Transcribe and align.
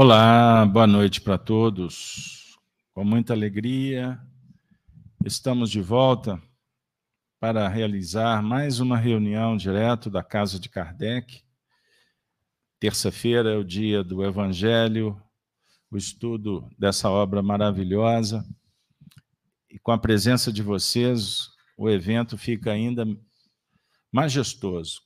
Olá, 0.00 0.64
boa 0.64 0.86
noite 0.86 1.20
para 1.20 1.36
todos. 1.36 2.56
Com 2.94 3.04
muita 3.04 3.32
alegria, 3.32 4.16
estamos 5.26 5.72
de 5.72 5.80
volta 5.80 6.40
para 7.40 7.66
realizar 7.66 8.40
mais 8.40 8.78
uma 8.78 8.96
reunião 8.96 9.56
direto 9.56 10.08
da 10.08 10.22
Casa 10.22 10.60
de 10.60 10.68
Kardec. 10.68 11.42
Terça-feira 12.78 13.50
é 13.50 13.56
o 13.56 13.64
dia 13.64 14.04
do 14.04 14.24
Evangelho, 14.24 15.20
o 15.90 15.96
estudo 15.96 16.70
dessa 16.78 17.10
obra 17.10 17.42
maravilhosa. 17.42 18.46
E 19.68 19.80
com 19.80 19.90
a 19.90 19.98
presença 19.98 20.52
de 20.52 20.62
vocês, 20.62 21.48
o 21.76 21.90
evento 21.90 22.38
fica 22.38 22.70
ainda 22.70 23.04
majestoso. 24.12 25.02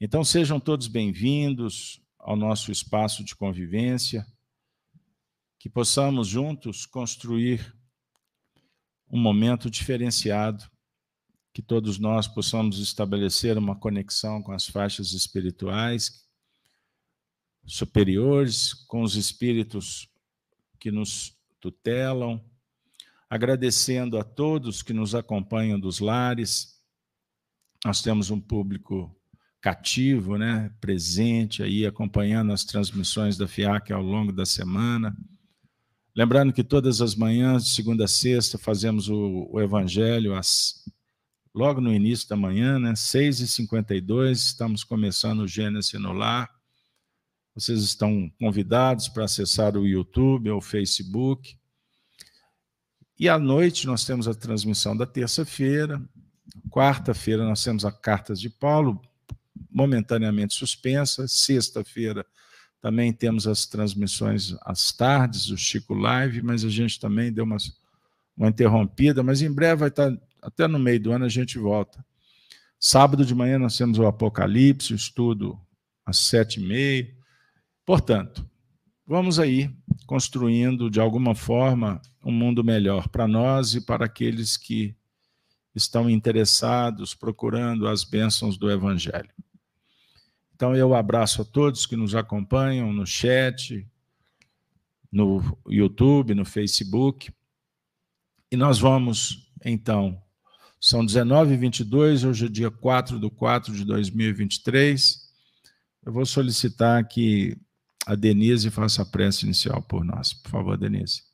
Então 0.00 0.24
sejam 0.24 0.58
todos 0.58 0.88
bem-vindos, 0.88 2.01
ao 2.22 2.36
nosso 2.36 2.70
espaço 2.70 3.24
de 3.24 3.34
convivência, 3.34 4.24
que 5.58 5.68
possamos 5.68 6.28
juntos 6.28 6.86
construir 6.86 7.76
um 9.10 9.20
momento 9.20 9.68
diferenciado, 9.68 10.64
que 11.52 11.60
todos 11.60 11.98
nós 11.98 12.26
possamos 12.26 12.78
estabelecer 12.78 13.58
uma 13.58 13.76
conexão 13.76 14.42
com 14.42 14.52
as 14.52 14.66
faixas 14.66 15.12
espirituais 15.12 16.26
superiores, 17.66 18.72
com 18.72 19.02
os 19.02 19.16
espíritos 19.16 20.08
que 20.78 20.90
nos 20.90 21.36
tutelam, 21.60 22.42
agradecendo 23.28 24.18
a 24.18 24.24
todos 24.24 24.82
que 24.82 24.92
nos 24.92 25.14
acompanham 25.14 25.78
dos 25.78 26.00
lares. 26.00 26.80
Nós 27.84 28.00
temos 28.00 28.30
um 28.30 28.40
público 28.40 29.14
cativo, 29.62 30.36
né, 30.36 30.72
presente 30.80 31.62
aí, 31.62 31.86
acompanhando 31.86 32.52
as 32.52 32.64
transmissões 32.64 33.38
da 33.38 33.46
FIAC 33.46 33.92
ao 33.92 34.02
longo 34.02 34.32
da 34.32 34.44
semana. 34.44 35.16
Lembrando 36.16 36.52
que 36.52 36.64
todas 36.64 37.00
as 37.00 37.14
manhãs, 37.14 37.64
de 37.64 37.70
segunda 37.70 38.04
a 38.04 38.08
sexta, 38.08 38.58
fazemos 38.58 39.08
o, 39.08 39.48
o 39.52 39.60
Evangelho 39.60 40.34
às, 40.34 40.84
logo 41.54 41.80
no 41.80 41.94
início 41.94 42.28
da 42.28 42.36
manhã, 42.36 42.76
né, 42.80 42.92
6h52, 42.92 44.32
estamos 44.32 44.82
começando 44.82 45.40
o 45.40 45.48
Gênesis 45.48 45.92
no 45.92 46.12
Lar. 46.12 46.50
Vocês 47.54 47.82
estão 47.82 48.28
convidados 48.40 49.08
para 49.08 49.24
acessar 49.24 49.76
o 49.76 49.86
YouTube 49.86 50.50
ou 50.50 50.58
o 50.58 50.62
Facebook. 50.62 51.56
E 53.16 53.28
à 53.28 53.38
noite 53.38 53.86
nós 53.86 54.04
temos 54.04 54.26
a 54.26 54.34
transmissão 54.34 54.96
da 54.96 55.06
terça-feira. 55.06 56.02
Quarta-feira 56.68 57.44
nós 57.44 57.62
temos 57.62 57.84
a 57.84 57.92
Cartas 57.92 58.40
de 58.40 58.50
Paulo, 58.50 59.00
momentaneamente 59.72 60.54
suspensa. 60.54 61.26
Sexta-feira 61.26 62.26
também 62.80 63.12
temos 63.12 63.46
as 63.46 63.64
transmissões 63.64 64.56
às 64.62 64.92
tardes, 64.92 65.50
o 65.50 65.56
Chico 65.56 65.94
Live, 65.94 66.42
mas 66.42 66.64
a 66.64 66.68
gente 66.68 66.98
também 66.98 67.32
deu 67.32 67.44
uma, 67.44 67.56
uma 68.36 68.48
interrompida, 68.48 69.22
mas 69.22 69.40
em 69.40 69.52
breve 69.52 69.76
vai 69.76 69.88
estar, 69.88 70.12
até 70.42 70.66
no 70.66 70.78
meio 70.78 71.00
do 71.00 71.12
ano 71.12 71.24
a 71.24 71.28
gente 71.28 71.58
volta. 71.58 72.04
Sábado 72.80 73.24
de 73.24 73.34
manhã 73.34 73.58
nós 73.58 73.76
temos 73.76 73.98
o 74.00 74.06
Apocalipse, 74.06 74.92
o 74.92 74.96
estudo 74.96 75.56
às 76.04 76.16
sete 76.18 76.60
e 76.60 76.66
meia. 76.66 77.14
Portanto, 77.86 78.44
vamos 79.06 79.38
aí 79.38 79.70
construindo 80.04 80.90
de 80.90 80.98
alguma 80.98 81.34
forma 81.34 82.02
um 82.24 82.32
mundo 82.32 82.64
melhor 82.64 83.08
para 83.08 83.28
nós 83.28 83.76
e 83.76 83.80
para 83.80 84.06
aqueles 84.06 84.56
que 84.56 84.96
estão 85.74 86.10
interessados, 86.10 87.14
procurando 87.14 87.86
as 87.86 88.02
bênçãos 88.02 88.58
do 88.58 88.70
Evangelho. 88.70 89.30
Então, 90.62 90.76
eu 90.76 90.94
abraço 90.94 91.42
a 91.42 91.44
todos 91.44 91.86
que 91.86 91.96
nos 91.96 92.14
acompanham 92.14 92.92
no 92.92 93.04
chat, 93.04 93.84
no 95.10 95.42
YouTube, 95.66 96.36
no 96.36 96.44
Facebook. 96.44 97.32
E 98.48 98.56
nós 98.56 98.78
vamos, 98.78 99.52
então, 99.64 100.22
são 100.80 101.04
19h22, 101.04 102.28
hoje 102.28 102.46
é 102.46 102.48
dia 102.48 102.70
4 102.70 103.18
de 103.18 103.28
4 103.28 103.74
de 103.74 103.84
2023. 103.84 105.28
Eu 106.06 106.12
vou 106.12 106.24
solicitar 106.24 107.08
que 107.08 107.58
a 108.06 108.14
Denise 108.14 108.70
faça 108.70 109.02
a 109.02 109.04
prece 109.04 109.44
inicial 109.44 109.82
por 109.82 110.04
nós. 110.04 110.32
Por 110.32 110.48
favor, 110.48 110.78
Denise. 110.78 111.24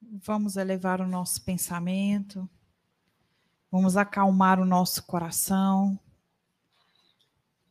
Vamos 0.00 0.56
elevar 0.56 1.02
o 1.02 1.06
nosso 1.06 1.44
pensamento 1.44 2.48
Vamos 3.74 3.96
acalmar 3.96 4.60
o 4.60 4.64
nosso 4.64 5.02
coração, 5.02 5.98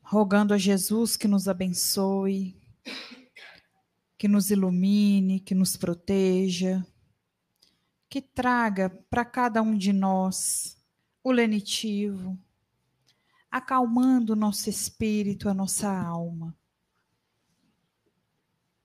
rogando 0.01 0.53
a 0.53 0.57
Jesus 0.57 1.15
que 1.15 1.29
nos 1.29 1.47
abençoe, 1.47 2.61
que 4.17 4.27
nos 4.27 4.51
ilumine, 4.51 5.39
que 5.39 5.55
nos 5.55 5.77
proteja, 5.77 6.85
que 8.09 8.21
traga 8.21 8.89
para 9.09 9.23
cada 9.23 9.61
um 9.61 9.77
de 9.77 9.93
nós 9.93 10.75
o 11.23 11.31
lenitivo, 11.31 12.37
acalmando 13.49 14.33
o 14.33 14.35
nosso 14.35 14.69
espírito, 14.69 15.47
a 15.47 15.53
nossa 15.53 15.89
alma. 15.89 16.53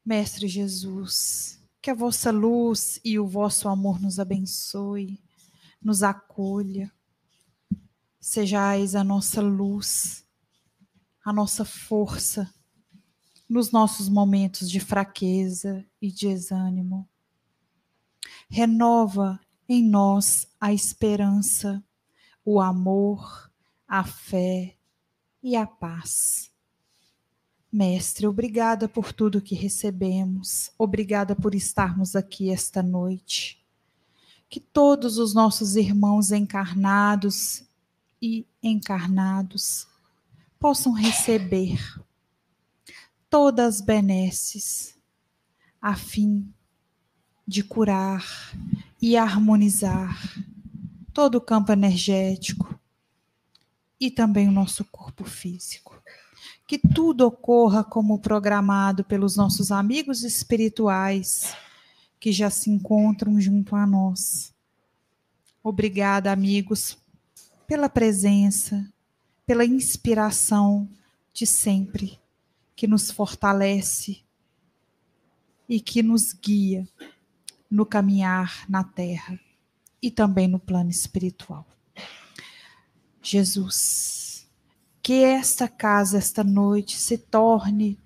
Mestre 0.04 0.46
Jesus, 0.46 1.60
que 1.82 1.90
a 1.90 1.94
vossa 1.94 2.30
luz 2.30 3.00
e 3.04 3.18
o 3.18 3.26
vosso 3.26 3.68
amor 3.68 4.00
nos 4.00 4.20
abençoe, 4.20 5.20
nos 5.82 6.04
acolha 6.04 6.96
Sejais 8.30 8.94
a 8.94 9.02
nossa 9.02 9.40
luz, 9.40 10.22
a 11.24 11.32
nossa 11.32 11.64
força 11.64 12.52
nos 13.48 13.70
nossos 13.70 14.06
momentos 14.06 14.70
de 14.70 14.80
fraqueza 14.80 15.82
e 15.98 16.12
desânimo. 16.12 17.08
Renova 18.46 19.40
em 19.66 19.82
nós 19.82 20.46
a 20.60 20.74
esperança, 20.74 21.82
o 22.44 22.60
amor, 22.60 23.50
a 23.88 24.04
fé 24.04 24.76
e 25.42 25.56
a 25.56 25.66
paz. 25.66 26.50
Mestre, 27.72 28.26
obrigada 28.26 28.86
por 28.86 29.10
tudo 29.10 29.40
que 29.40 29.54
recebemos, 29.54 30.70
obrigada 30.76 31.34
por 31.34 31.54
estarmos 31.54 32.14
aqui 32.14 32.50
esta 32.50 32.82
noite. 32.82 33.66
Que 34.50 34.60
todos 34.60 35.16
os 35.16 35.32
nossos 35.32 35.76
irmãos 35.76 36.30
encarnados 36.30 37.66
e 38.20 38.46
encarnados 38.62 39.86
possam 40.58 40.92
receber 40.92 41.78
todas 43.30 43.76
as 43.76 43.80
benesses 43.80 44.98
a 45.80 45.94
fim 45.94 46.52
de 47.46 47.62
curar 47.62 48.24
e 49.00 49.16
harmonizar 49.16 50.18
todo 51.12 51.36
o 51.36 51.40
campo 51.40 51.72
energético 51.72 52.78
e 54.00 54.10
também 54.10 54.48
o 54.48 54.52
nosso 54.52 54.84
corpo 54.84 55.24
físico. 55.24 56.00
Que 56.66 56.78
tudo 56.78 57.22
ocorra 57.26 57.82
como 57.82 58.18
programado 58.18 59.02
pelos 59.04 59.36
nossos 59.36 59.72
amigos 59.72 60.22
espirituais 60.22 61.56
que 62.20 62.32
já 62.32 62.50
se 62.50 62.70
encontram 62.70 63.40
junto 63.40 63.74
a 63.74 63.86
nós. 63.86 64.52
Obrigada, 65.62 66.30
amigos, 66.30 66.98
pela 67.68 67.90
presença, 67.90 68.90
pela 69.44 69.62
inspiração 69.62 70.88
de 71.34 71.46
sempre, 71.46 72.18
que 72.74 72.86
nos 72.86 73.10
fortalece 73.10 74.22
e 75.68 75.78
que 75.78 76.02
nos 76.02 76.32
guia 76.32 76.88
no 77.70 77.84
caminhar 77.84 78.64
na 78.70 78.82
terra 78.82 79.38
e 80.00 80.10
também 80.10 80.48
no 80.48 80.58
plano 80.58 80.88
espiritual. 80.88 81.66
Jesus, 83.22 84.48
que 85.02 85.22
esta 85.22 85.68
casa, 85.68 86.16
esta 86.16 86.42
noite, 86.42 86.96
se 86.96 87.18
torne 87.18 87.98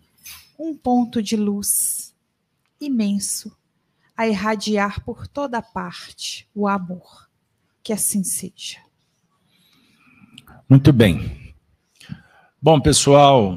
um 0.59 0.77
ponto 0.77 1.23
de 1.23 1.37
luz 1.37 2.13
imenso 2.81 3.57
a 4.17 4.27
irradiar 4.27 5.05
por 5.05 5.29
toda 5.29 5.63
parte 5.63 6.49
o 6.53 6.67
amor. 6.67 7.31
Que 7.81 7.93
assim 7.93 8.25
seja. 8.25 8.92
Muito 10.73 10.91
bem. 10.91 11.55
Bom, 12.59 12.81
pessoal, 12.81 13.55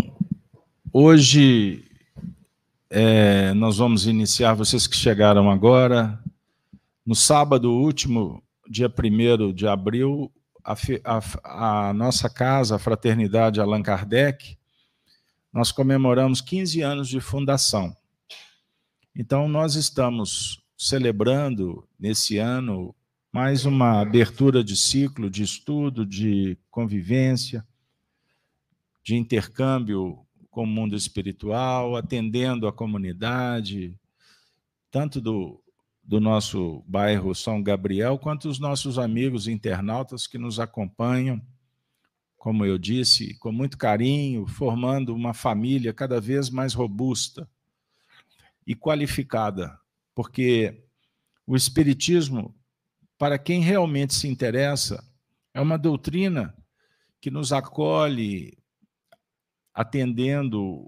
hoje 0.91 1.89
é, 2.89 3.53
nós 3.53 3.77
vamos 3.77 4.05
iniciar, 4.05 4.53
vocês 4.53 4.85
que 4.85 4.97
chegaram 4.97 5.49
agora, 5.49 6.21
no 7.05 7.15
sábado 7.15 7.71
último, 7.71 8.43
dia 8.69 8.89
1 8.89 9.53
de 9.53 9.65
abril, 9.65 10.29
a, 10.61 10.75
a, 11.05 11.87
a, 11.87 11.93
nossa 11.93 12.29
casa, 12.29 12.75
a 12.75 12.79
Fraternidade 12.79 13.61
Allan 13.61 13.81
Kardec, 13.81 14.57
nós 15.53 15.71
comemoramos 15.71 16.41
15 16.41 16.81
anos 16.81 17.07
de 17.07 17.21
fundação. 17.21 17.95
Então, 19.15 19.47
nós 19.47 19.75
estamos 19.75 20.61
celebrando 20.77 21.87
nesse 21.97 22.39
ano 22.39 22.93
mais 23.35 23.65
uma 23.65 23.99
abertura 23.99 24.63
de 24.63 24.77
ciclo 24.77 25.29
de 25.29 25.43
estudo, 25.43 26.05
de 26.05 26.57
convivência, 26.71 27.67
de 29.03 29.17
intercâmbio 29.17 30.25
com 30.49 30.63
o 30.63 30.65
mundo 30.65 30.95
espiritual, 30.95 31.97
atendendo 31.97 32.65
a 32.65 32.71
comunidade, 32.71 33.99
tanto 34.89 35.19
do, 35.19 35.61
do 36.01 36.21
nosso 36.21 36.81
bairro 36.87 37.35
São 37.35 37.61
Gabriel, 37.61 38.17
quanto 38.17 38.47
os 38.47 38.57
nossos 38.57 38.97
amigos 38.97 39.49
internautas 39.49 40.25
que 40.27 40.37
nos 40.37 40.57
acompanham, 40.57 41.41
como 42.37 42.63
eu 42.63 42.77
disse, 42.77 43.37
com 43.39 43.51
muito 43.51 43.77
carinho, 43.77 44.47
formando 44.47 45.13
uma 45.13 45.33
família 45.33 45.93
cada 45.93 46.21
vez 46.21 46.49
mais 46.49 46.73
robusta 46.73 47.45
e 48.65 48.73
qualificada, 48.73 49.77
porque 50.15 50.85
o 51.45 51.53
Espiritismo, 51.53 52.55
para 53.25 53.39
quem 53.39 53.59
realmente 53.59 54.13
se 54.13 54.27
interessa, 54.27 55.03
é 55.51 55.59
uma 55.59 55.79
doutrina 55.79 56.55
que 57.19 57.31
nos 57.31 57.51
acolhe 57.51 58.55
atendendo 59.73 60.87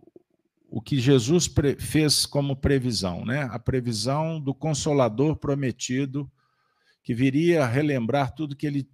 o 0.70 0.80
que 0.80 1.00
Jesus 1.00 1.50
fez 1.80 2.28
como 2.28 2.56
previsão, 2.56 3.26
né? 3.26 3.50
A 3.50 3.58
previsão 3.58 4.40
do 4.40 4.54
consolador 4.54 5.36
prometido 5.38 6.32
que 7.02 7.12
viria 7.12 7.66
relembrar 7.66 8.36
tudo 8.36 8.56
que 8.56 8.68
ele 8.68 8.88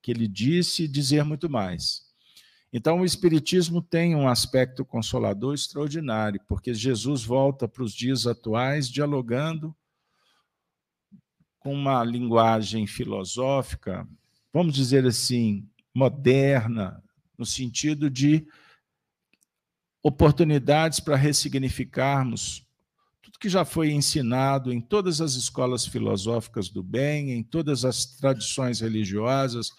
que 0.00 0.12
ele 0.12 0.28
disse 0.28 0.84
e 0.84 0.88
dizer 0.88 1.24
muito 1.24 1.50
mais. 1.50 2.02
Então 2.72 3.00
o 3.00 3.04
espiritismo 3.04 3.82
tem 3.82 4.14
um 4.14 4.28
aspecto 4.28 4.84
consolador 4.84 5.52
extraordinário, 5.52 6.40
porque 6.46 6.72
Jesus 6.72 7.24
volta 7.24 7.66
para 7.66 7.82
os 7.82 7.92
dias 7.92 8.24
atuais 8.24 8.88
dialogando 8.88 9.74
com 11.64 11.72
uma 11.72 12.04
linguagem 12.04 12.86
filosófica, 12.86 14.06
vamos 14.52 14.74
dizer 14.74 15.06
assim, 15.06 15.66
moderna, 15.94 17.02
no 17.38 17.46
sentido 17.46 18.10
de 18.10 18.46
oportunidades 20.02 21.00
para 21.00 21.16
ressignificarmos 21.16 22.66
tudo 23.22 23.38
que 23.38 23.48
já 23.48 23.64
foi 23.64 23.92
ensinado 23.92 24.70
em 24.70 24.78
todas 24.78 25.22
as 25.22 25.36
escolas 25.36 25.86
filosóficas 25.86 26.68
do 26.68 26.82
bem, 26.82 27.30
em 27.32 27.42
todas 27.42 27.82
as 27.86 28.04
tradições 28.04 28.80
religiosas, 28.80 29.70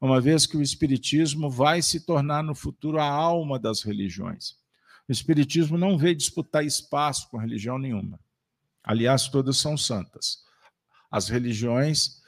uma 0.00 0.20
vez 0.20 0.46
que 0.46 0.56
o 0.56 0.62
Espiritismo 0.62 1.50
vai 1.50 1.82
se 1.82 2.06
tornar 2.06 2.44
no 2.44 2.54
futuro 2.54 3.00
a 3.00 3.08
alma 3.08 3.58
das 3.58 3.82
religiões. 3.82 4.54
O 5.08 5.10
Espiritismo 5.10 5.76
não 5.76 5.98
veio 5.98 6.14
disputar 6.14 6.64
espaço 6.64 7.28
com 7.28 7.38
religião 7.38 7.76
nenhuma. 7.76 8.20
Aliás, 8.84 9.26
todas 9.26 9.56
são 9.56 9.76
santas. 9.76 10.43
As 11.14 11.28
religiões 11.28 12.20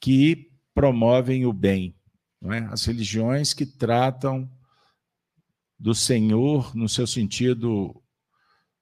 que 0.00 0.50
promovem 0.74 1.46
o 1.46 1.52
bem, 1.52 1.94
é? 2.42 2.58
as 2.72 2.84
religiões 2.84 3.54
que 3.54 3.64
tratam 3.64 4.50
do 5.78 5.94
Senhor 5.94 6.74
no 6.74 6.88
seu 6.88 7.06
sentido 7.06 8.02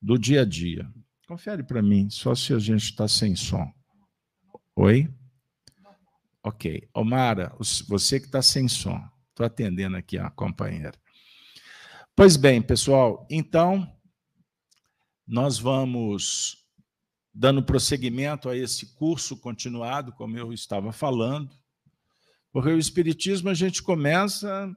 do 0.00 0.16
dia 0.16 0.40
a 0.40 0.44
dia. 0.46 0.90
Confere 1.26 1.62
para 1.62 1.82
mim, 1.82 2.08
só 2.08 2.34
se 2.34 2.54
a 2.54 2.58
gente 2.58 2.84
está 2.84 3.06
sem 3.06 3.36
som. 3.36 3.70
Oi? 4.74 5.12
Ok. 6.42 6.88
Omara, 6.94 7.54
você 7.86 8.18
que 8.18 8.24
está 8.24 8.40
sem 8.40 8.66
som. 8.66 8.98
Estou 9.28 9.44
atendendo 9.44 9.98
aqui 9.98 10.16
a 10.16 10.30
companheira. 10.30 10.94
Pois 12.16 12.34
bem, 12.34 12.62
pessoal, 12.62 13.26
então 13.28 13.86
nós 15.26 15.58
vamos 15.58 16.66
dando 17.38 17.62
prosseguimento 17.62 18.48
a 18.48 18.56
esse 18.56 18.96
curso 18.96 19.36
continuado, 19.36 20.10
como 20.10 20.36
eu 20.36 20.52
estava 20.52 20.90
falando, 20.90 21.48
porque 22.50 22.68
o 22.70 22.78
Espiritismo 22.78 23.48
a 23.48 23.54
gente 23.54 23.80
começa 23.80 24.68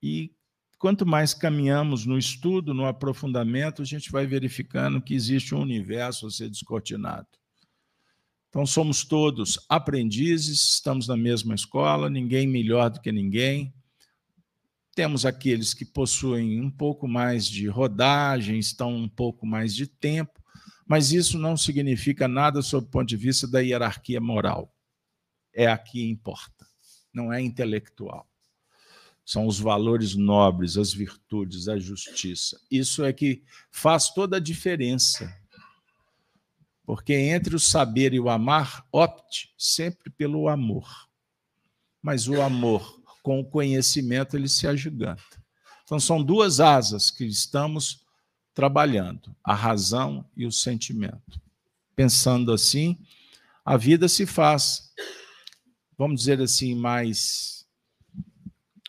e 0.00 0.30
quanto 0.78 1.04
mais 1.04 1.34
caminhamos 1.34 2.06
no 2.06 2.16
estudo, 2.16 2.72
no 2.72 2.86
aprofundamento, 2.86 3.82
a 3.82 3.84
gente 3.84 4.12
vai 4.12 4.28
verificando 4.28 5.02
que 5.02 5.12
existe 5.12 5.56
um 5.56 5.60
universo 5.60 6.28
a 6.28 6.30
ser 6.30 6.48
descortinado. 6.48 7.26
Então, 8.48 8.64
somos 8.64 9.04
todos 9.04 9.58
aprendizes, 9.68 10.74
estamos 10.74 11.08
na 11.08 11.16
mesma 11.16 11.52
escola, 11.52 12.08
ninguém 12.08 12.46
melhor 12.46 12.90
do 12.90 13.00
que 13.00 13.10
ninguém. 13.10 13.74
Temos 14.94 15.26
aqueles 15.26 15.74
que 15.74 15.84
possuem 15.84 16.60
um 16.60 16.70
pouco 16.70 17.08
mais 17.08 17.44
de 17.44 17.66
rodagem, 17.66 18.56
estão 18.60 18.94
um 18.94 19.08
pouco 19.08 19.44
mais 19.44 19.74
de 19.74 19.88
tempo, 19.88 20.41
mas 20.92 21.10
isso 21.10 21.38
não 21.38 21.56
significa 21.56 22.28
nada 22.28 22.60
sob 22.60 22.86
o 22.86 22.90
ponto 22.90 23.08
de 23.08 23.16
vista 23.16 23.48
da 23.48 23.60
hierarquia 23.60 24.20
moral. 24.20 24.70
É 25.50 25.66
aqui 25.66 25.92
que 25.92 26.10
importa, 26.10 26.66
não 27.14 27.32
é 27.32 27.40
intelectual 27.40 28.28
são 29.24 29.46
os 29.46 29.58
valores 29.58 30.14
nobres, 30.14 30.76
as 30.76 30.92
virtudes, 30.92 31.68
a 31.68 31.78
justiça. 31.78 32.60
Isso 32.70 33.04
é 33.04 33.12
que 33.12 33.42
faz 33.70 34.10
toda 34.10 34.36
a 34.36 34.40
diferença. 34.40 35.34
Porque 36.84 37.14
entre 37.14 37.54
o 37.54 37.60
saber 37.60 38.12
e 38.12 38.20
o 38.20 38.28
amar, 38.28 38.84
opte 38.90 39.54
sempre 39.56 40.10
pelo 40.10 40.48
amor. 40.48 41.08
Mas 42.02 42.26
o 42.26 42.42
amor 42.42 43.00
com 43.22 43.38
o 43.38 43.44
conhecimento 43.44 44.36
ele 44.36 44.48
se 44.48 44.66
agiganta. 44.66 45.40
Então 45.84 46.00
são 46.00 46.22
duas 46.22 46.58
asas 46.58 47.10
que 47.10 47.24
estamos 47.24 48.01
trabalhando, 48.54 49.34
a 49.42 49.54
razão 49.54 50.24
e 50.36 50.46
o 50.46 50.52
sentimento. 50.52 51.40
Pensando 51.94 52.52
assim, 52.52 52.98
a 53.64 53.76
vida 53.76 54.08
se 54.08 54.26
faz, 54.26 54.92
vamos 55.96 56.20
dizer 56.20 56.40
assim, 56.40 56.74
mais 56.74 57.62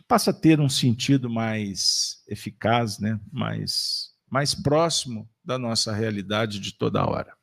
passa 0.07 0.31
a 0.31 0.33
ter 0.33 0.59
um 0.59 0.69
sentido 0.69 1.29
mais 1.29 2.23
eficaz, 2.27 2.99
né? 2.99 3.19
mais, 3.31 4.11
mais 4.29 4.53
próximo 4.53 5.27
da 5.43 5.57
nossa 5.57 5.91
realidade 5.91 6.59
de 6.59 6.73
toda 6.73 7.05
hora. 7.05 7.35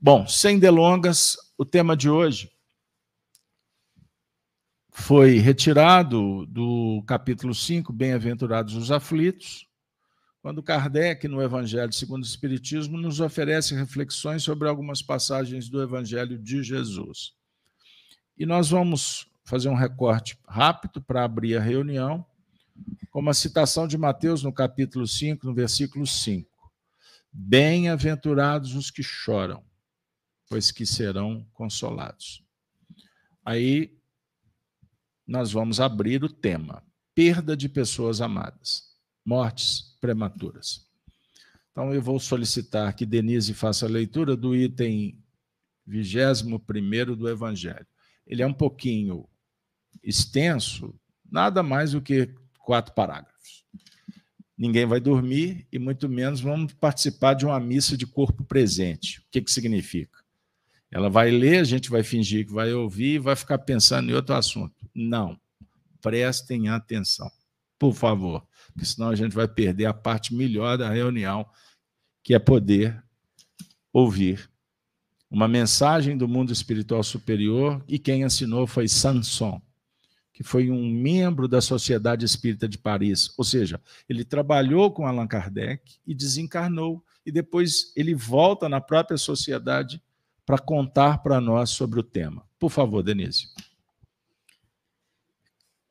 Bom, 0.00 0.26
sem 0.26 0.58
delongas, 0.58 1.36
o 1.56 1.64
tema 1.64 1.96
de 1.96 2.10
hoje 2.10 2.50
foi 4.90 5.38
retirado 5.38 6.44
do 6.46 7.04
capítulo 7.06 7.54
5, 7.54 7.92
Bem-aventurados 7.92 8.74
os 8.74 8.90
aflitos, 8.90 9.67
quando 10.40 10.62
Kardec, 10.62 11.26
no 11.26 11.42
Evangelho 11.42 11.92
segundo 11.92 12.22
o 12.22 12.26
Espiritismo, 12.26 12.96
nos 12.96 13.20
oferece 13.20 13.74
reflexões 13.74 14.42
sobre 14.42 14.68
algumas 14.68 15.02
passagens 15.02 15.68
do 15.68 15.82
Evangelho 15.82 16.38
de 16.38 16.62
Jesus. 16.62 17.32
E 18.36 18.46
nós 18.46 18.70
vamos 18.70 19.28
fazer 19.44 19.68
um 19.68 19.74
recorte 19.74 20.38
rápido 20.46 21.02
para 21.02 21.24
abrir 21.24 21.56
a 21.56 21.60
reunião, 21.60 22.24
com 23.10 23.18
uma 23.18 23.34
citação 23.34 23.88
de 23.88 23.98
Mateus 23.98 24.42
no 24.42 24.52
capítulo 24.52 25.06
5, 25.06 25.44
no 25.44 25.54
versículo 25.54 26.06
5. 26.06 26.48
Bem-aventurados 27.32 28.74
os 28.74 28.90
que 28.90 29.02
choram, 29.02 29.64
pois 30.48 30.70
que 30.70 30.86
serão 30.86 31.46
consolados. 31.52 32.44
Aí 33.44 33.98
nós 35.26 35.50
vamos 35.50 35.80
abrir 35.80 36.22
o 36.22 36.28
tema: 36.28 36.84
perda 37.14 37.56
de 37.56 37.68
pessoas 37.68 38.20
amadas, 38.20 38.87
mortes 39.28 39.94
prematuras. 40.00 40.88
Então 41.70 41.92
eu 41.92 42.00
vou 42.00 42.18
solicitar 42.18 42.94
que 42.94 43.04
Denise 43.04 43.52
faça 43.52 43.84
a 43.84 43.88
leitura 43.88 44.34
do 44.34 44.56
item 44.56 45.22
21 45.86 47.14
do 47.14 47.28
Evangelho. 47.28 47.86
Ele 48.26 48.42
é 48.42 48.46
um 48.46 48.54
pouquinho 48.54 49.28
extenso, 50.02 50.98
nada 51.30 51.62
mais 51.62 51.92
do 51.92 52.00
que 52.00 52.34
quatro 52.60 52.94
parágrafos. 52.94 53.66
Ninguém 54.56 54.86
vai 54.86 54.98
dormir 54.98 55.66
e 55.70 55.78
muito 55.78 56.08
menos 56.08 56.40
vamos 56.40 56.72
participar 56.72 57.34
de 57.34 57.44
uma 57.44 57.60
missa 57.60 57.98
de 57.98 58.06
corpo 58.06 58.42
presente. 58.44 59.20
O 59.20 59.24
que, 59.30 59.42
que 59.42 59.52
significa? 59.52 60.18
Ela 60.90 61.10
vai 61.10 61.30
ler, 61.30 61.58
a 61.58 61.64
gente 61.64 61.90
vai 61.90 62.02
fingir 62.02 62.46
que 62.46 62.52
vai 62.52 62.72
ouvir 62.72 63.16
e 63.16 63.18
vai 63.18 63.36
ficar 63.36 63.58
pensando 63.58 64.10
em 64.10 64.14
outro 64.14 64.34
assunto. 64.34 64.88
Não. 64.94 65.38
Prestem 66.00 66.70
atenção, 66.70 67.30
por 67.78 67.92
favor, 67.92 68.48
porque 68.72 68.84
senão 68.84 69.08
a 69.08 69.16
gente 69.16 69.34
vai 69.34 69.48
perder 69.48 69.86
a 69.86 69.94
parte 69.94 70.34
melhor 70.34 70.78
da 70.78 70.88
reunião, 70.88 71.46
que 72.22 72.34
é 72.34 72.38
poder 72.38 73.02
ouvir 73.92 74.50
uma 75.30 75.48
mensagem 75.48 76.16
do 76.16 76.28
mundo 76.28 76.52
espiritual 76.52 77.02
superior 77.02 77.84
e 77.86 77.98
quem 77.98 78.24
assinou 78.24 78.66
foi 78.66 78.88
Sanson 78.88 79.60
que 80.38 80.44
foi 80.44 80.70
um 80.70 80.88
membro 80.88 81.48
da 81.48 81.60
Sociedade 81.60 82.24
Espírita 82.24 82.68
de 82.68 82.78
Paris, 82.78 83.28
ou 83.36 83.42
seja, 83.42 83.80
ele 84.08 84.24
trabalhou 84.24 84.88
com 84.88 85.04
Allan 85.04 85.26
Kardec 85.26 85.96
e 86.06 86.14
desencarnou, 86.14 87.04
e 87.26 87.32
depois 87.32 87.92
ele 87.96 88.14
volta 88.14 88.68
na 88.68 88.80
própria 88.80 89.18
sociedade 89.18 90.00
para 90.46 90.56
contar 90.56 91.24
para 91.24 91.40
nós 91.40 91.70
sobre 91.70 91.98
o 91.98 92.04
tema. 92.04 92.46
Por 92.56 92.70
favor, 92.70 93.02
Denise. 93.02 93.48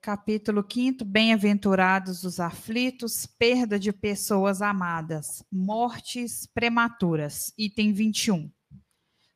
Capítulo 0.07 0.65
5: 0.65 1.03
Bem-aventurados 1.03 2.23
os 2.23 2.39
aflitos, 2.39 3.25
perda 3.25 3.77
de 3.77 3.91
pessoas 3.91 4.61
amadas, 4.61 5.43
mortes 5.51 6.45
prematuras. 6.45 7.53
Item 7.57 7.91
21. 7.91 8.49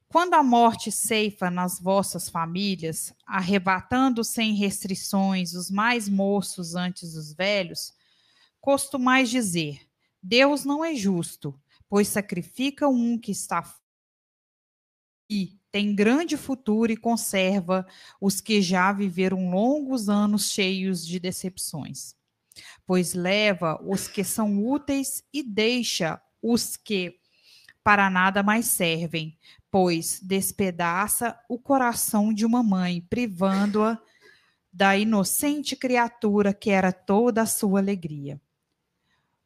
Quando 0.07 0.33
a 0.35 0.41
morte 0.41 0.89
ceifa 0.89 1.51
nas 1.51 1.77
vossas 1.77 2.29
famílias, 2.29 3.13
arrebatando 3.27 4.23
sem 4.23 4.53
restrições 4.53 5.55
os 5.55 5.69
mais 5.69 6.07
moços 6.07 6.73
antes 6.73 7.15
dos 7.15 7.33
velhos, 7.33 7.91
costumais 8.61 9.29
dizer: 9.29 9.81
Deus 10.23 10.63
não 10.63 10.85
é 10.85 10.95
justo, 10.95 11.53
pois 11.89 12.07
sacrifica 12.07 12.87
um 12.87 13.19
que 13.19 13.33
está 13.33 13.61
e 15.29 15.60
tem 15.71 15.95
grande 15.95 16.35
futuro 16.35 16.91
e 16.91 16.97
conserva 16.97 17.87
os 18.19 18.41
que 18.41 18.61
já 18.61 18.91
viveram 18.91 19.49
longos 19.49 20.09
anos 20.09 20.49
cheios 20.49 21.05
de 21.05 21.19
decepções. 21.19 22.13
Pois 22.85 23.13
leva 23.13 23.81
os 23.85 24.07
que 24.07 24.23
são 24.23 24.65
úteis 24.65 25.23
e 25.33 25.41
deixa 25.41 26.21
os 26.41 26.75
que 26.75 27.17
para 27.83 28.09
nada 28.09 28.43
mais 28.43 28.65
servem, 28.67 29.37
pois 29.71 30.19
despedaça 30.21 31.39
o 31.49 31.57
coração 31.57 32.33
de 32.33 32.45
uma 32.45 32.61
mãe, 32.61 33.01
privando-a 33.09 33.97
da 34.71 34.97
inocente 34.97 35.75
criatura 35.75 36.53
que 36.53 36.69
era 36.69 36.91
toda 36.91 37.41
a 37.41 37.45
sua 37.45 37.79
alegria. 37.79 38.39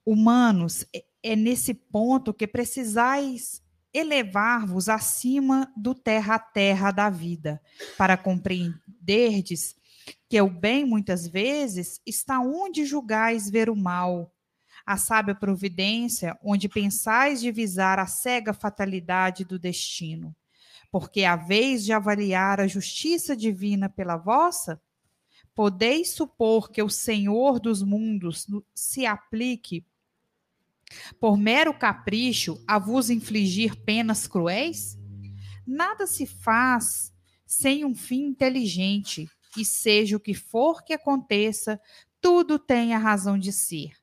Humanos, 0.05 0.85
é, 0.93 1.05
é 1.23 1.35
nesse 1.35 1.73
ponto 1.73 2.33
que 2.33 2.45
precisais 2.45 3.63
elevar-vos 3.95 4.89
acima 4.89 5.71
do 5.77 5.95
terra 5.95 6.35
a 6.35 6.39
terra 6.39 6.91
da 6.91 7.09
vida, 7.09 7.61
para 7.97 8.17
compreenderdes 8.17 9.75
que 10.27 10.41
o 10.41 10.49
bem 10.49 10.83
muitas 10.83 11.25
vezes 11.27 12.01
está 12.05 12.39
onde 12.41 12.85
julgais 12.85 13.49
ver 13.49 13.69
o 13.69 13.75
mal, 13.75 14.33
a 14.85 14.97
sábia 14.97 15.33
providência 15.33 16.37
onde 16.43 16.67
pensais 16.67 17.39
divisar 17.39 17.97
a 17.97 18.05
cega 18.05 18.53
fatalidade 18.53 19.45
do 19.45 19.57
destino. 19.57 20.35
Porque 20.91 21.23
a 21.23 21.35
vez 21.35 21.85
de 21.85 21.93
avaliar 21.93 22.59
a 22.59 22.67
justiça 22.67 23.35
divina 23.35 23.87
pela 23.87 24.17
vossa, 24.17 24.79
podeis 25.55 26.11
supor 26.11 26.69
que 26.69 26.83
o 26.83 26.89
Senhor 26.89 27.59
dos 27.59 27.81
mundos 27.81 28.45
se 28.73 29.05
aplique 29.05 29.85
por 31.19 31.37
mero 31.37 31.73
capricho 31.73 32.63
a 32.67 32.77
vos 32.77 33.09
infligir 33.09 33.75
penas 33.83 34.27
cruéis? 34.27 34.97
Nada 35.65 36.05
se 36.05 36.25
faz 36.25 37.13
sem 37.45 37.85
um 37.85 37.95
fim 37.95 38.25
inteligente, 38.25 39.29
e 39.57 39.63
seja 39.63 40.17
o 40.17 40.19
que 40.19 40.33
for 40.33 40.83
que 40.83 40.93
aconteça, 40.93 41.79
tudo 42.19 42.59
tem 42.59 42.93
a 42.93 42.97
razão 42.97 43.37
de 43.37 43.53
ser 43.53 43.93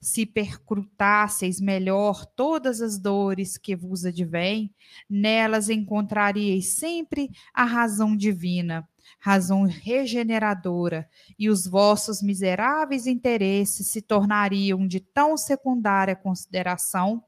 se 0.00 0.24
percrutasseis 0.24 1.60
melhor 1.60 2.24
todas 2.24 2.80
as 2.80 2.98
dores 2.98 3.58
que 3.58 3.76
vos 3.76 4.06
advêm, 4.06 4.74
nelas 5.08 5.68
encontraríeis 5.68 6.68
sempre 6.68 7.30
a 7.52 7.64
razão 7.64 8.16
divina, 8.16 8.88
razão 9.18 9.64
regeneradora, 9.64 11.08
e 11.38 11.48
os 11.48 11.66
vossos 11.66 12.22
miseráveis 12.22 13.06
interesses 13.06 13.88
se 13.88 14.00
tornariam 14.00 14.86
de 14.86 15.00
tão 15.00 15.36
secundária 15.36 16.14
consideração 16.14 17.22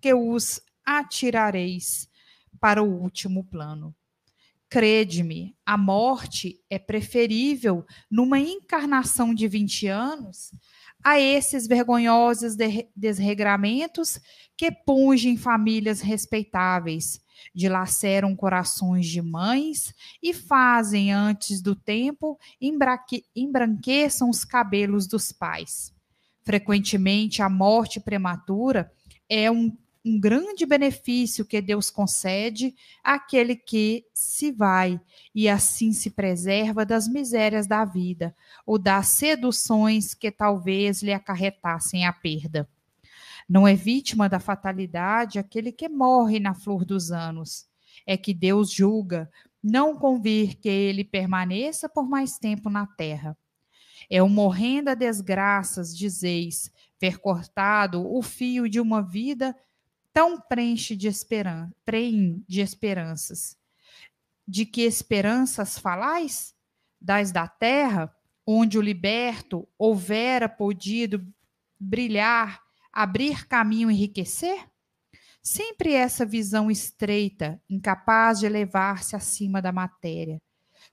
que 0.00 0.12
os 0.12 0.60
atirareis 0.84 2.08
para 2.60 2.82
o 2.82 3.00
último 3.00 3.44
plano. 3.44 3.94
Crede-me, 4.68 5.54
a 5.66 5.76
morte 5.76 6.58
é 6.70 6.78
preferível 6.78 7.84
numa 8.10 8.38
encarnação 8.38 9.34
de 9.34 9.46
20 9.46 9.86
anos 9.86 10.50
a 11.02 11.18
esses 11.18 11.66
vergonhosos 11.66 12.56
desregramentos 12.94 14.20
que 14.56 14.70
pungem 14.70 15.36
famílias 15.36 16.00
respeitáveis, 16.00 17.20
dilaceram 17.54 18.36
corações 18.36 19.06
de 19.06 19.20
mães 19.20 19.94
e 20.22 20.32
fazem, 20.32 21.12
antes 21.12 21.60
do 21.60 21.74
tempo, 21.74 22.38
embranqueçam 23.34 24.30
os 24.30 24.44
cabelos 24.44 25.06
dos 25.06 25.32
pais. 25.32 25.92
Frequentemente, 26.44 27.42
a 27.42 27.48
morte 27.48 28.00
prematura 28.00 28.92
é 29.28 29.50
um 29.50 29.76
um 30.04 30.18
grande 30.18 30.66
benefício 30.66 31.44
que 31.44 31.60
Deus 31.60 31.90
concede 31.90 32.74
àquele 33.04 33.54
que 33.54 34.04
se 34.12 34.50
vai 34.50 35.00
e 35.34 35.48
assim 35.48 35.92
se 35.92 36.10
preserva 36.10 36.84
das 36.84 37.06
misérias 37.06 37.66
da 37.66 37.84
vida 37.84 38.34
ou 38.66 38.78
das 38.78 39.08
seduções 39.08 40.12
que 40.12 40.30
talvez 40.30 41.02
lhe 41.02 41.12
acarretassem 41.12 42.04
a 42.04 42.12
perda. 42.12 42.68
Não 43.48 43.66
é 43.66 43.74
vítima 43.74 44.28
da 44.28 44.40
fatalidade 44.40 45.38
aquele 45.38 45.70
que 45.70 45.88
morre 45.88 46.40
na 46.40 46.54
flor 46.54 46.84
dos 46.84 47.12
anos. 47.12 47.66
É 48.06 48.16
que 48.16 48.34
Deus 48.34 48.72
julga 48.72 49.30
não 49.62 49.96
convir 49.96 50.56
que 50.56 50.68
ele 50.68 51.04
permaneça 51.04 51.88
por 51.88 52.08
mais 52.08 52.38
tempo 52.38 52.68
na 52.68 52.86
terra. 52.86 53.36
É 54.10 54.20
o 54.20 54.28
morrendo 54.28 54.90
a 54.90 54.94
desgraças, 54.94 55.96
dizeis, 55.96 56.72
ver 57.00 57.18
cortado 57.18 58.04
o 58.12 58.20
fio 58.20 58.68
de 58.68 58.80
uma 58.80 59.00
vida 59.00 59.56
tão 60.12 60.40
preenche 60.40 60.94
de, 60.94 61.08
esperan 61.08 61.72
preen 61.84 62.44
de 62.48 62.60
esperanças. 62.60 63.56
De 64.46 64.66
que 64.66 64.82
esperanças 64.82 65.78
falais? 65.78 66.54
Das 67.00 67.32
da 67.32 67.48
terra, 67.48 68.14
onde 68.46 68.78
o 68.78 68.82
liberto 68.82 69.68
houvera 69.78 70.48
podido 70.48 71.26
brilhar, 71.78 72.60
abrir 72.92 73.46
caminho, 73.46 73.90
enriquecer? 73.90 74.68
Sempre 75.42 75.92
essa 75.92 76.24
visão 76.24 76.70
estreita, 76.70 77.60
incapaz 77.68 78.38
de 78.38 78.46
elevar-se 78.46 79.16
acima 79.16 79.60
da 79.60 79.72
matéria. 79.72 80.40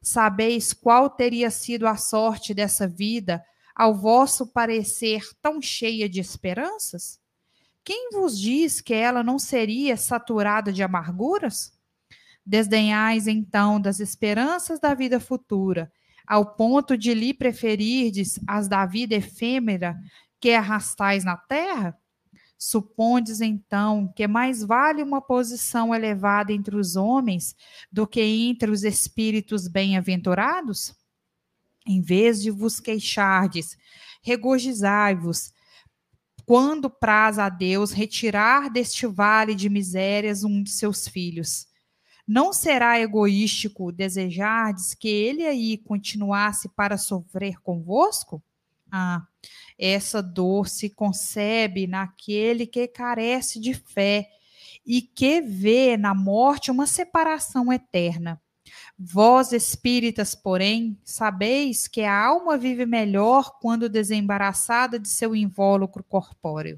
Sabeis 0.01 0.73
qual 0.73 1.09
teria 1.09 1.51
sido 1.51 1.85
a 1.85 1.95
sorte 1.95 2.53
dessa 2.53 2.87
vida, 2.87 3.43
ao 3.75 3.93
vosso 3.93 4.47
parecer 4.47 5.21
tão 5.41 5.61
cheia 5.61 6.09
de 6.09 6.19
esperanças? 6.19 7.18
Quem 7.89 8.11
vos 8.11 8.39
diz 8.39 8.81
que 8.81 8.93
ela 8.93 9.23
não 9.23 9.39
seria 9.39 9.97
saturada 9.97 10.71
de 10.71 10.83
amarguras? 10.83 11.73
Desdenhais 12.45 13.25
então 13.25 13.81
das 13.81 13.99
esperanças 13.99 14.79
da 14.79 14.93
vida 14.93 15.19
futura, 15.19 15.91
ao 16.27 16.55
ponto 16.55 16.95
de 16.95 17.15
lhe 17.15 17.33
preferirdes 17.33 18.39
as 18.45 18.67
da 18.67 18.85
vida 18.85 19.15
efêmera 19.15 19.97
que 20.39 20.51
arrastais 20.51 21.23
na 21.23 21.35
terra? 21.35 21.97
Supondes 22.59 23.41
então 23.41 24.13
que 24.15 24.27
mais 24.27 24.63
vale 24.63 25.01
uma 25.01 25.19
posição 25.19 25.91
elevada 25.91 26.53
entre 26.53 26.75
os 26.75 26.95
homens 26.95 27.55
do 27.91 28.05
que 28.05 28.21
entre 28.21 28.69
os 28.69 28.83
espíritos 28.83 29.67
bem-aventurados? 29.67 30.93
Em 31.87 32.03
vez 32.03 32.39
de 32.39 32.51
vos 32.51 32.79
queixardes, 32.79 33.75
regozijai-vos 34.21 35.57
quando 36.49 36.89
praz 36.89 37.37
a 37.37 37.47
Deus 37.47 37.91
retirar 37.91 38.71
deste 38.71 39.05
vale 39.05 39.53
de 39.53 39.69
misérias 39.69 40.43
um 40.43 40.63
de 40.63 40.71
seus 40.71 41.07
filhos. 41.07 41.67
Não 42.27 42.51
será 42.51 42.99
egoístico 42.99 43.91
desejardes 43.91 44.95
que 44.95 45.07
ele 45.07 45.45
aí 45.45 45.77
continuasse 45.77 46.67
para 46.69 46.97
sofrer 46.97 47.61
convosco? 47.61 48.41
Ah, 48.91 49.27
essa 49.77 50.23
dor 50.23 50.67
se 50.67 50.89
concebe 50.89 51.85
naquele 51.85 52.65
que 52.65 52.87
carece 52.87 53.59
de 53.59 53.75
fé 53.75 54.27
e 54.83 55.03
que 55.03 55.41
vê 55.41 55.97
na 55.97 56.15
morte 56.15 56.71
uma 56.71 56.87
separação 56.87 57.71
eterna. 57.71 58.41
Vós 59.01 59.53
espíritas, 59.53 60.35
porém, 60.35 60.99
sabeis 61.05 61.87
que 61.87 62.01
a 62.01 62.25
alma 62.25 62.57
vive 62.57 62.85
melhor 62.85 63.57
quando 63.61 63.87
desembaraçada 63.87 64.99
de 64.99 65.07
seu 65.07 65.33
invólucro 65.33 66.03
corpóreo. 66.03 66.77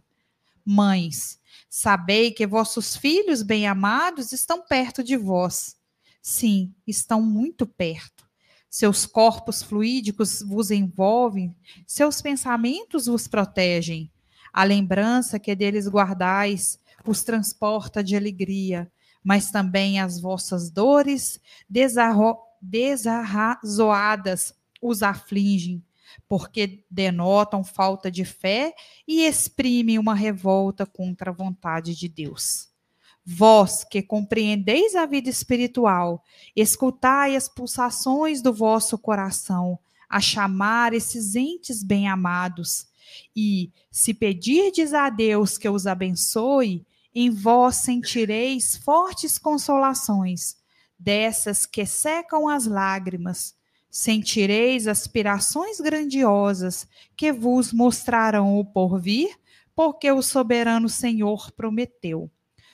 Mães, 0.63 1.39
sabei 1.67 2.29
que 2.29 2.45
vossos 2.45 2.95
filhos 2.95 3.41
bem-amados 3.41 4.31
estão 4.33 4.61
perto 4.61 5.03
de 5.03 5.17
vós. 5.17 5.75
Sim, 6.21 6.71
estão 6.85 7.23
muito 7.23 7.65
perto. 7.65 8.29
Seus 8.69 9.07
corpos 9.07 9.63
fluídicos 9.63 10.43
vos 10.43 10.69
envolvem, 10.69 11.55
seus 11.87 12.21
pensamentos 12.21 13.07
vos 13.07 13.27
protegem. 13.27 14.11
A 14.53 14.63
lembrança 14.63 15.39
que 15.39 15.55
deles 15.55 15.87
guardais 15.87 16.77
os 17.03 17.23
transporta 17.23 18.03
de 18.03 18.15
alegria 18.15 18.91
mas 19.23 19.51
também 19.51 19.99
as 19.99 20.19
vossas 20.19 20.69
dores 20.69 21.39
desarrazoadas 22.61 24.53
os 24.81 25.03
afligem, 25.03 25.83
porque 26.27 26.83
denotam 26.89 27.63
falta 27.63 28.09
de 28.09 28.25
fé 28.25 28.73
e 29.07 29.25
exprimem 29.25 29.99
uma 29.99 30.15
revolta 30.15 30.85
contra 30.85 31.29
a 31.31 31.33
vontade 31.33 31.95
de 31.95 32.07
Deus. 32.09 32.69
Vós 33.23 33.83
que 33.83 34.01
compreendeis 34.01 34.95
a 34.95 35.05
vida 35.05 35.29
espiritual, 35.29 36.23
escutai 36.55 37.35
as 37.35 37.47
pulsações 37.47 38.41
do 38.41 38.51
vosso 38.51 38.97
coração 38.97 39.77
a 40.09 40.19
chamar 40.19 40.93
esses 40.93 41.35
entes 41.35 41.83
bem-amados. 41.83 42.87
E, 43.35 43.71
se 43.89 44.13
pedirdes 44.13 44.93
a 44.93 45.09
Deus 45.09 45.57
que 45.57 45.69
os 45.69 45.87
abençoe, 45.87 46.85
em 47.13 47.29
vós 47.29 47.77
sentireis 47.77 48.77
fortes 48.77 49.37
consolações, 49.37 50.55
dessas 50.97 51.65
que 51.65 51.85
secam 51.85 52.47
as 52.47 52.65
lágrimas, 52.65 53.55
Sentireis 53.91 54.87
aspirações 54.87 55.79
grandiosas 55.81 56.87
que 57.13 57.33
vos 57.33 57.73
mostrarão 57.73 58.57
o 58.57 58.63
porvir, 58.63 59.37
porque 59.75 60.09
o 60.09 60.21
soberano 60.21 60.87
Senhor 60.87 61.51
prometeu. 61.51 62.31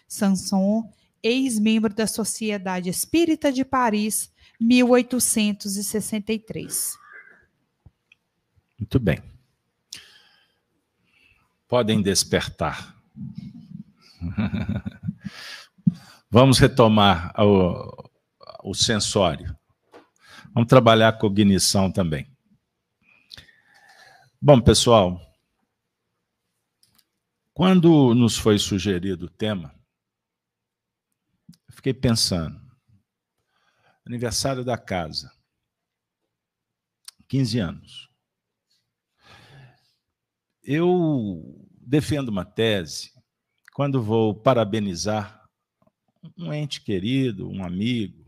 Sanson, 0.08 0.88
ex-membro 1.24 1.92
da 1.92 2.06
Sociedade 2.06 2.88
Espírita 2.88 3.52
de 3.52 3.66
Paris, 3.66 4.32
1863. 4.62 6.96
Muito 8.78 9.00
bem. 9.00 9.20
Podem 11.68 12.00
despertar. 12.00 12.96
Vamos 16.30 16.60
retomar 16.60 17.34
o, 17.40 18.12
o 18.64 18.74
sensório. 18.74 19.58
Vamos 20.54 20.68
trabalhar 20.68 21.10
a 21.10 21.18
cognição 21.18 21.92
também. 21.92 22.30
Bom, 24.42 24.62
pessoal, 24.62 25.22
quando 27.54 28.14
nos 28.14 28.38
foi 28.38 28.60
sugerido 28.60 29.26
o 29.26 29.30
tema, 29.30 29.74
fiquei 31.72 31.94
pensando. 31.94 32.60
Aniversário 34.06 34.64
da 34.64 34.78
casa. 34.78 35.32
15 37.28 37.60
anos. 37.60 38.10
Eu 40.64 41.68
defendo 41.82 42.30
uma 42.30 42.46
tese 42.46 43.17
quando 43.78 44.02
vou 44.02 44.34
parabenizar 44.34 45.48
um 46.36 46.52
ente 46.52 46.82
querido, 46.82 47.48
um 47.48 47.64
amigo, 47.64 48.28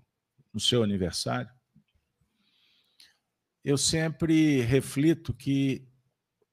no 0.53 0.60
seu 0.60 0.84
aniversário. 0.84 1.50
Eu 3.63 3.75
sempre 3.75 4.62
reflito 4.62 5.34
que 5.34 5.89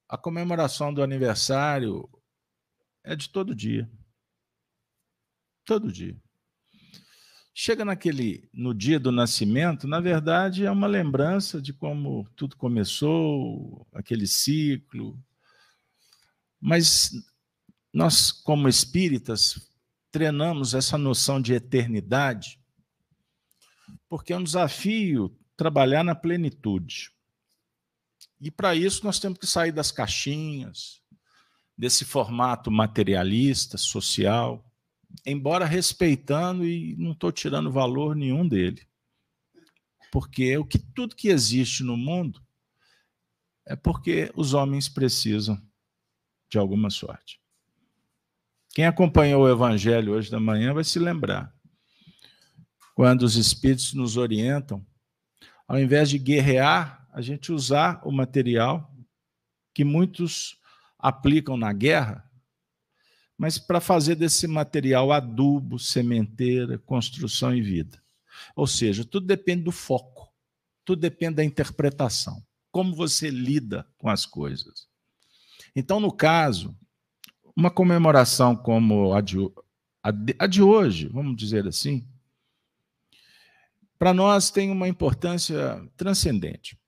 a 0.08 0.16
comemoração 0.16 0.94
do 0.94 1.02
aniversário 1.02 2.08
é 3.04 3.14
de 3.14 3.28
todo 3.28 3.54
dia. 3.54 3.86
Todo 5.66 5.92
dia. 5.92 6.18
Chega 7.52 7.84
naquele 7.84 8.48
no 8.50 8.72
dia 8.72 8.98
do 8.98 9.12
nascimento, 9.12 9.86
na 9.86 10.00
verdade 10.00 10.64
é 10.64 10.70
uma 10.70 10.86
lembrança 10.86 11.60
de 11.60 11.74
como 11.74 12.26
tudo 12.34 12.56
começou, 12.56 13.86
aquele 13.92 14.26
ciclo, 14.26 15.22
mas 16.58 17.12
nós, 17.96 18.30
como 18.30 18.68
espíritas, 18.68 19.72
treinamos 20.10 20.74
essa 20.74 20.98
noção 20.98 21.40
de 21.40 21.54
eternidade, 21.54 22.60
porque 24.06 24.34
é 24.34 24.36
um 24.36 24.44
desafio 24.44 25.34
trabalhar 25.56 26.04
na 26.04 26.14
plenitude. 26.14 27.10
E 28.38 28.50
para 28.50 28.74
isso 28.74 29.02
nós 29.02 29.18
temos 29.18 29.38
que 29.38 29.46
sair 29.46 29.72
das 29.72 29.90
caixinhas, 29.90 31.00
desse 31.74 32.04
formato 32.04 32.70
materialista, 32.70 33.78
social, 33.78 34.70
embora 35.24 35.64
respeitando 35.64 36.66
e 36.66 36.94
não 36.96 37.12
estou 37.12 37.32
tirando 37.32 37.72
valor 37.72 38.14
nenhum 38.14 38.46
dele. 38.46 38.86
Porque 40.12 40.54
o 40.58 40.66
que 40.66 40.78
tudo 40.78 41.16
que 41.16 41.28
existe 41.28 41.82
no 41.82 41.96
mundo 41.96 42.44
é 43.64 43.74
porque 43.74 44.30
os 44.36 44.52
homens 44.52 44.86
precisam 44.86 45.58
de 46.50 46.58
alguma 46.58 46.90
sorte. 46.90 47.40
Quem 48.76 48.84
acompanhou 48.84 49.44
o 49.44 49.48
Evangelho 49.48 50.12
hoje 50.12 50.30
da 50.30 50.38
manhã 50.38 50.74
vai 50.74 50.84
se 50.84 50.98
lembrar. 50.98 51.50
Quando 52.94 53.22
os 53.22 53.34
Espíritos 53.34 53.94
nos 53.94 54.18
orientam, 54.18 54.86
ao 55.66 55.80
invés 55.80 56.10
de 56.10 56.18
guerrear, 56.18 57.08
a 57.10 57.22
gente 57.22 57.50
usar 57.50 58.02
o 58.04 58.12
material 58.12 58.94
que 59.72 59.82
muitos 59.82 60.60
aplicam 60.98 61.56
na 61.56 61.72
guerra, 61.72 62.30
mas 63.38 63.56
para 63.56 63.80
fazer 63.80 64.14
desse 64.14 64.46
material 64.46 65.10
adubo, 65.10 65.78
sementeira, 65.78 66.78
construção 66.78 67.56
e 67.56 67.62
vida. 67.62 67.98
Ou 68.54 68.66
seja, 68.66 69.06
tudo 69.06 69.26
depende 69.26 69.62
do 69.62 69.72
foco, 69.72 70.30
tudo 70.84 71.00
depende 71.00 71.36
da 71.36 71.44
interpretação, 71.44 72.44
como 72.70 72.94
você 72.94 73.30
lida 73.30 73.88
com 73.96 74.10
as 74.10 74.26
coisas. 74.26 74.86
Então, 75.74 75.98
no 75.98 76.12
caso, 76.12 76.76
uma 77.56 77.70
comemoração 77.70 78.54
como 78.54 79.14
a 79.14 79.22
de, 79.22 79.38
a 80.02 80.10
de, 80.10 80.36
a 80.38 80.46
de 80.46 80.62
hoje, 80.62 81.08
vamos 81.08 81.34
dizer 81.34 81.66
assim, 81.66 82.06
para 83.98 84.12
nós 84.12 84.50
tem 84.50 84.70
uma 84.70 84.86
importância 84.86 85.82
transcendente. 85.96 86.78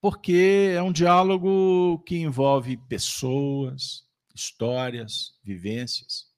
Porque 0.00 0.72
é 0.72 0.80
um 0.80 0.92
diálogo 0.92 1.98
que 2.06 2.16
envolve 2.16 2.76
pessoas, 2.76 4.08
histórias, 4.34 5.38
vivências. 5.42 6.30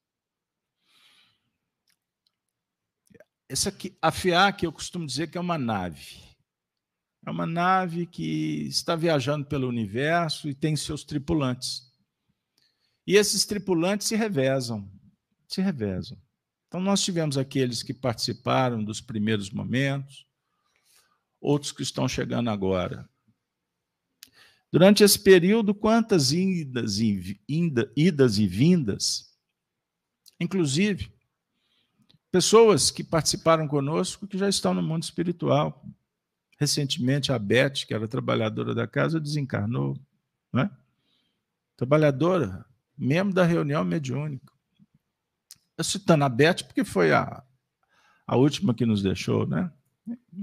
Essa 3.48 3.68
aqui, 3.68 3.96
a 4.00 4.10
FIAC, 4.10 4.64
eu 4.64 4.72
costumo 4.72 5.06
dizer 5.06 5.30
que 5.30 5.36
é 5.36 5.40
uma 5.40 5.58
nave. 5.58 6.16
É 7.24 7.30
uma 7.30 7.46
nave 7.46 8.06
que 8.06 8.66
está 8.66 8.96
viajando 8.96 9.46
pelo 9.46 9.68
universo 9.68 10.48
e 10.48 10.54
tem 10.54 10.74
seus 10.74 11.04
tripulantes. 11.04 11.91
E 13.06 13.16
esses 13.16 13.44
tripulantes 13.44 14.06
se 14.06 14.16
revezam, 14.16 14.90
se 15.48 15.60
revezam. 15.60 16.18
Então, 16.68 16.80
nós 16.80 17.02
tivemos 17.02 17.36
aqueles 17.36 17.82
que 17.82 17.92
participaram 17.92 18.82
dos 18.82 19.00
primeiros 19.00 19.50
momentos, 19.50 20.26
outros 21.40 21.72
que 21.72 21.82
estão 21.82 22.08
chegando 22.08 22.48
agora. 22.48 23.08
Durante 24.70 25.04
esse 25.04 25.18
período, 25.18 25.74
quantas 25.74 26.32
idas 26.32 26.98
e, 26.98 27.38
inda, 27.48 27.92
idas 27.94 28.38
e 28.38 28.46
vindas, 28.46 29.36
inclusive 30.40 31.12
pessoas 32.30 32.90
que 32.90 33.04
participaram 33.04 33.68
conosco 33.68 34.26
que 34.26 34.38
já 34.38 34.48
estão 34.48 34.72
no 34.72 34.82
mundo 34.82 35.02
espiritual, 35.02 35.84
Recentemente, 36.62 37.32
a 37.32 37.38
Beth, 37.40 37.84
que 37.88 37.92
era 37.92 38.06
trabalhadora 38.06 38.72
da 38.72 38.86
casa, 38.86 39.18
desencarnou. 39.18 39.98
Né? 40.52 40.70
Trabalhadora, 41.76 42.64
membro 42.96 43.34
da 43.34 43.44
reunião 43.44 43.84
mediúnica. 43.84 44.52
Eu 45.76 45.84
citando 45.84 46.24
a 46.24 46.28
Beth 46.28 46.64
porque 46.64 46.84
foi 46.84 47.12
a, 47.12 47.42
a 48.26 48.36
última 48.36 48.74
que 48.74 48.86
nos 48.86 49.02
deixou, 49.02 49.46
né? 49.46 49.72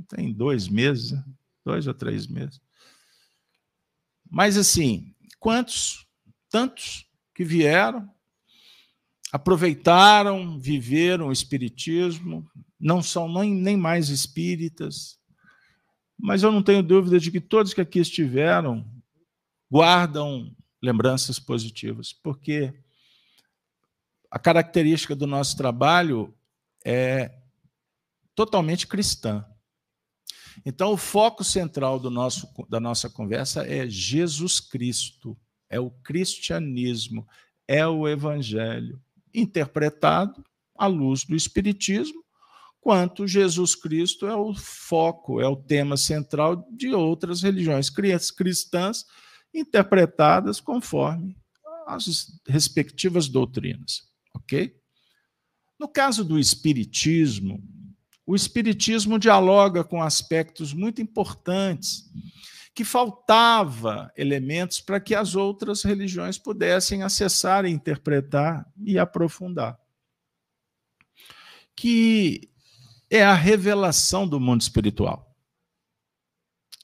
Tem 0.07 0.33
dois 0.33 0.67
meses, 0.67 1.11
né? 1.11 1.23
dois 1.63 1.87
ou 1.87 1.93
três 1.93 2.27
meses. 2.27 2.61
Mas, 4.29 4.57
assim, 4.57 5.13
quantos, 5.39 6.05
tantos 6.49 7.05
que 7.33 7.43
vieram, 7.43 8.09
aproveitaram, 9.31 10.59
viveram 10.59 11.27
o 11.27 11.31
Espiritismo, 11.31 12.49
não 12.79 13.01
são 13.01 13.31
nem, 13.31 13.53
nem 13.53 13.77
mais 13.77 14.09
espíritas, 14.09 15.19
mas 16.17 16.43
eu 16.43 16.51
não 16.51 16.61
tenho 16.61 16.83
dúvida 16.83 17.19
de 17.19 17.31
que 17.31 17.39
todos 17.39 17.73
que 17.73 17.81
aqui 17.81 17.99
estiveram 17.99 18.85
guardam 19.71 20.55
lembranças 20.81 21.39
positivas, 21.39 22.13
porque 22.13 22.73
a 24.31 24.39
característica 24.39 25.15
do 25.15 25.27
nosso 25.27 25.57
trabalho 25.57 26.33
é 26.85 27.37
totalmente 28.35 28.87
cristã. 28.87 29.45
Então, 30.65 30.93
o 30.93 30.97
foco 30.97 31.43
central 31.43 31.99
do 31.99 32.09
nosso, 32.09 32.47
da 32.69 32.79
nossa 32.79 33.09
conversa 33.09 33.65
é 33.65 33.87
Jesus 33.87 34.59
Cristo, 34.59 35.37
é 35.69 35.79
o 35.79 35.89
cristianismo, 35.89 37.27
é 37.67 37.85
o 37.87 38.07
evangelho, 38.07 39.01
interpretado 39.33 40.43
à 40.75 40.87
luz 40.87 41.23
do 41.23 41.35
Espiritismo 41.35 42.23
quanto 42.81 43.27
Jesus 43.27 43.75
Cristo 43.75 44.25
é 44.25 44.35
o 44.35 44.53
foco, 44.53 45.41
é 45.41 45.47
o 45.47 45.55
tema 45.55 45.97
central 45.97 46.67
de 46.71 46.93
outras 46.93 47.41
religiões 47.41 47.89
cristãs 47.89 49.05
interpretadas 49.53 50.59
conforme 50.59 51.35
as 51.87 52.39
respectivas 52.47 53.27
doutrinas, 53.27 54.03
ok? 54.35 54.75
No 55.79 55.87
caso 55.87 56.23
do 56.23 56.37
espiritismo, 56.37 57.63
o 58.25 58.35
espiritismo 58.35 59.17
dialoga 59.17 59.83
com 59.83 60.03
aspectos 60.03 60.73
muito 60.73 61.01
importantes 61.01 62.03
que 62.75 62.85
faltava 62.85 64.11
elementos 64.15 64.79
para 64.79 64.99
que 64.99 65.15
as 65.15 65.35
outras 65.35 65.83
religiões 65.83 66.37
pudessem 66.37 67.01
acessar, 67.01 67.65
interpretar 67.65 68.65
e 68.81 68.99
aprofundar. 68.99 69.79
Que 71.75 72.49
é 73.09 73.23
a 73.23 73.33
revelação 73.33 74.27
do 74.27 74.39
mundo 74.39 74.61
espiritual, 74.61 75.28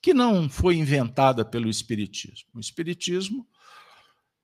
que 0.06 0.14
não 0.14 0.48
foi 0.48 0.76
inventada 0.76 1.44
pelo 1.44 1.68
Espiritismo. 1.68 2.48
O 2.54 2.60
Espiritismo 2.60 3.44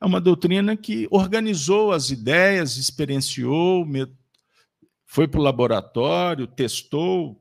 é 0.01 0.05
uma 0.07 0.19
doutrina 0.19 0.75
que 0.75 1.07
organizou 1.11 1.91
as 1.91 2.09
ideias, 2.09 2.77
experienciou, 2.77 3.85
foi 5.05 5.27
para 5.27 5.39
o 5.39 5.43
laboratório, 5.43 6.47
testou, 6.47 7.39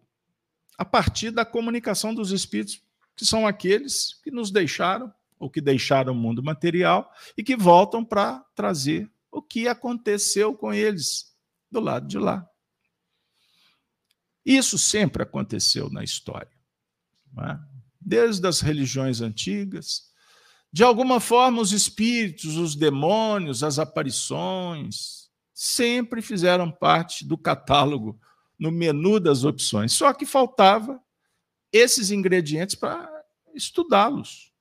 a 0.77 0.85
partir 0.85 1.31
da 1.31 1.47
comunicação 1.47 2.15
dos 2.15 2.31
espíritos, 2.31 2.83
que 3.17 3.25
são 3.25 3.47
aqueles 3.47 4.21
que 4.23 4.31
nos 4.31 4.51
deixaram, 4.51 5.11
ou 5.39 5.49
que 5.49 5.63
deixaram 5.63 6.13
o 6.13 6.15
mundo 6.17 6.43
material, 6.43 7.11
e 7.39 7.43
que 7.43 7.57
voltam 7.57 8.05
para 8.05 8.41
trazer 8.55 9.11
o 9.33 9.41
que 9.41 9.67
aconteceu 9.67 10.55
com 10.55 10.75
eles 10.75 11.35
do 11.71 11.81
lado 11.81 12.07
de 12.07 12.19
lá. 12.19 12.47
Isso 14.45 14.77
sempre 14.77 15.23
aconteceu 15.23 15.89
na 15.89 16.05
história. 16.05 16.53
É? 17.39 17.70
Desde 18.01 18.47
as 18.47 18.61
religiões 18.61 19.21
antigas, 19.21 20.11
de 20.73 20.83
alguma 20.85 21.21
forma, 21.21 21.61
os 21.61 21.73
espíritos, 21.73 22.57
os 22.57 22.75
demônios, 22.75 23.63
as 23.63 23.79
aparições, 23.79 25.29
sempre 25.53 26.23
fizeram 26.23 26.71
parte 26.71 27.27
do 27.27 27.37
catálogo, 27.37 28.19
no 28.59 28.71
menu 28.71 29.19
das 29.19 29.45
opções. 29.45 29.93
Só 29.93 30.13
que 30.13 30.25
faltava 30.25 31.01
esses 31.73 32.11
ingredientes 32.11 32.75
para 32.75 33.09
estudá-los. 33.55 34.53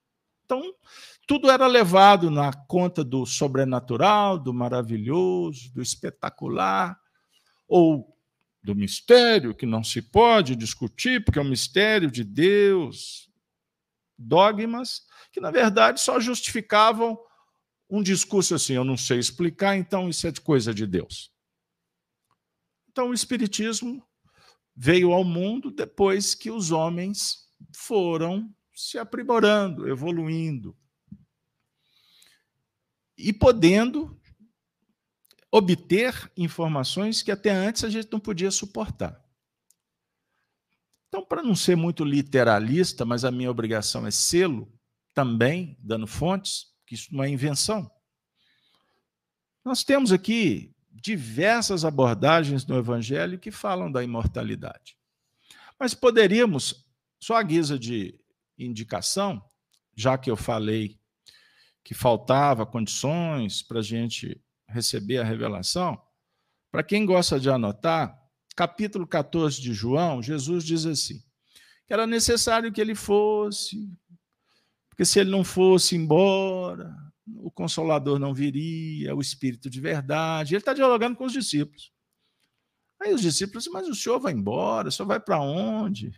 Então, 0.46 0.74
tudo 1.28 1.52
era 1.52 1.68
levado 1.68 2.32
na 2.32 2.52
conta 2.52 3.04
do 3.04 3.26
sobrenatural, 3.26 4.40
do 4.40 4.52
maravilhoso, 4.52 5.72
do 5.74 5.82
espetacular, 5.82 7.00
ou 7.68 8.18
do 8.64 8.74
mistério 8.76 9.54
que 9.54 9.66
não 9.66 9.84
se 9.84 10.02
pode 10.02 10.56
discutir, 10.56 11.24
porque 11.24 11.38
é 11.38 11.42
um 11.42 11.50
mistério 11.50 12.10
de 12.10 12.24
Deus. 12.24 13.29
Dogmas 14.22 15.04
que, 15.32 15.40
na 15.40 15.50
verdade, 15.50 16.02
só 16.02 16.20
justificavam 16.20 17.18
um 17.90 18.04
discurso 18.04 18.54
assim: 18.54 18.74
eu 18.74 18.84
não 18.84 18.98
sei 18.98 19.18
explicar, 19.18 19.78
então 19.78 20.10
isso 20.10 20.28
é 20.28 20.32
de 20.32 20.42
coisa 20.42 20.74
de 20.74 20.86
Deus. 20.86 21.32
Então, 22.90 23.10
o 23.10 23.14
Espiritismo 23.14 24.06
veio 24.76 25.14
ao 25.14 25.24
mundo 25.24 25.72
depois 25.72 26.36
que 26.36 26.52
os 26.52 26.72
homens 26.72 27.48
foram 27.76 28.54
se 28.76 28.98
aprimorando, 28.98 29.88
evoluindo 29.88 30.78
e 33.18 33.34
podendo 33.34 34.20
obter 35.52 36.32
informações 36.38 37.22
que 37.22 37.32
até 37.32 37.50
antes 37.50 37.84
a 37.84 37.90
gente 37.90 38.12
não 38.12 38.20
podia 38.20 38.52
suportar. 38.52 39.29
Então, 41.10 41.26
para 41.26 41.44
não 41.44 41.56
ser 41.56 41.76
muito 41.76 42.06
literalista, 42.06 43.04
mas 43.04 43.26
a 43.26 43.32
minha 43.32 43.50
obrigação 43.50 44.06
é 44.06 44.12
sê-lo 44.12 44.72
também, 45.14 45.76
dando 45.80 46.08
fontes, 46.08 46.68
que 46.86 46.96
isso 46.96 47.14
não 47.14 47.24
é 47.24 47.30
invenção. 47.30 47.92
Nós 49.66 49.84
temos 49.84 50.12
aqui 50.12 50.74
diversas 50.92 51.84
abordagens 51.84 52.66
no 52.66 52.78
Evangelho 52.78 53.40
que 53.40 53.52
falam 53.52 53.92
da 53.92 54.04
imortalidade. 54.04 54.98
Mas 55.80 55.94
poderíamos, 55.94 56.86
só 57.20 57.36
a 57.36 57.44
guisa 57.44 57.78
de 57.78 58.20
indicação, 58.58 59.44
já 59.96 60.18
que 60.18 60.30
eu 60.30 60.36
falei 60.36 61.00
que 61.84 61.94
faltava 61.94 62.66
condições 62.66 63.64
para 63.64 63.80
a 63.80 63.84
gente 63.84 64.40
receber 64.68 65.18
a 65.18 65.24
revelação, 65.24 66.00
para 66.72 66.84
quem 66.84 67.06
gosta 67.06 67.40
de 67.40 67.50
anotar, 67.50 68.16
capítulo 68.60 69.08
14 69.08 69.62
de 69.62 69.72
João, 69.72 70.22
Jesus 70.22 70.66
diz 70.66 70.86
assim: 70.86 71.24
que 71.88 71.94
era 71.94 72.06
necessário 72.06 72.74
que 72.74 72.82
ele 72.82 72.94
fosse, 72.94 73.90
porque 74.90 75.06
se 75.06 75.18
ele 75.18 75.32
não 75.32 75.46
fosse 75.46 75.96
embora, 75.96 76.94
o 77.26 77.50
consolador 77.50 78.20
não 78.20 78.34
viria, 78.34 79.16
o 79.16 79.22
espírito 79.22 79.70
de 79.70 79.80
verdade. 79.80 80.56
Ele 80.56 80.62
está 80.62 80.74
dialogando 80.74 81.16
com 81.16 81.24
os 81.24 81.32
discípulos. 81.32 81.94
Aí 83.02 83.14
os 83.14 83.22
discípulos 83.22 83.66
mas 83.72 83.88
o 83.88 83.96
senhor 83.96 84.20
vai 84.20 84.34
embora, 84.34 84.90
o 84.90 84.92
senhor 84.92 85.08
vai 85.08 85.22
para 85.22 85.40
onde? 85.40 86.12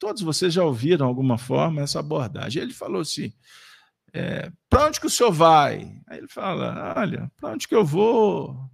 Todos 0.00 0.22
vocês 0.22 0.52
já 0.52 0.64
ouviram, 0.64 1.06
de 1.06 1.10
alguma 1.10 1.38
forma, 1.38 1.80
essa 1.80 2.00
abordagem. 2.00 2.60
Ele 2.60 2.74
falou 2.74 3.02
assim: 3.02 3.32
é, 4.12 4.50
para 4.68 4.88
onde 4.88 4.98
que 4.98 5.06
o 5.06 5.10
senhor 5.10 5.30
vai? 5.30 6.02
Aí 6.08 6.18
ele 6.18 6.28
fala: 6.28 6.92
olha, 6.96 7.30
para 7.36 7.50
onde 7.50 7.68
que 7.68 7.74
eu 7.76 7.84
vou? 7.84 8.68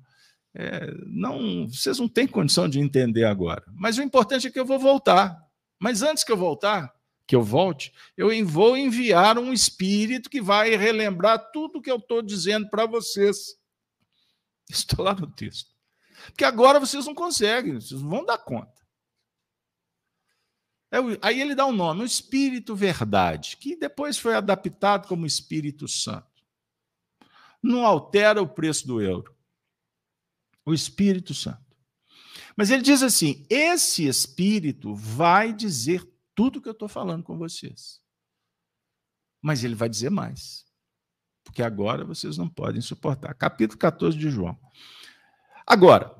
É, 0.58 0.90
não, 1.04 1.68
vocês 1.68 1.98
não 1.98 2.08
têm 2.08 2.26
condição 2.26 2.66
de 2.66 2.80
entender 2.80 3.24
agora. 3.24 3.62
Mas 3.74 3.98
o 3.98 4.02
importante 4.02 4.46
é 4.46 4.50
que 4.50 4.58
eu 4.58 4.64
vou 4.64 4.78
voltar. 4.78 5.38
Mas 5.78 6.00
antes 6.00 6.24
que 6.24 6.32
eu 6.32 6.36
voltar, 6.36 6.90
que 7.26 7.36
eu 7.36 7.42
volte, 7.42 7.92
eu 8.16 8.30
vou 8.46 8.74
enviar 8.74 9.36
um 9.36 9.52
espírito 9.52 10.30
que 10.30 10.40
vai 10.40 10.74
relembrar 10.74 11.50
tudo 11.52 11.82
que 11.82 11.90
eu 11.90 11.96
estou 11.96 12.22
dizendo 12.22 12.70
para 12.70 12.86
vocês. 12.86 13.58
Estou 14.70 15.04
lá 15.04 15.14
no 15.14 15.30
texto. 15.30 15.70
Porque 16.28 16.44
agora 16.44 16.80
vocês 16.80 17.04
não 17.04 17.14
conseguem, 17.14 17.74
vocês 17.74 18.00
não 18.00 18.08
vão 18.08 18.24
dar 18.24 18.38
conta. 18.38 18.74
É 20.90 20.98
aí 21.20 21.40
ele 21.40 21.54
dá 21.54 21.66
um 21.66 21.72
nome, 21.72 22.02
o 22.02 22.06
Espírito 22.06 22.74
Verdade, 22.74 23.58
que 23.58 23.76
depois 23.76 24.16
foi 24.16 24.34
adaptado 24.34 25.06
como 25.06 25.26
Espírito 25.26 25.86
Santo. 25.86 26.42
Não 27.62 27.84
altera 27.84 28.40
o 28.40 28.48
preço 28.48 28.86
do 28.86 29.02
euro. 29.02 29.35
O 30.66 30.74
Espírito 30.74 31.32
Santo. 31.32 31.64
Mas 32.56 32.70
ele 32.70 32.82
diz 32.82 33.02
assim: 33.02 33.46
esse 33.48 34.06
Espírito 34.06 34.94
vai 34.94 35.52
dizer 35.52 36.06
tudo 36.34 36.60
que 36.60 36.68
eu 36.68 36.72
estou 36.72 36.88
falando 36.88 37.22
com 37.22 37.38
vocês. 37.38 38.00
Mas 39.40 39.62
ele 39.62 39.74
vai 39.74 39.88
dizer 39.88 40.10
mais. 40.10 40.66
Porque 41.44 41.62
agora 41.62 42.04
vocês 42.04 42.36
não 42.36 42.48
podem 42.48 42.80
suportar. 42.80 43.32
Capítulo 43.34 43.78
14 43.78 44.18
de 44.18 44.28
João. 44.28 44.58
Agora, 45.64 46.14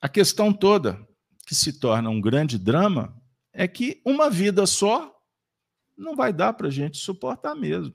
a 0.00 0.08
questão 0.08 0.52
toda 0.52 1.08
que 1.46 1.54
se 1.54 1.78
torna 1.78 2.10
um 2.10 2.20
grande 2.20 2.58
drama 2.58 3.16
é 3.52 3.68
que 3.68 4.02
uma 4.04 4.28
vida 4.28 4.66
só 4.66 5.14
não 5.96 6.16
vai 6.16 6.32
dar 6.32 6.54
para 6.54 6.68
a 6.68 6.70
gente 6.70 6.98
suportar 6.98 7.54
mesmo. 7.54 7.94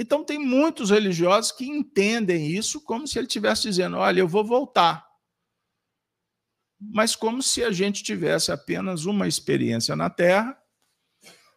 Então, 0.00 0.22
tem 0.22 0.38
muitos 0.38 0.90
religiosos 0.90 1.50
que 1.50 1.66
entendem 1.66 2.52
isso 2.52 2.80
como 2.80 3.04
se 3.04 3.18
ele 3.18 3.26
estivesse 3.26 3.62
dizendo: 3.62 3.96
olha, 3.96 4.20
eu 4.20 4.28
vou 4.28 4.44
voltar. 4.44 5.04
Mas 6.80 7.16
como 7.16 7.42
se 7.42 7.64
a 7.64 7.72
gente 7.72 8.04
tivesse 8.04 8.52
apenas 8.52 9.06
uma 9.06 9.26
experiência 9.26 9.96
na 9.96 10.08
Terra 10.08 10.56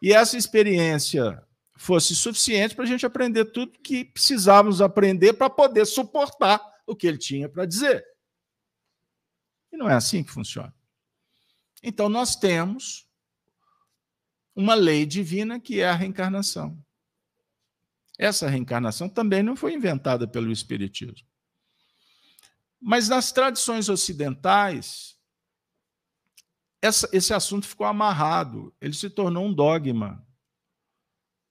e 0.02 0.12
essa 0.12 0.36
experiência 0.36 1.46
fosse 1.78 2.16
suficiente 2.16 2.74
para 2.74 2.84
a 2.84 2.88
gente 2.88 3.06
aprender 3.06 3.46
tudo 3.46 3.78
que 3.80 4.06
precisávamos 4.06 4.82
aprender 4.82 5.34
para 5.34 5.48
poder 5.48 5.86
suportar 5.86 6.60
o 6.88 6.96
que 6.96 7.06
ele 7.06 7.20
tinha 7.20 7.48
para 7.48 7.68
dizer. 7.68 8.04
E 9.72 9.78
não 9.78 9.88
é 9.88 9.94
assim 9.94 10.24
que 10.24 10.32
funciona. 10.32 10.74
Então, 11.84 12.10
nós 12.10 12.36
temos 12.36 13.08
uma 14.56 14.74
lei 14.74 15.06
divina 15.06 15.60
que 15.60 15.80
é 15.80 15.88
a 15.88 15.96
reencarnação. 15.96 16.84
Essa 18.22 18.48
reencarnação 18.48 19.10
também 19.10 19.42
não 19.42 19.56
foi 19.56 19.74
inventada 19.74 20.28
pelo 20.28 20.52
Espiritismo. 20.52 21.28
Mas 22.80 23.10
nas 23.10 23.32
tradições 23.32 23.90
ocidentais, 23.90 25.18
essa, 26.80 27.10
esse 27.12 27.34
assunto 27.34 27.66
ficou 27.66 27.88
amarrado, 27.88 28.72
ele 28.80 28.94
se 28.94 29.10
tornou 29.10 29.44
um 29.44 29.52
dogma, 29.52 30.24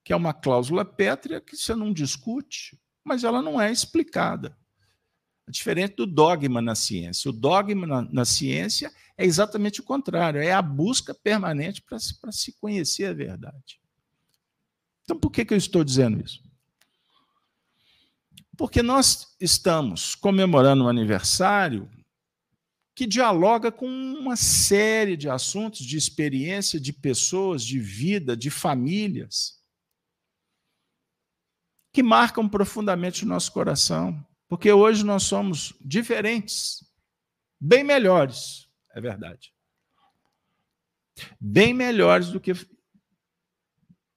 que 0.01 0.13
é 0.13 0.15
uma 0.15 0.33
cláusula 0.33 0.85
pétrea 0.85 1.41
que 1.41 1.57
você 1.57 1.75
não 1.75 1.91
discute, 1.91 2.79
mas 3.03 3.25
ela 3.25 3.41
não 3.41 3.59
é 3.59 3.69
explicada. 3.69 4.57
É 5.45 5.51
diferente 5.51 5.97
do 5.97 6.05
dogma 6.05 6.61
na 6.61 6.73
ciência. 6.73 7.29
O 7.29 7.33
dogma 7.33 7.85
na, 7.85 8.01
na 8.03 8.23
ciência 8.23 8.93
é 9.17 9.25
exatamente 9.25 9.81
o 9.81 9.83
contrário, 9.83 10.41
é 10.41 10.53
a 10.53 10.61
busca 10.61 11.13
permanente 11.13 11.81
para 11.81 12.31
se 12.31 12.53
conhecer 12.61 13.07
a 13.07 13.13
verdade. 13.13 13.81
Então, 15.03 15.19
por 15.19 15.29
que, 15.29 15.43
que 15.43 15.53
eu 15.53 15.57
estou 15.57 15.83
dizendo 15.83 16.23
isso? 16.23 16.49
Porque 18.57 18.81
nós 18.81 19.35
estamos 19.39 20.15
comemorando 20.15 20.83
um 20.83 20.89
aniversário 20.89 21.89
que 22.93 23.07
dialoga 23.07 23.71
com 23.71 23.87
uma 23.87 24.35
série 24.35 25.15
de 25.15 25.29
assuntos, 25.29 25.79
de 25.79 25.97
experiência 25.97 26.79
de 26.79 26.91
pessoas, 26.91 27.65
de 27.65 27.79
vida, 27.79 28.35
de 28.35 28.49
famílias, 28.49 29.59
que 31.93 32.03
marcam 32.03 32.47
profundamente 32.47 33.23
o 33.23 33.27
nosso 33.27 33.51
coração. 33.51 34.25
Porque 34.47 34.71
hoje 34.71 35.05
nós 35.05 35.23
somos 35.23 35.73
diferentes, 35.79 36.83
bem 37.59 37.83
melhores, 37.83 38.67
é 38.93 38.99
verdade. 38.99 39.53
Bem 41.39 41.73
melhores 41.73 42.29
do 42.29 42.39
que 42.39 42.53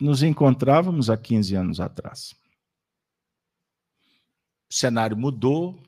nos 0.00 0.22
encontrávamos 0.22 1.08
há 1.08 1.16
15 1.16 1.54
anos 1.54 1.80
atrás. 1.80 2.34
O 4.70 4.74
cenário 4.74 5.16
mudou, 5.16 5.82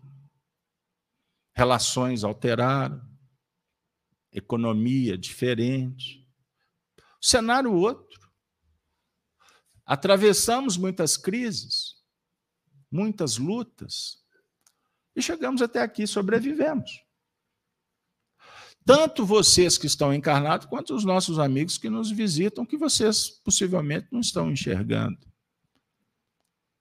relações 1.55 2.23
alteraram, 2.23 3.01
economia 4.31 5.17
diferente, 5.17 6.29
o 6.99 7.27
cenário 7.27 7.73
outro. 7.73 8.21
Atravessamos 9.85 10.77
muitas 10.77 11.17
crises, 11.17 11.95
muitas 12.91 13.39
lutas, 13.39 14.25
e 15.17 15.23
chegamos 15.23 15.63
até 15.63 15.81
aqui, 15.81 16.07
sobrevivemos. 16.07 17.03
tanto 18.85 19.27
vocês 19.27 19.77
que 19.79 19.87
estão 19.87 20.15
encarnados, 20.15 20.67
quanto 20.67 20.95
os 20.95 21.05
nossos 21.05 21.39
amigos 21.41 21.77
que 21.77 21.91
nos 21.91 22.11
visitam, 22.11 22.65
que 22.67 22.77
vocês 22.77 23.31
possivelmente 23.31 24.07
não 24.13 24.21
estão 24.21 24.51
enxergando. 24.51 25.19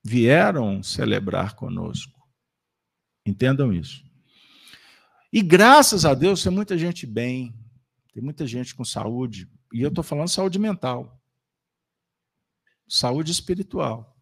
Vieram 0.06 0.84
celebrar 0.84 1.56
conosco. 1.56 2.14
Entendam 3.26 3.74
isso. 3.74 4.06
E 5.34 5.42
graças 5.42 6.06
a 6.06 6.14
Deus 6.14 6.44
tem 6.44 6.52
muita 6.52 6.78
gente 6.78 7.08
bem, 7.08 7.54
tem 8.14 8.22
muita 8.22 8.46
gente 8.46 8.76
com 8.76 8.86
saúde, 8.86 9.50
e 9.74 9.82
eu 9.82 9.90
estou 9.90 10.04
falando 10.04 10.30
saúde 10.30 10.60
mental, 10.60 11.20
saúde 12.88 13.32
espiritual. 13.32 14.16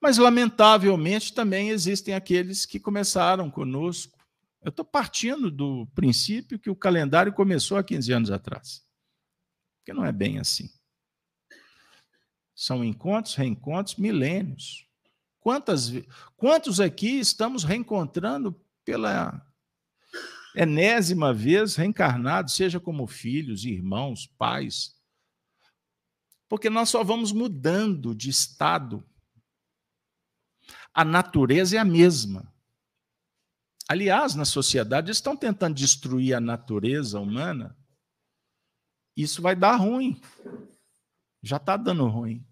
Mas, 0.00 0.16
lamentavelmente, 0.16 1.34
também 1.34 1.70
existem 1.70 2.14
aqueles 2.14 2.64
que 2.64 2.80
começaram 2.80 3.50
conosco 3.50 4.22
eu 4.62 4.70
estou 4.70 4.84
partindo 4.84 5.50
do 5.50 5.86
princípio 5.88 6.58
que 6.58 6.70
o 6.70 6.76
calendário 6.76 7.32
começou 7.32 7.76
há 7.76 7.82
15 7.82 8.12
anos 8.12 8.30
atrás. 8.30 8.86
Porque 9.78 9.92
não 9.92 10.04
é 10.04 10.12
bem 10.12 10.38
assim. 10.38 10.70
São 12.54 12.84
encontros, 12.84 13.34
reencontros, 13.34 13.96
milênios. 13.96 14.86
Quantas, 15.40 15.90
quantos 16.36 16.78
aqui 16.78 17.18
estamos 17.18 17.64
reencontrando 17.64 18.52
pela 18.84 19.44
enésima 20.54 21.32
vez 21.32 21.74
reencarnados, 21.74 22.54
seja 22.54 22.78
como 22.78 23.06
filhos, 23.06 23.64
irmãos, 23.64 24.26
pais? 24.38 24.94
Porque 26.48 26.68
nós 26.68 26.90
só 26.90 27.02
vamos 27.02 27.32
mudando 27.32 28.14
de 28.14 28.28
estado. 28.28 29.02
A 30.92 31.04
natureza 31.04 31.76
é 31.76 31.78
a 31.78 31.84
mesma. 31.84 32.52
Aliás, 33.88 34.34
na 34.34 34.44
sociedade, 34.44 35.10
estão 35.10 35.36
tentando 35.36 35.74
destruir 35.74 36.34
a 36.34 36.40
natureza 36.40 37.18
humana. 37.18 37.76
Isso 39.16 39.42
vai 39.42 39.56
dar 39.56 39.76
ruim. 39.76 40.20
Já 41.42 41.56
está 41.56 41.76
dando 41.76 42.06
ruim. 42.06 42.46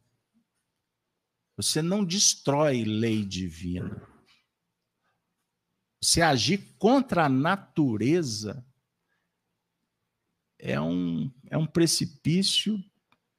Você 1.57 1.81
não 1.81 2.05
destrói 2.05 2.85
lei 2.85 3.25
divina. 3.25 4.07
Você 6.03 6.23
agir 6.23 6.75
contra 6.79 7.27
a 7.27 7.29
natureza 7.29 8.67
é 10.59 10.81
um, 10.81 11.31
é 11.51 11.57
um 11.57 11.67
precipício 11.67 12.83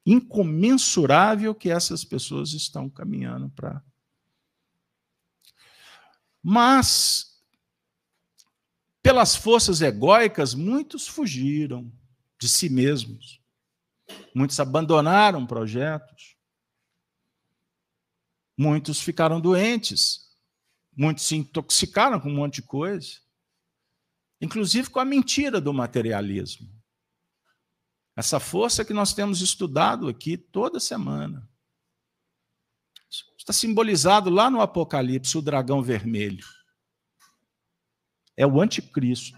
incomensurável 0.05 1.53
que 1.53 1.69
essas 1.69 2.03
pessoas 2.03 2.53
estão 2.53 2.89
caminhando 2.89 3.49
para. 3.49 3.83
Mas 6.43 7.43
pelas 9.01 9.35
forças 9.35 9.81
egóicas, 9.81 10.53
muitos 10.53 11.07
fugiram 11.07 11.91
de 12.39 12.47
si 12.47 12.69
mesmos. 12.69 13.40
Muitos 14.33 14.59
abandonaram 14.59 15.45
projetos. 15.45 16.35
Muitos 18.57 19.01
ficaram 19.01 19.39
doentes. 19.39 20.29
Muitos 20.95 21.25
se 21.25 21.35
intoxicaram 21.35 22.19
com 22.19 22.29
um 22.29 22.35
monte 22.35 22.55
de 22.55 22.63
coisa. 22.63 23.19
Inclusive 24.39 24.89
com 24.89 24.99
a 24.99 25.05
mentira 25.05 25.61
do 25.61 25.73
materialismo. 25.73 26.69
Essa 28.15 28.39
força 28.39 28.83
que 28.83 28.93
nós 28.93 29.13
temos 29.13 29.41
estudado 29.41 30.07
aqui 30.07 30.37
toda 30.37 30.79
semana. 30.79 31.49
Está 33.37 33.53
simbolizado 33.53 34.29
lá 34.29 34.49
no 34.49 34.61
Apocalipse, 34.61 35.37
o 35.37 35.41
dragão 35.41 35.81
vermelho 35.81 36.45
é 38.41 38.47
o 38.47 38.59
anticristo. 38.59 39.37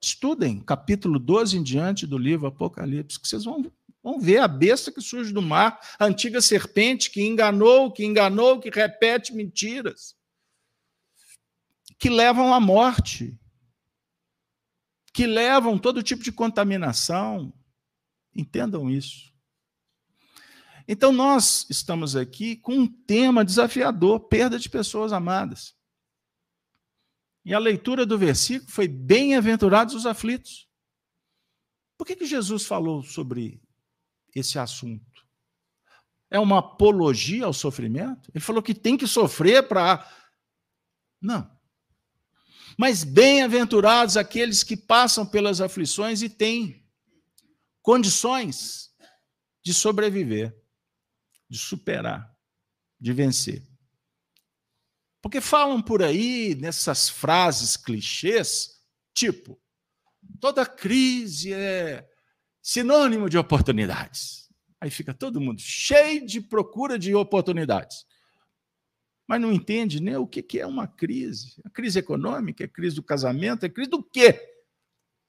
Estudem 0.00 0.60
capítulo 0.60 1.18
12 1.18 1.58
em 1.58 1.62
diante 1.62 2.06
do 2.06 2.16
livro 2.16 2.46
Apocalipse, 2.46 3.18
que 3.18 3.26
vocês 3.26 3.44
vão, 3.44 3.70
vão 4.02 4.20
ver 4.20 4.38
a 4.38 4.48
besta 4.48 4.92
que 4.92 5.00
surge 5.00 5.32
do 5.32 5.42
mar, 5.42 5.80
a 5.98 6.04
antiga 6.04 6.40
serpente 6.40 7.10
que 7.10 7.22
enganou, 7.22 7.92
que 7.92 8.04
enganou, 8.04 8.60
que 8.60 8.70
repete 8.70 9.34
mentiras, 9.34 10.16
que 11.98 12.08
levam 12.08 12.54
à 12.54 12.60
morte, 12.60 13.36
que 15.12 15.26
levam 15.26 15.76
todo 15.76 16.02
tipo 16.02 16.22
de 16.22 16.30
contaminação. 16.30 17.52
Entendam 18.34 18.88
isso. 18.88 19.34
Então, 20.86 21.12
nós 21.12 21.66
estamos 21.68 22.14
aqui 22.14 22.54
com 22.56 22.72
um 22.72 22.86
tema 22.86 23.44
desafiador: 23.44 24.20
perda 24.20 24.58
de 24.58 24.70
pessoas 24.70 25.12
amadas. 25.12 25.77
E 27.48 27.54
a 27.54 27.58
leitura 27.58 28.04
do 28.04 28.18
versículo 28.18 28.70
foi: 28.70 28.86
Bem-aventurados 28.86 29.94
os 29.94 30.04
aflitos. 30.04 30.68
Por 31.96 32.06
que, 32.06 32.14
que 32.14 32.26
Jesus 32.26 32.66
falou 32.66 33.02
sobre 33.02 33.58
esse 34.36 34.58
assunto? 34.58 35.26
É 36.30 36.38
uma 36.38 36.58
apologia 36.58 37.46
ao 37.46 37.54
sofrimento? 37.54 38.30
Ele 38.34 38.44
falou 38.44 38.62
que 38.62 38.74
tem 38.74 38.98
que 38.98 39.06
sofrer 39.06 39.66
para. 39.66 40.06
Não. 41.18 41.50
Mas 42.76 43.02
bem-aventurados 43.02 44.18
aqueles 44.18 44.62
que 44.62 44.76
passam 44.76 45.24
pelas 45.24 45.62
aflições 45.62 46.20
e 46.20 46.28
têm 46.28 46.86
condições 47.80 48.94
de 49.62 49.72
sobreviver, 49.72 50.54
de 51.48 51.56
superar, 51.56 52.30
de 53.00 53.10
vencer. 53.14 53.66
Porque 55.20 55.40
falam 55.40 55.82
por 55.82 56.02
aí 56.02 56.54
nessas 56.54 57.08
frases 57.08 57.76
clichês, 57.76 58.80
tipo, 59.12 59.60
toda 60.40 60.64
crise 60.64 61.52
é 61.52 62.08
sinônimo 62.62 63.28
de 63.28 63.36
oportunidades. 63.36 64.48
Aí 64.80 64.90
fica 64.90 65.12
todo 65.12 65.40
mundo 65.40 65.60
cheio 65.60 66.24
de 66.24 66.40
procura 66.40 66.98
de 66.98 67.14
oportunidades. 67.14 68.06
Mas 69.26 69.40
não 69.40 69.52
entende 69.52 70.00
nem 70.00 70.16
o 70.16 70.26
que 70.26 70.58
é 70.58 70.66
uma 70.66 70.86
crise. 70.86 71.60
A 71.64 71.70
crise 71.70 71.98
econômica, 71.98 72.64
a 72.64 72.68
crise 72.68 72.96
do 72.96 73.02
casamento, 73.02 73.66
a 73.66 73.68
crise 73.68 73.90
do 73.90 74.02
quê? 74.02 74.40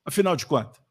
Afinal 0.06 0.36
de 0.36 0.45
contas. 0.45 0.82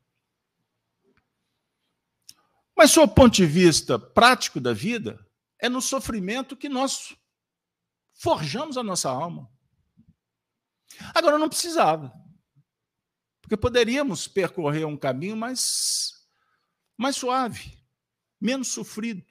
Mas, 2.77 2.91
sob 2.91 3.11
o 3.11 3.15
ponto 3.15 3.35
de 3.35 3.47
vista 3.47 3.99
prático 3.99 4.61
da 4.61 4.73
vida, 4.73 5.19
é 5.61 5.69
no 5.69 5.81
sofrimento 5.81 6.57
que 6.57 6.69
nós 6.69 7.17
forjamos 8.19 8.77
a 8.77 8.83
nossa 8.83 9.09
alma. 9.09 9.51
Agora, 11.15 11.39
não 11.39 11.49
precisava. 11.49 12.13
Porque 13.41 13.57
poderíamos 13.57 14.29
percorrer 14.29 14.87
um 14.87 14.97
caminho 14.97 15.37
mais, 15.37 16.13
mais 16.97 17.17
suave, 17.17 17.79
menos 18.39 18.69
sofrido. 18.69 19.25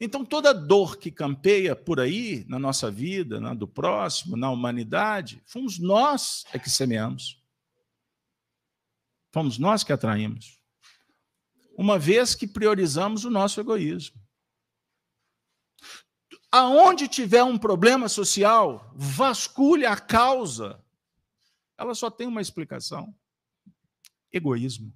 Então, 0.00 0.24
toda 0.24 0.54
dor 0.54 0.96
que 0.96 1.10
campeia 1.10 1.74
por 1.74 1.98
aí, 1.98 2.44
na 2.46 2.58
nossa 2.58 2.88
vida, 2.88 3.40
na 3.40 3.52
do 3.52 3.66
próximo, 3.66 4.36
na 4.36 4.48
humanidade, 4.48 5.42
fomos 5.44 5.78
nós 5.78 6.44
é 6.52 6.58
que 6.58 6.70
semeamos. 6.70 7.42
Fomos 9.32 9.58
nós 9.58 9.82
que 9.82 9.92
atraímos. 9.92 10.60
Uma 11.76 11.98
vez 11.98 12.34
que 12.34 12.46
priorizamos 12.46 13.24
o 13.24 13.30
nosso 13.30 13.60
egoísmo. 13.60 14.20
Aonde 16.50 17.08
tiver 17.08 17.44
um 17.44 17.58
problema 17.58 18.08
social, 18.08 18.90
vasculhe 18.94 19.84
a 19.84 19.96
causa. 19.96 20.82
Ela 21.76 21.94
só 21.94 22.10
tem 22.10 22.26
uma 22.26 22.40
explicação: 22.40 23.14
egoísmo. 24.32 24.92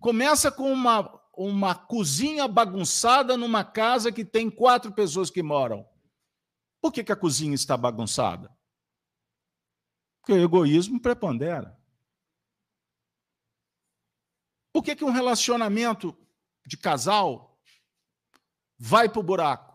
Começa 0.00 0.50
com 0.50 0.72
uma, 0.72 1.20
uma 1.36 1.74
cozinha 1.74 2.48
bagunçada 2.48 3.36
numa 3.36 3.64
casa 3.64 4.12
que 4.12 4.24
tem 4.24 4.50
quatro 4.50 4.92
pessoas 4.92 5.30
que 5.30 5.42
moram. 5.42 5.88
Por 6.80 6.92
que, 6.92 7.02
que 7.02 7.12
a 7.12 7.16
cozinha 7.16 7.54
está 7.54 7.76
bagunçada? 7.76 8.54
Porque 10.20 10.32
o 10.32 10.44
egoísmo 10.44 11.00
prepondera. 11.00 11.76
Por 14.72 14.82
que, 14.82 14.94
que 14.94 15.04
um 15.04 15.10
relacionamento 15.10 16.16
de 16.66 16.76
casal 16.76 17.58
vai 18.78 19.08
para 19.08 19.20
o 19.20 19.22
buraco? 19.22 19.65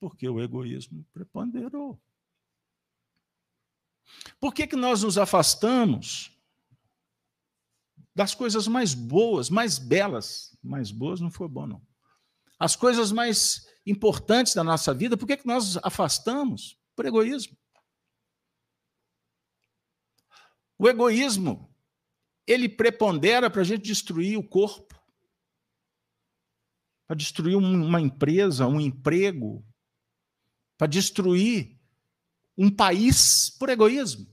Porque 0.00 0.26
o 0.28 0.40
egoísmo 0.40 1.06
preponderou. 1.12 2.00
Por 4.40 4.54
que, 4.54 4.66
que 4.66 4.76
nós 4.76 5.02
nos 5.02 5.18
afastamos 5.18 6.36
das 8.14 8.34
coisas 8.34 8.66
mais 8.66 8.94
boas, 8.94 9.50
mais 9.50 9.78
belas? 9.78 10.56
Mais 10.62 10.90
boas 10.90 11.20
não 11.20 11.30
foi 11.30 11.46
bom, 11.46 11.66
não. 11.66 11.86
As 12.58 12.74
coisas 12.74 13.12
mais 13.12 13.66
importantes 13.86 14.54
da 14.54 14.64
nossa 14.64 14.92
vida, 14.92 15.16
por 15.16 15.26
que, 15.26 15.36
que 15.36 15.46
nós 15.46 15.74
nos 15.74 15.84
afastamos? 15.84 16.78
Por 16.96 17.06
egoísmo. 17.06 17.56
O 20.78 20.88
egoísmo, 20.88 21.74
ele 22.46 22.68
prepondera 22.68 23.50
para 23.50 23.60
a 23.60 23.64
gente 23.64 23.82
destruir 23.82 24.38
o 24.38 24.42
corpo, 24.42 24.98
para 27.06 27.16
destruir 27.16 27.56
uma 27.56 28.00
empresa, 28.00 28.66
um 28.66 28.80
emprego, 28.80 29.64
para 30.80 30.86
destruir 30.86 31.78
um 32.56 32.74
país 32.74 33.50
por 33.58 33.68
egoísmo. 33.68 34.26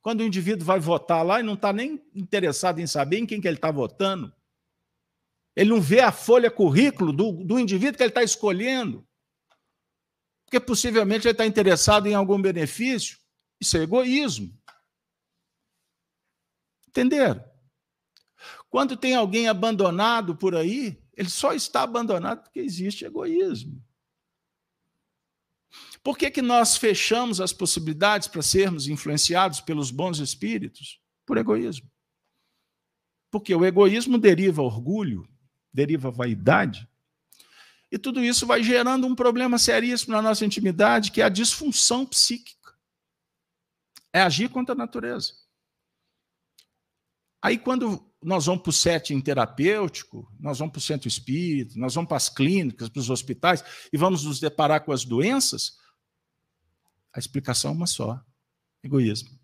Quando 0.00 0.20
o 0.20 0.24
indivíduo 0.24 0.64
vai 0.64 0.80
votar 0.80 1.22
lá 1.22 1.40
e 1.40 1.42
não 1.42 1.52
está 1.52 1.74
nem 1.74 2.02
interessado 2.14 2.78
em 2.78 2.86
saber 2.86 3.18
em 3.18 3.26
quem 3.26 3.38
que 3.38 3.46
ele 3.46 3.58
está 3.58 3.70
votando. 3.70 4.34
Ele 5.54 5.68
não 5.68 5.82
vê 5.82 6.00
a 6.00 6.10
folha 6.10 6.50
currículo 6.50 7.12
do, 7.12 7.32
do 7.44 7.58
indivíduo 7.58 7.98
que 7.98 8.02
ele 8.02 8.08
está 8.08 8.22
escolhendo. 8.22 9.06
Porque 10.46 10.58
possivelmente 10.58 11.26
ele 11.26 11.32
está 11.32 11.44
interessado 11.44 12.06
em 12.06 12.14
algum 12.14 12.40
benefício. 12.40 13.18
Isso 13.60 13.76
é 13.76 13.82
egoísmo. 13.82 14.58
Entenderam? 16.88 17.44
Quando 18.70 18.96
tem 18.96 19.14
alguém 19.14 19.48
abandonado 19.48 20.34
por 20.34 20.56
aí, 20.56 20.98
ele 21.14 21.28
só 21.28 21.52
está 21.52 21.82
abandonado 21.82 22.44
porque 22.44 22.60
existe 22.60 23.04
egoísmo. 23.04 23.84
Por 26.04 26.16
que, 26.16 26.30
que 26.30 26.42
nós 26.42 26.76
fechamos 26.76 27.40
as 27.40 27.52
possibilidades 27.52 28.28
para 28.28 28.42
sermos 28.42 28.86
influenciados 28.86 29.60
pelos 29.60 29.90
bons 29.90 30.20
espíritos? 30.20 31.00
Por 31.26 31.38
egoísmo. 31.38 31.90
Porque 33.30 33.52
o 33.52 33.64
egoísmo 33.64 34.18
deriva 34.18 34.62
orgulho, 34.62 35.26
deriva 35.72 36.10
vaidade, 36.10 36.86
e 37.94 37.98
tudo 37.98 38.24
isso 38.24 38.44
vai 38.44 38.60
gerando 38.60 39.06
um 39.06 39.14
problema 39.14 39.56
seríssimo 39.56 40.14
na 40.14 40.20
nossa 40.20 40.44
intimidade, 40.44 41.12
que 41.12 41.20
é 41.20 41.24
a 41.24 41.28
disfunção 41.28 42.04
psíquica. 42.04 42.74
É 44.12 44.20
agir 44.20 44.48
contra 44.48 44.74
a 44.74 44.76
natureza. 44.76 45.32
Aí, 47.40 47.56
quando 47.56 48.04
nós 48.20 48.46
vamos 48.46 48.62
para 48.62 48.70
o 48.70 48.72
setting 48.72 49.20
terapêutico, 49.20 50.28
nós 50.40 50.58
vamos 50.58 50.72
para 50.72 50.78
o 50.80 50.82
centro 50.82 51.06
espírita, 51.06 51.78
nós 51.78 51.94
vamos 51.94 52.08
para 52.08 52.16
as 52.16 52.28
clínicas, 52.28 52.88
para 52.88 52.98
os 52.98 53.10
hospitais, 53.10 53.62
e 53.92 53.96
vamos 53.96 54.24
nos 54.24 54.40
deparar 54.40 54.84
com 54.84 54.90
as 54.90 55.04
doenças, 55.04 55.78
a 57.14 57.18
explicação 57.18 57.70
é 57.70 57.74
uma 57.74 57.86
só: 57.86 58.22
egoísmo. 58.82 59.38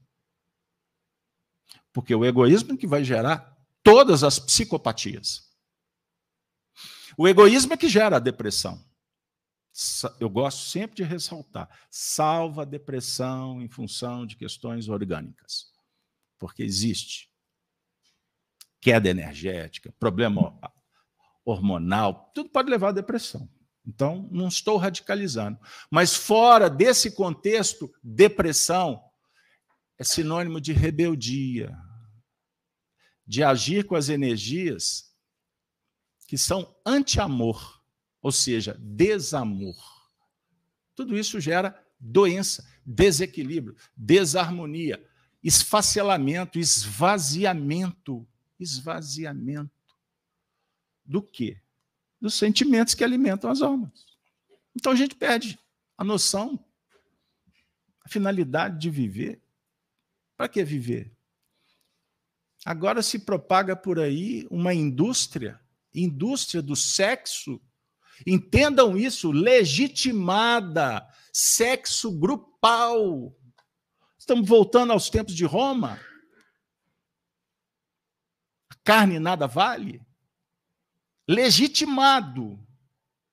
Porque 1.92 2.14
o 2.14 2.24
egoísmo 2.24 2.72
é 2.72 2.76
que 2.76 2.86
vai 2.86 3.04
gerar 3.04 3.56
todas 3.82 4.22
as 4.22 4.38
psicopatias. 4.38 5.48
O 7.16 7.26
egoísmo 7.26 7.72
é 7.72 7.76
que 7.76 7.88
gera 7.88 8.16
a 8.16 8.20
depressão. 8.20 8.84
Eu 10.18 10.28
gosto 10.28 10.68
sempre 10.68 10.96
de 10.96 11.02
ressaltar: 11.02 11.68
salva 11.90 12.62
a 12.62 12.66
depressão 12.66 13.62
em 13.62 13.68
função 13.68 14.26
de 14.26 14.36
questões 14.36 14.88
orgânicas. 14.88 15.70
Porque 16.38 16.62
existe 16.62 17.30
queda 18.80 19.10
energética, 19.10 19.92
problema 20.00 20.58
hormonal, 21.44 22.30
tudo 22.34 22.48
pode 22.48 22.70
levar 22.70 22.88
à 22.88 22.92
depressão. 22.92 23.48
Então, 23.86 24.28
não 24.30 24.48
estou 24.48 24.76
radicalizando. 24.76 25.58
Mas 25.90 26.14
fora 26.14 26.68
desse 26.68 27.12
contexto, 27.12 27.92
depressão 28.02 29.02
é 29.98 30.04
sinônimo 30.04 30.60
de 30.60 30.72
rebeldia, 30.72 31.76
de 33.26 33.42
agir 33.42 33.84
com 33.84 33.94
as 33.94 34.08
energias 34.08 35.14
que 36.26 36.38
são 36.38 36.76
anti-amor, 36.86 37.82
ou 38.22 38.30
seja, 38.30 38.76
desamor. 38.78 39.76
Tudo 40.94 41.16
isso 41.16 41.40
gera 41.40 41.78
doença, 41.98 42.64
desequilíbrio, 42.84 43.76
desarmonia, 43.96 45.04
esfacelamento, 45.42 46.58
esvaziamento 46.58 48.26
esvaziamento. 48.60 49.70
Do 51.04 51.22
quê? 51.22 51.60
Dos 52.20 52.34
sentimentos 52.34 52.94
que 52.94 53.02
alimentam 53.02 53.50
as 53.50 53.62
almas. 53.62 53.90
Então 54.74 54.92
a 54.92 54.96
gente 54.96 55.14
perde 55.14 55.58
a 55.96 56.04
noção, 56.04 56.62
a 58.04 58.08
finalidade 58.08 58.78
de 58.78 58.90
viver. 58.90 59.40
Para 60.36 60.48
que 60.48 60.62
viver? 60.62 61.12
Agora 62.64 63.02
se 63.02 63.18
propaga 63.18 63.74
por 63.74 63.98
aí 63.98 64.46
uma 64.50 64.74
indústria, 64.74 65.60
indústria 65.94 66.60
do 66.60 66.76
sexo. 66.76 67.60
Entendam 68.26 68.98
isso, 68.98 69.32
legitimada, 69.32 71.06
sexo 71.32 72.12
grupal. 72.12 73.34
Estamos 74.18 74.46
voltando 74.46 74.92
aos 74.92 75.08
tempos 75.08 75.34
de 75.34 75.44
Roma 75.46 75.98
carne 78.90 79.18
nada 79.18 79.46
vale? 79.46 80.04
Legitimado, 81.30 82.58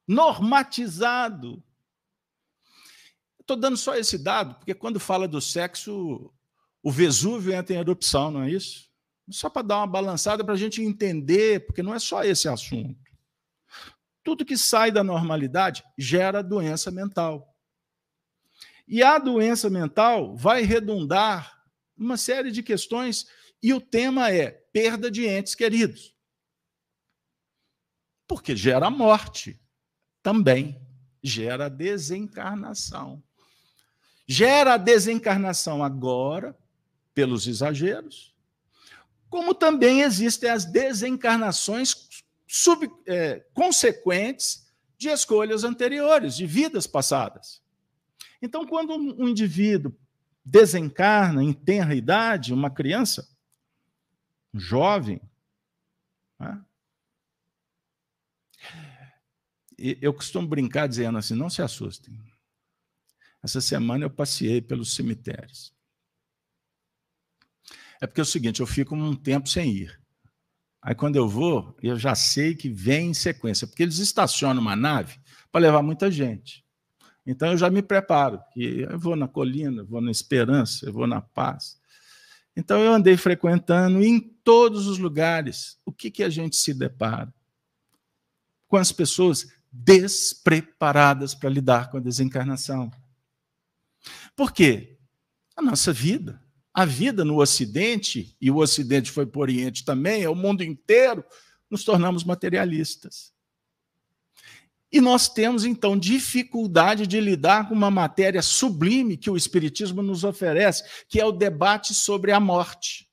normatizado. 0.08 1.64
Estou 3.40 3.58
dando 3.58 3.76
só 3.76 3.96
esse 3.96 4.20
dado, 4.20 4.54
porque 4.54 4.76
quando 4.76 5.00
fala 5.00 5.28
do 5.28 5.42
sexo, 5.42 6.32
o 6.84 6.92
Vesúvio 6.92 7.52
entra 7.52 7.76
em 7.76 7.80
erupção, 7.80 8.30
não 8.30 8.44
é 8.44 8.52
isso? 8.52 8.88
Só 9.32 9.50
para 9.50 9.64
dar 9.64 9.78
uma 9.78 9.88
balançada 9.88 10.44
para 10.44 10.54
a 10.54 10.58
gente 10.58 10.80
entender, 10.80 11.66
porque 11.66 11.82
não 11.82 11.92
é 11.92 11.98
só 11.98 12.24
esse 12.24 12.48
assunto. 12.48 13.02
Tudo 14.24 14.46
que 14.46 14.56
sai 14.56 14.92
da 14.92 15.04
normalidade 15.04 15.84
gera 15.98 16.44
doença 16.44 16.92
mental. 16.92 17.52
E 18.88 19.02
a 19.02 19.18
doença 19.18 19.72
mental 19.72 20.36
vai 20.36 20.62
redundar 20.62 21.64
uma 21.98 22.16
série 22.16 22.52
de 22.52 22.62
questões, 22.62 23.26
e 23.64 23.74
o 23.74 23.82
tema 23.82 24.32
é 24.32 24.52
perda 24.72 25.10
de 25.10 25.26
entes 25.26 25.56
queridos. 25.56 26.16
Porque 28.28 28.56
gera 28.56 28.90
morte 28.90 29.60
também, 30.22 30.80
gera 31.24 31.70
desencarnação. 31.70 33.24
Gera 34.28 34.74
a 34.74 34.78
desencarnação 34.78 35.84
agora, 35.84 36.58
pelos 37.14 37.48
exageros, 37.48 38.36
como 39.30 39.54
também 39.54 40.02
existem 40.02 40.50
as 40.50 40.66
desencarnações 40.66 42.08
sub, 42.48 42.90
é, 43.06 43.46
consequentes 43.54 44.68
de 44.98 45.10
escolhas 45.10 45.64
anteriores, 45.64 46.36
de 46.36 46.46
vidas 46.46 46.86
passadas. 46.88 47.62
Então, 48.42 48.66
quando 48.66 48.94
um 48.94 49.28
indivíduo 49.28 49.96
desencarna 50.44 51.44
em 51.44 51.52
tenra 51.52 51.94
idade, 51.94 52.54
uma 52.54 52.70
criança, 52.70 53.28
jovem. 54.54 55.22
Né? 56.40 56.62
Eu 59.78 60.14
costumo 60.14 60.48
brincar 60.48 60.88
dizendo 60.88 61.18
assim: 61.18 61.36
não 61.36 61.50
se 61.50 61.62
assustem. 61.62 62.20
Essa 63.44 63.62
semana 63.62 64.06
eu 64.06 64.10
passei 64.10 64.62
pelos 64.62 64.96
cemitérios. 64.96 65.74
É 68.02 68.08
porque 68.08 68.22
é 68.22 68.24
o 68.24 68.26
seguinte: 68.26 68.60
eu 68.60 68.68
fico 68.68 68.96
um 68.96 69.16
tempo 69.16 69.48
sem 69.48 69.72
ir. 69.72 70.00
Aí 70.82 70.96
quando 70.96 71.16
eu 71.16 71.28
vou, 71.28 71.76
eu 71.82 71.98
já 71.98 72.16
sei 72.16 72.56
que 72.56 72.70
vem 72.70 73.10
em 73.10 73.14
sequência, 73.14 73.68
porque 73.68 73.84
eles 73.84 73.98
estacionam 73.98 74.62
uma 74.62 74.76
nave 74.76 75.20
para 75.52 75.62
levar 75.62 75.82
muita 75.82 76.10
gente. 76.10 76.64
Então 77.26 77.52
eu 77.52 77.58
já 77.58 77.70
me 77.70 77.82
preparo, 77.82 78.42
que 78.54 78.86
eu 78.90 78.98
vou 78.98 79.16
na 79.16 79.28
colina, 79.28 79.84
vou 79.84 80.00
na 80.00 80.10
esperança, 80.12 80.86
eu 80.86 80.94
vou 80.94 81.06
na 81.06 81.20
paz. 81.20 81.78
Então 82.56 82.80
eu 82.80 82.94
andei 82.94 83.18
frequentando 83.18 84.02
em 84.02 84.20
todos 84.20 84.88
os 84.88 84.98
lugares. 84.98 85.78
O 85.86 85.92
que, 85.92 86.10
que 86.10 86.24
a 86.24 86.30
gente 86.30 86.56
se 86.56 86.74
depara? 86.74 87.34
Com 88.68 88.78
as 88.78 88.92
pessoas 88.92 89.52
despreparadas 89.80 91.36
para 91.36 91.50
lidar 91.50 91.90
com 91.90 91.98
a 91.98 92.02
desencarnação. 92.02 92.90
Por 94.36 94.52
quê? 94.52 94.98
A 95.56 95.62
nossa 95.62 95.94
vida. 95.94 96.42
A 96.74 96.86
vida 96.86 97.24
no 97.24 97.40
Ocidente, 97.40 98.36
e 98.40 98.52
o 98.52 98.58
Ocidente 98.58 99.12
foi 99.12 99.26
para 99.26 99.40
o 99.40 99.42
Oriente 99.42 99.84
também, 99.84 100.24
é 100.24 100.30
o 100.30 100.36
mundo 100.36 100.64
inteiro, 100.64 101.24
nos 101.70 101.84
tornamos 101.84 102.24
materialistas. 102.24 103.34
E 104.92 105.02
nós 105.02 105.28
temos, 105.28 105.66
então, 105.66 105.98
dificuldade 105.98 107.06
de 107.06 107.20
lidar 107.20 107.68
com 107.68 107.74
uma 107.74 107.92
matéria 107.92 108.42
sublime 108.42 109.18
que 109.18 109.30
o 109.30 109.36
Espiritismo 109.36 110.02
nos 110.02 110.24
oferece, 110.24 110.84
que 111.10 111.20
é 111.20 111.26
o 111.26 111.32
debate 111.32 111.94
sobre 111.94 112.32
a 112.32 112.40
morte. 112.40 113.07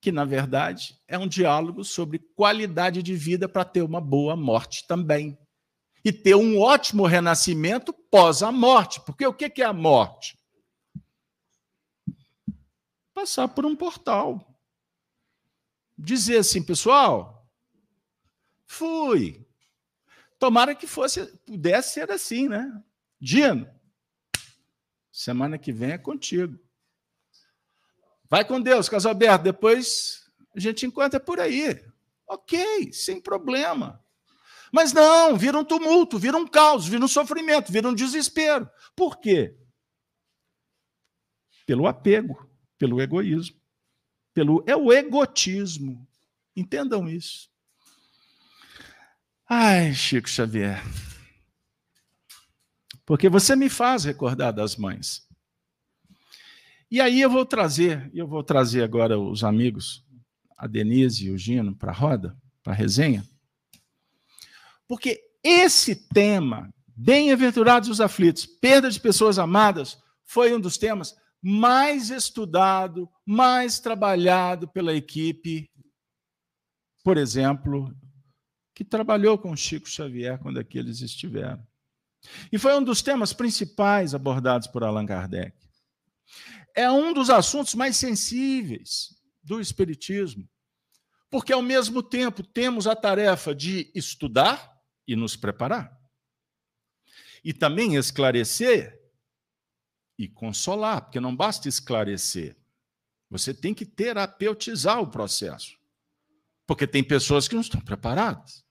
Que, 0.00 0.12
na 0.12 0.24
verdade, 0.24 0.96
é 1.08 1.18
um 1.18 1.26
diálogo 1.26 1.84
sobre 1.84 2.18
qualidade 2.18 3.02
de 3.02 3.14
vida 3.14 3.48
para 3.48 3.64
ter 3.64 3.82
uma 3.82 4.00
boa 4.00 4.36
morte 4.36 4.86
também. 4.86 5.36
E 6.04 6.12
ter 6.12 6.34
um 6.34 6.60
ótimo 6.60 7.04
renascimento 7.06 7.92
pós 7.92 8.42
a 8.42 8.52
morte. 8.52 9.00
Porque 9.00 9.26
o 9.26 9.34
que 9.34 9.60
é 9.60 9.64
a 9.64 9.72
morte? 9.72 10.38
Passar 13.12 13.48
por 13.48 13.66
um 13.66 13.74
portal. 13.74 14.56
Dizer 15.98 16.38
assim, 16.38 16.62
pessoal, 16.62 17.44
fui, 18.64 19.44
Tomara 20.38 20.74
que 20.74 20.86
fosse, 20.86 21.26
pudesse 21.44 21.94
ser 21.94 22.10
assim, 22.12 22.48
né? 22.48 22.82
Dino, 23.20 23.68
semana 25.10 25.58
que 25.58 25.72
vem 25.72 25.90
é 25.90 25.98
contigo. 25.98 26.58
Vai 28.30 28.44
com 28.44 28.60
Deus, 28.60 28.88
Casalberto, 28.88 29.44
depois 29.44 30.28
a 30.54 30.60
gente 30.60 30.84
encontra 30.84 31.18
por 31.18 31.40
aí. 31.40 31.82
Ok, 32.26 32.92
sem 32.92 33.20
problema. 33.20 34.04
Mas 34.72 34.92
não, 34.92 35.36
vira 35.36 35.58
um 35.58 35.64
tumulto, 35.64 36.18
vira 36.18 36.36
um 36.36 36.46
caos, 36.46 36.86
vira 36.86 37.04
um 37.04 37.08
sofrimento, 37.08 37.72
vira 37.72 37.88
um 37.88 37.94
desespero. 37.94 38.68
Por 38.94 39.18
quê? 39.18 39.56
Pelo 41.66 41.86
apego, 41.86 42.50
pelo 42.76 43.00
egoísmo, 43.00 43.56
pelo 44.34 44.62
é 44.66 44.76
o 44.76 44.92
egotismo. 44.92 46.06
Entendam 46.54 47.08
isso. 47.08 47.48
Ai, 49.48 49.94
Chico 49.94 50.28
Xavier. 50.28 50.82
Porque 53.06 53.28
você 53.28 53.56
me 53.56 53.70
faz 53.70 54.04
recordar 54.04 54.52
das 54.52 54.76
mães. 54.76 55.27
E 56.90 57.00
aí 57.00 57.20
eu 57.20 57.28
vou 57.28 57.44
trazer, 57.44 58.10
eu 58.14 58.26
vou 58.26 58.42
trazer 58.42 58.82
agora 58.82 59.18
os 59.18 59.44
amigos, 59.44 60.04
a 60.56 60.66
Denise 60.66 61.26
e 61.26 61.30
o 61.30 61.36
Gino, 61.36 61.76
para 61.76 61.92
a 61.92 61.94
roda, 61.94 62.36
para 62.62 62.72
a 62.72 62.76
resenha. 62.76 63.22
Porque 64.86 65.20
esse 65.42 65.94
tema, 65.94 66.72
bem-aventurados 66.96 67.90
os 67.90 68.00
aflitos, 68.00 68.46
perda 68.46 68.90
de 68.90 68.98
pessoas 68.98 69.38
amadas, 69.38 69.98
foi 70.24 70.54
um 70.54 70.60
dos 70.60 70.78
temas 70.78 71.14
mais 71.42 72.10
estudado, 72.10 73.08
mais 73.24 73.78
trabalhado 73.78 74.66
pela 74.66 74.94
equipe, 74.94 75.70
por 77.04 77.16
exemplo, 77.16 77.94
que 78.74 78.84
trabalhou 78.84 79.38
com 79.38 79.56
Chico 79.56 79.88
Xavier 79.88 80.38
quando 80.38 80.58
aqueles 80.58 81.00
estiveram. 81.00 81.62
E 82.50 82.58
foi 82.58 82.76
um 82.76 82.82
dos 82.82 83.02
temas 83.02 83.32
principais 83.32 84.14
abordados 84.14 84.66
por 84.66 84.82
Allan 84.82 85.06
Kardec. 85.06 85.56
É 86.78 86.88
um 86.88 87.12
dos 87.12 87.28
assuntos 87.28 87.74
mais 87.74 87.96
sensíveis 87.96 89.20
do 89.42 89.60
Espiritismo, 89.60 90.48
porque 91.28 91.52
ao 91.52 91.60
mesmo 91.60 92.04
tempo 92.04 92.40
temos 92.40 92.86
a 92.86 92.94
tarefa 92.94 93.52
de 93.52 93.90
estudar 93.96 94.80
e 95.04 95.16
nos 95.16 95.34
preparar, 95.34 95.92
e 97.42 97.52
também 97.52 97.96
esclarecer 97.96 98.96
e 100.16 100.28
consolar, 100.28 101.02
porque 101.02 101.18
não 101.18 101.34
basta 101.34 101.68
esclarecer, 101.68 102.56
você 103.28 103.52
tem 103.52 103.74
que 103.74 103.84
terapeutizar 103.84 105.00
o 105.00 105.10
processo, 105.10 105.76
porque 106.64 106.86
tem 106.86 107.02
pessoas 107.02 107.48
que 107.48 107.56
não 107.56 107.62
estão 107.62 107.80
preparadas. 107.80 108.64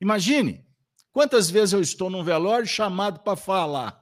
Imagine, 0.00 0.66
quantas 1.12 1.48
vezes 1.48 1.72
eu 1.72 1.80
estou 1.80 2.10
num 2.10 2.24
velório 2.24 2.66
chamado 2.66 3.20
para 3.20 3.36
falar. 3.36 3.97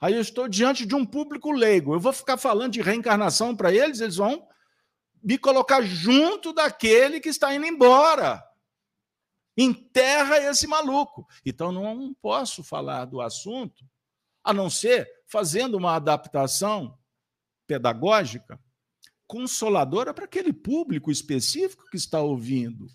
Aí 0.00 0.14
eu 0.14 0.20
estou 0.20 0.48
diante 0.48 0.86
de 0.86 0.94
um 0.94 1.04
público 1.04 1.50
leigo. 1.50 1.94
Eu 1.94 2.00
vou 2.00 2.12
ficar 2.12 2.36
falando 2.36 2.72
de 2.72 2.80
reencarnação 2.80 3.54
para 3.54 3.72
eles, 3.72 4.00
eles 4.00 4.16
vão 4.16 4.48
me 5.22 5.36
colocar 5.36 5.82
junto 5.82 6.52
daquele 6.52 7.20
que 7.20 7.28
está 7.28 7.54
indo 7.54 7.66
embora. 7.66 8.42
Enterra 9.56 10.38
esse 10.38 10.66
maluco. 10.66 11.26
Então 11.44 11.70
não 11.70 12.14
posso 12.14 12.64
falar 12.64 13.04
do 13.04 13.20
assunto, 13.20 13.84
a 14.42 14.54
não 14.54 14.70
ser 14.70 15.06
fazendo 15.26 15.76
uma 15.76 15.94
adaptação 15.94 16.98
pedagógica 17.66 18.58
consoladora 19.26 20.12
para 20.12 20.24
aquele 20.24 20.52
público 20.52 21.08
específico 21.08 21.88
que 21.88 21.96
está 21.96 22.20
ouvindo. 22.20 22.88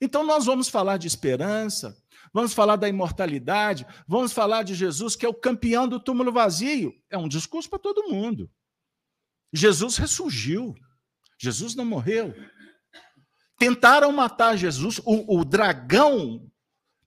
Então, 0.00 0.24
nós 0.24 0.46
vamos 0.46 0.68
falar 0.68 0.96
de 0.96 1.08
esperança, 1.08 1.99
vamos 2.32 2.54
falar 2.54 2.76
da 2.76 2.88
imortalidade, 2.88 3.86
vamos 4.06 4.32
falar 4.32 4.62
de 4.62 4.74
Jesus, 4.74 5.16
que 5.16 5.26
é 5.26 5.28
o 5.28 5.34
campeão 5.34 5.88
do 5.88 6.00
túmulo 6.00 6.32
vazio. 6.32 6.94
É 7.10 7.18
um 7.18 7.28
discurso 7.28 7.68
para 7.68 7.78
todo 7.78 8.08
mundo. 8.08 8.50
Jesus 9.52 9.96
ressurgiu. 9.96 10.74
Jesus 11.38 11.74
não 11.74 11.84
morreu. 11.84 12.34
Tentaram 13.58 14.12
matar 14.12 14.56
Jesus. 14.56 14.98
O, 15.04 15.40
o 15.40 15.44
dragão, 15.44 16.50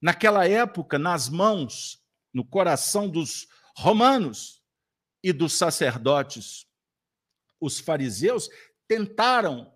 naquela 0.01 0.47
época, 0.47 0.99
nas 0.99 1.29
mãos, 1.29 2.03
no 2.33 2.43
coração 2.45 3.09
dos 3.09 3.47
romanos 3.77 4.61
e 5.23 5.31
dos 5.31 5.53
sacerdotes, 5.53 6.65
os 7.59 7.79
fariseus, 7.79 8.49
tentaram 8.87 9.71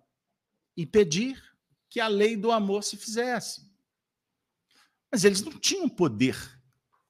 impedir 0.76 1.42
que 1.88 2.00
a 2.00 2.06
lei 2.06 2.36
do 2.36 2.52
amor 2.52 2.84
se 2.84 2.96
fizesse. 2.96 3.67
Mas 5.10 5.24
eles 5.24 5.42
não 5.42 5.52
tinham 5.52 5.88
poder 5.88 6.36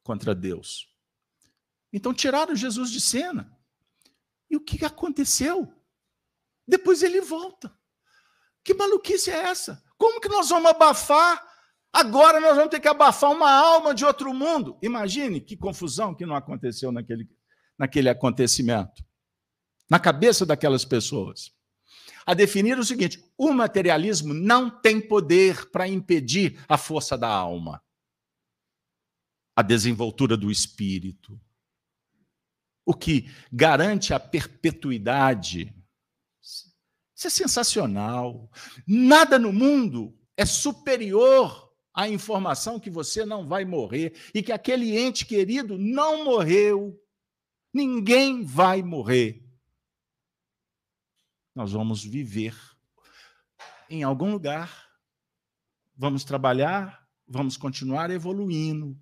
contra 0.02 0.34
Deus. 0.34 0.88
Então 1.92 2.14
tiraram 2.14 2.54
Jesus 2.54 2.90
de 2.90 3.00
cena. 3.00 3.56
E 4.50 4.56
o 4.56 4.60
que 4.60 4.84
aconteceu? 4.84 5.72
Depois 6.66 7.02
ele 7.02 7.20
volta. 7.20 7.76
Que 8.62 8.74
maluquice 8.74 9.30
é 9.30 9.36
essa? 9.36 9.82
Como 9.96 10.20
que 10.20 10.28
nós 10.28 10.48
vamos 10.48 10.70
abafar? 10.70 11.46
Agora 11.92 12.38
nós 12.40 12.54
vamos 12.54 12.70
ter 12.70 12.80
que 12.80 12.88
abafar 12.88 13.32
uma 13.32 13.50
alma 13.50 13.94
de 13.94 14.04
outro 14.04 14.32
mundo. 14.32 14.78
Imagine 14.82 15.40
que 15.40 15.56
confusão 15.56 16.14
que 16.14 16.26
não 16.26 16.36
aconteceu 16.36 16.92
naquele, 16.92 17.28
naquele 17.78 18.08
acontecimento. 18.08 19.04
Na 19.90 19.98
cabeça 19.98 20.44
daquelas 20.44 20.84
pessoas 20.84 21.56
a 22.28 22.34
definir 22.34 22.78
o 22.78 22.84
seguinte: 22.84 23.24
o 23.38 23.54
materialismo 23.54 24.34
não 24.34 24.68
tem 24.68 25.00
poder 25.00 25.70
para 25.70 25.88
impedir 25.88 26.62
a 26.68 26.76
força 26.76 27.16
da 27.16 27.26
alma, 27.26 27.82
a 29.58 29.62
desenvoltura 29.62 30.36
do 30.36 30.50
espírito. 30.50 31.40
O 32.86 32.94
que 32.94 33.28
garante 33.52 34.14
a 34.14 34.20
perpetuidade. 34.20 35.74
Isso 36.40 37.26
é 37.26 37.30
sensacional. 37.30 38.50
Nada 38.86 39.38
no 39.38 39.52
mundo 39.52 40.16
é 40.36 40.46
superior 40.46 41.72
à 41.92 42.08
informação 42.08 42.78
que 42.78 42.90
você 42.90 43.24
não 43.24 43.48
vai 43.48 43.64
morrer 43.64 44.14
e 44.32 44.42
que 44.42 44.52
aquele 44.52 44.96
ente 44.96 45.26
querido 45.26 45.76
não 45.76 46.24
morreu. 46.24 46.96
Ninguém 47.74 48.44
vai 48.44 48.82
morrer 48.82 49.48
nós 51.58 51.72
vamos 51.72 52.04
viver 52.04 52.56
em 53.90 54.04
algum 54.04 54.30
lugar, 54.30 54.88
vamos 55.96 56.22
trabalhar, 56.22 57.04
vamos 57.26 57.56
continuar 57.56 58.12
evoluindo. 58.12 58.96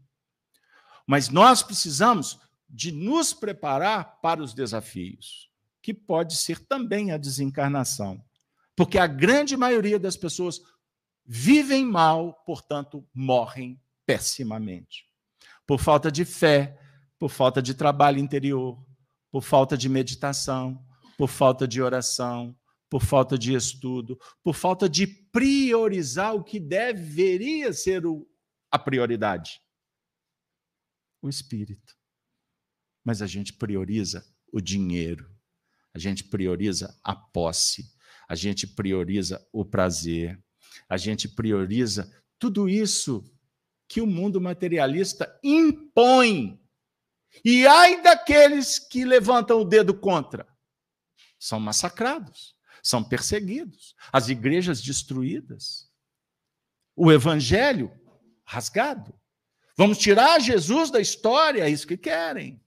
Mas 1.07 1.29
nós 1.29 1.63
precisamos 1.63 2.39
de 2.69 2.91
nos 2.91 3.33
preparar 3.33 4.21
para 4.21 4.43
os 4.43 4.53
desafios, 4.53 5.49
que 5.81 5.95
pode 5.95 6.37
ser 6.37 6.59
também 6.59 7.13
a 7.13 7.17
desencarnação. 7.17 8.23
Porque 8.75 8.99
a 8.99 9.07
grande 9.07 9.57
maioria 9.57 9.99
das 9.99 10.17
pessoas 10.17 10.61
vivem 11.25 11.85
mal, 11.85 12.35
portanto, 12.45 13.07
morrem 13.15 13.81
pessimamente. 14.05 15.07
Por 15.67 15.81
falta 15.81 16.11
de 16.11 16.25
fé, 16.25 16.79
por 17.19 17.31
falta 17.31 17.63
de 17.63 17.75
trabalho 17.75 18.19
interior, 18.19 18.79
por 19.31 19.43
falta 19.43 19.77
de 19.77 19.89
meditação, 19.89 20.85
por 21.17 21.29
falta 21.29 21.67
de 21.67 21.81
oração, 21.81 22.57
por 22.89 23.03
falta 23.03 23.39
de 23.39 23.55
estudo, 23.55 24.19
por 24.43 24.55
falta 24.55 24.89
de 24.89 25.07
priorizar 25.07 26.35
o 26.35 26.45
que 26.45 26.61
deveria 26.61 27.73
ser 27.73 28.07
o, 28.07 28.27
a 28.71 28.79
prioridade: 28.79 29.61
o 31.21 31.29
espírito. 31.29 31.97
Mas 33.05 33.23
a 33.23 33.27
gente 33.27 33.53
prioriza 33.53 34.27
o 34.53 34.61
dinheiro, 34.61 35.31
a 35.95 35.99
gente 35.99 36.25
prioriza 36.25 36.99
a 37.03 37.15
posse, 37.15 37.85
a 38.29 38.35
gente 38.35 38.67
prioriza 38.67 39.47
o 39.53 39.65
prazer, 39.65 40.43
a 40.89 40.97
gente 40.97 41.29
prioriza 41.29 42.11
tudo 42.39 42.69
isso 42.69 43.25
que 43.89 44.01
o 44.01 44.07
mundo 44.07 44.41
materialista 44.41 45.39
impõe. 45.43 46.61
E 47.45 47.67
ai 47.67 48.03
daqueles 48.03 48.79
que 48.79 49.05
levantam 49.05 49.61
o 49.61 49.65
dedo 49.65 49.99
contra 49.99 50.47
são 51.39 51.61
massacrados, 51.61 52.57
são 52.83 53.05
perseguidos, 53.05 53.95
as 54.13 54.29
igrejas 54.29 54.81
destruídas, 54.81 55.91
o 56.95 57.13
evangelho 57.13 57.93
rasgado. 58.45 59.15
Vamos 59.77 59.99
tirar 59.99 60.41
Jesus 60.41 60.91
da 60.91 61.01
história, 61.01 61.63
é 61.63 61.71
isso 61.71 61.87
que 61.87 61.97
querem. 61.97 62.61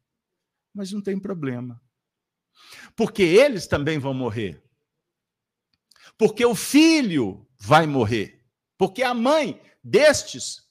Mas 0.73 0.91
não 0.91 1.01
tem 1.01 1.19
problema. 1.19 1.81
Porque 2.95 3.23
eles 3.23 3.65
também 3.65 3.97
vão 3.97 4.13
morrer. 4.13 4.63
Porque 6.17 6.45
o 6.45 6.53
filho 6.53 7.47
vai 7.57 7.87
morrer. 7.87 8.45
Porque 8.77 9.01
a 9.01 9.13
mãe 9.13 9.59
destes, 9.83 10.69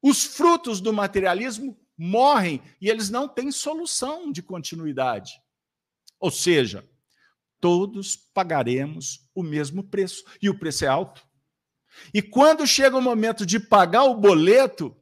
os 0.00 0.24
frutos 0.24 0.80
do 0.80 0.92
materialismo 0.92 1.78
morrem 1.96 2.62
e 2.80 2.88
eles 2.88 3.10
não 3.10 3.28
têm 3.28 3.50
solução 3.50 4.30
de 4.30 4.42
continuidade. 4.42 5.32
Ou 6.20 6.30
seja, 6.30 6.88
todos 7.60 8.16
pagaremos 8.16 9.28
o 9.34 9.42
mesmo 9.42 9.82
preço. 9.82 10.24
E 10.40 10.48
o 10.48 10.58
preço 10.58 10.84
é 10.84 10.88
alto. 10.88 11.26
E 12.14 12.22
quando 12.22 12.66
chega 12.66 12.96
o 12.96 13.02
momento 13.02 13.44
de 13.44 13.58
pagar 13.58 14.04
o 14.04 14.14
boleto, 14.14 14.96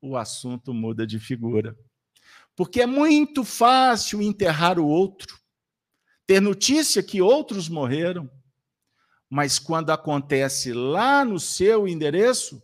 o 0.00 0.16
assunto 0.16 0.72
muda 0.72 1.06
de 1.06 1.18
figura. 1.18 1.78
Porque 2.56 2.82
é 2.82 2.86
muito 2.86 3.44
fácil 3.44 4.20
enterrar 4.20 4.78
o 4.78 4.86
outro, 4.86 5.38
ter 6.26 6.40
notícia 6.40 7.02
que 7.02 7.22
outros 7.22 7.68
morreram, 7.68 8.30
mas 9.28 9.58
quando 9.58 9.90
acontece 9.90 10.72
lá 10.72 11.24
no 11.24 11.38
seu 11.38 11.86
endereço, 11.86 12.62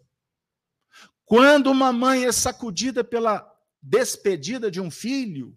quando 1.24 1.70
uma 1.70 1.92
mãe 1.92 2.24
é 2.24 2.32
sacudida 2.32 3.02
pela 3.02 3.52
despedida 3.80 4.70
de 4.70 4.80
um 4.80 4.90
filho, 4.90 5.56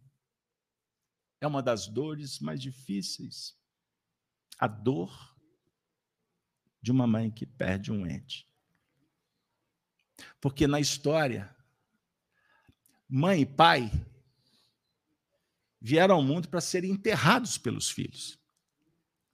é 1.41 1.47
uma 1.47 1.61
das 1.61 1.87
dores 1.87 2.39
mais 2.39 2.61
difíceis. 2.61 3.57
A 4.57 4.67
dor 4.67 5.35
de 6.81 6.91
uma 6.91 7.07
mãe 7.07 7.31
que 7.31 7.45
perde 7.45 7.91
um 7.91 8.05
ente. 8.05 8.47
Porque 10.39 10.67
na 10.67 10.79
história, 10.79 11.55
mãe 13.09 13.41
e 13.41 13.45
pai 13.45 13.91
vieram 15.81 16.15
ao 16.15 16.23
mundo 16.23 16.47
para 16.47 16.61
serem 16.61 16.91
enterrados 16.91 17.57
pelos 17.57 17.89
filhos 17.89 18.37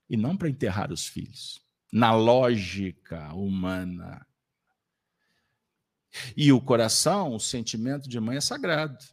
e 0.08 0.16
não 0.16 0.36
para 0.36 0.48
enterrar 0.48 0.92
os 0.92 1.06
filhos, 1.06 1.60
na 1.92 2.14
lógica 2.14 3.32
humana. 3.34 4.26
E 6.36 6.52
o 6.52 6.60
coração, 6.60 7.34
o 7.34 7.40
sentimento 7.40 8.08
de 8.08 8.18
mãe 8.18 8.36
é 8.36 8.40
sagrado. 8.40 9.04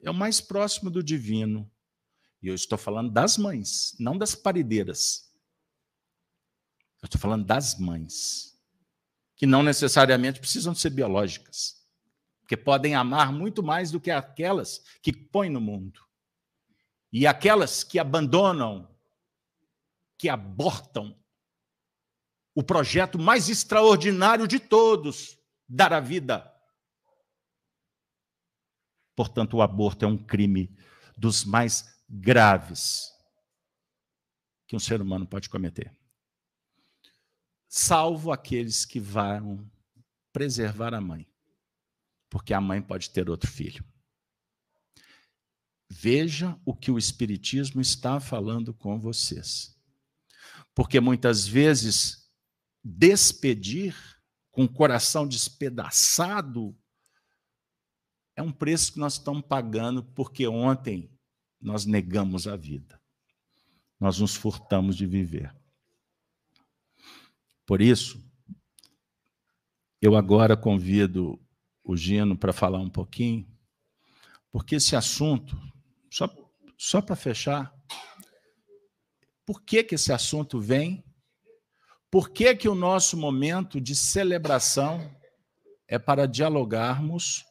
É 0.00 0.10
o 0.10 0.14
mais 0.14 0.40
próximo 0.40 0.90
do 0.90 1.02
divino. 1.02 1.70
E 2.40 2.48
eu 2.48 2.54
estou 2.54 2.78
falando 2.78 3.10
das 3.10 3.36
mães, 3.36 3.94
não 3.98 4.16
das 4.16 4.34
parideiras. 4.34 5.30
Eu 7.02 7.06
estou 7.06 7.20
falando 7.20 7.44
das 7.44 7.78
mães, 7.78 8.58
que 9.36 9.46
não 9.46 9.62
necessariamente 9.62 10.40
precisam 10.40 10.74
ser 10.74 10.90
biológicas, 10.90 11.79
porque 12.50 12.56
podem 12.56 12.96
amar 12.96 13.32
muito 13.32 13.62
mais 13.62 13.92
do 13.92 14.00
que 14.00 14.10
aquelas 14.10 14.84
que 15.00 15.12
põem 15.12 15.48
no 15.48 15.60
mundo. 15.60 16.04
E 17.12 17.24
aquelas 17.24 17.84
que 17.84 17.96
abandonam, 17.96 18.92
que 20.18 20.28
abortam 20.28 21.16
o 22.52 22.60
projeto 22.60 23.20
mais 23.20 23.48
extraordinário 23.48 24.48
de 24.48 24.58
todos, 24.58 25.38
dar 25.68 25.92
a 25.92 26.00
vida. 26.00 26.52
Portanto, 29.14 29.58
o 29.58 29.62
aborto 29.62 30.04
é 30.04 30.08
um 30.08 30.18
crime 30.18 30.76
dos 31.16 31.44
mais 31.44 32.02
graves 32.08 33.12
que 34.66 34.74
um 34.74 34.80
ser 34.80 35.00
humano 35.00 35.24
pode 35.24 35.48
cometer. 35.48 35.96
Salvo 37.68 38.32
aqueles 38.32 38.84
que 38.84 38.98
vão 38.98 39.70
preservar 40.32 40.94
a 40.94 41.00
mãe, 41.00 41.29
porque 42.30 42.54
a 42.54 42.60
mãe 42.60 42.80
pode 42.80 43.10
ter 43.10 43.28
outro 43.28 43.50
filho. 43.50 43.84
Veja 45.90 46.58
o 46.64 46.74
que 46.74 46.90
o 46.90 46.96
Espiritismo 46.96 47.80
está 47.80 48.20
falando 48.20 48.72
com 48.72 48.98
vocês. 48.98 49.76
Porque 50.72 51.00
muitas 51.00 51.46
vezes 51.46 52.30
despedir 52.82 53.94
com 54.52 54.64
o 54.64 54.72
coração 54.72 55.26
despedaçado 55.26 56.76
é 58.36 58.42
um 58.42 58.52
preço 58.52 58.92
que 58.92 59.00
nós 59.00 59.14
estamos 59.14 59.42
pagando 59.42 60.02
porque 60.02 60.46
ontem 60.46 61.12
nós 61.60 61.84
negamos 61.84 62.46
a 62.46 62.56
vida. 62.56 63.00
Nós 63.98 64.20
nos 64.20 64.34
furtamos 64.34 64.96
de 64.96 65.04
viver. 65.04 65.54
Por 67.66 67.82
isso, 67.82 68.24
eu 70.00 70.16
agora 70.16 70.56
convido 70.56 71.38
o 71.90 71.96
Gino 71.96 72.36
para 72.36 72.52
falar 72.52 72.78
um 72.78 72.88
pouquinho, 72.88 73.46
porque 74.50 74.76
esse 74.76 74.94
assunto 74.94 75.60
só, 76.10 76.28
só 76.76 77.02
para 77.02 77.16
fechar, 77.16 77.74
por 79.44 79.62
que, 79.62 79.82
que 79.82 79.96
esse 79.96 80.12
assunto 80.12 80.60
vem? 80.60 81.04
Por 82.10 82.30
que, 82.30 82.54
que 82.54 82.68
o 82.68 82.74
nosso 82.74 83.16
momento 83.16 83.80
de 83.80 83.96
celebração 83.96 85.14
é 85.88 85.98
para 85.98 86.26
dialogarmos 86.26 87.44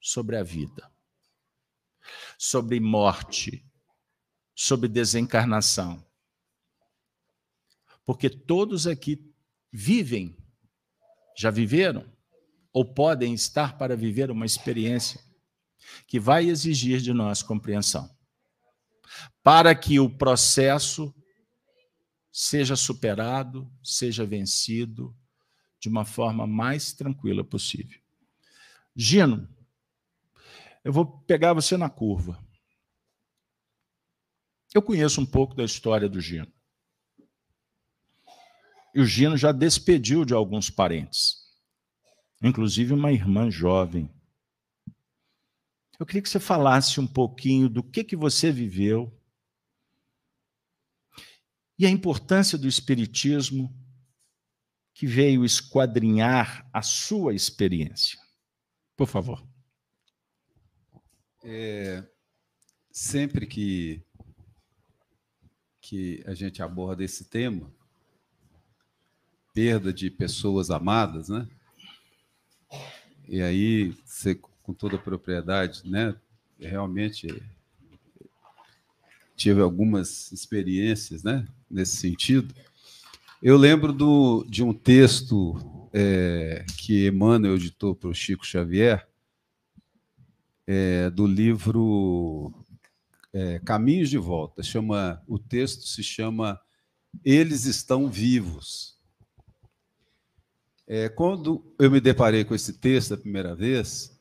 sobre 0.00 0.36
a 0.36 0.42
vida, 0.42 0.90
sobre 2.36 2.80
morte, 2.80 3.64
sobre 4.54 4.88
desencarnação? 4.88 6.04
Porque 8.04 8.28
todos 8.28 8.86
aqui 8.86 9.32
vivem, 9.70 10.36
já 11.36 11.50
viveram, 11.50 12.17
ou 12.72 12.84
podem 12.84 13.34
estar 13.34 13.76
para 13.78 13.96
viver 13.96 14.30
uma 14.30 14.46
experiência 14.46 15.20
que 16.06 16.20
vai 16.20 16.46
exigir 16.46 17.00
de 17.00 17.12
nós 17.12 17.42
compreensão, 17.42 18.08
para 19.42 19.74
que 19.74 19.98
o 19.98 20.10
processo 20.10 21.14
seja 22.30 22.76
superado, 22.76 23.70
seja 23.82 24.24
vencido 24.24 25.16
de 25.80 25.88
uma 25.88 26.04
forma 26.04 26.46
mais 26.46 26.92
tranquila 26.92 27.42
possível. 27.42 28.00
Gino, 28.94 29.48
eu 30.84 30.92
vou 30.92 31.06
pegar 31.22 31.52
você 31.52 31.76
na 31.76 31.88
curva. 31.88 32.38
Eu 34.74 34.82
conheço 34.82 35.20
um 35.20 35.26
pouco 35.26 35.54
da 35.54 35.64
história 35.64 36.08
do 36.08 36.20
Gino. 36.20 36.52
E 38.94 39.00
o 39.00 39.06
Gino 39.06 39.36
já 39.36 39.52
despediu 39.52 40.24
de 40.24 40.34
alguns 40.34 40.70
parentes, 40.70 41.37
inclusive 42.42 42.92
uma 42.94 43.12
irmã 43.12 43.50
jovem 43.50 44.10
eu 45.98 46.06
queria 46.06 46.22
que 46.22 46.28
você 46.28 46.38
falasse 46.38 47.00
um 47.00 47.06
pouquinho 47.06 47.68
do 47.68 47.82
que, 47.82 48.04
que 48.04 48.14
você 48.14 48.52
viveu 48.52 49.12
e 51.76 51.84
a 51.84 51.90
importância 51.90 52.56
do 52.56 52.68
Espiritismo 52.68 53.74
que 54.94 55.06
veio 55.06 55.44
esquadrinhar 55.44 56.68
a 56.72 56.82
sua 56.82 57.34
experiência. 57.34 58.18
Por 58.96 59.06
favor. 59.06 59.44
É, 61.42 62.04
sempre 62.90 63.46
que, 63.46 64.04
que 65.80 66.22
a 66.26 66.34
gente 66.34 66.62
aborda 66.62 67.02
esse 67.04 67.24
tema, 67.24 67.72
perda 69.52 69.92
de 69.92 70.10
pessoas 70.10 70.70
amadas, 70.70 71.28
né? 71.28 71.48
E 73.28 73.42
aí 73.42 73.94
você 74.04 74.34
com 74.62 74.72
toda 74.72 74.96
a 74.96 74.98
propriedade, 75.00 75.82
né? 75.84 76.14
Realmente 76.58 77.42
tive 79.36 79.60
algumas 79.60 80.32
experiências, 80.32 81.22
né? 81.22 81.46
Nesse 81.70 81.96
sentido. 81.96 82.54
Eu 83.42 83.56
lembro 83.56 83.92
do, 83.92 84.44
de 84.48 84.64
um 84.64 84.74
texto 84.74 85.56
é, 85.92 86.64
que 86.76 87.06
Emmanuel 87.06 87.54
editou 87.54 87.94
para 87.94 88.08
o 88.08 88.14
Chico 88.14 88.44
Xavier, 88.44 89.08
é, 90.66 91.08
do 91.08 91.26
livro 91.26 92.52
é, 93.32 93.58
Caminhos 93.60 94.10
de 94.10 94.18
Volta. 94.18 94.62
Chama, 94.62 95.22
o 95.26 95.38
texto 95.38 95.86
se 95.86 96.02
chama 96.02 96.60
Eles 97.24 97.64
Estão 97.64 98.08
Vivos. 98.08 98.97
É, 100.90 101.06
quando 101.06 101.62
eu 101.78 101.90
me 101.90 102.00
deparei 102.00 102.46
com 102.46 102.54
esse 102.54 102.72
texto 102.72 103.12
a 103.12 103.18
primeira 103.18 103.54
vez, 103.54 104.18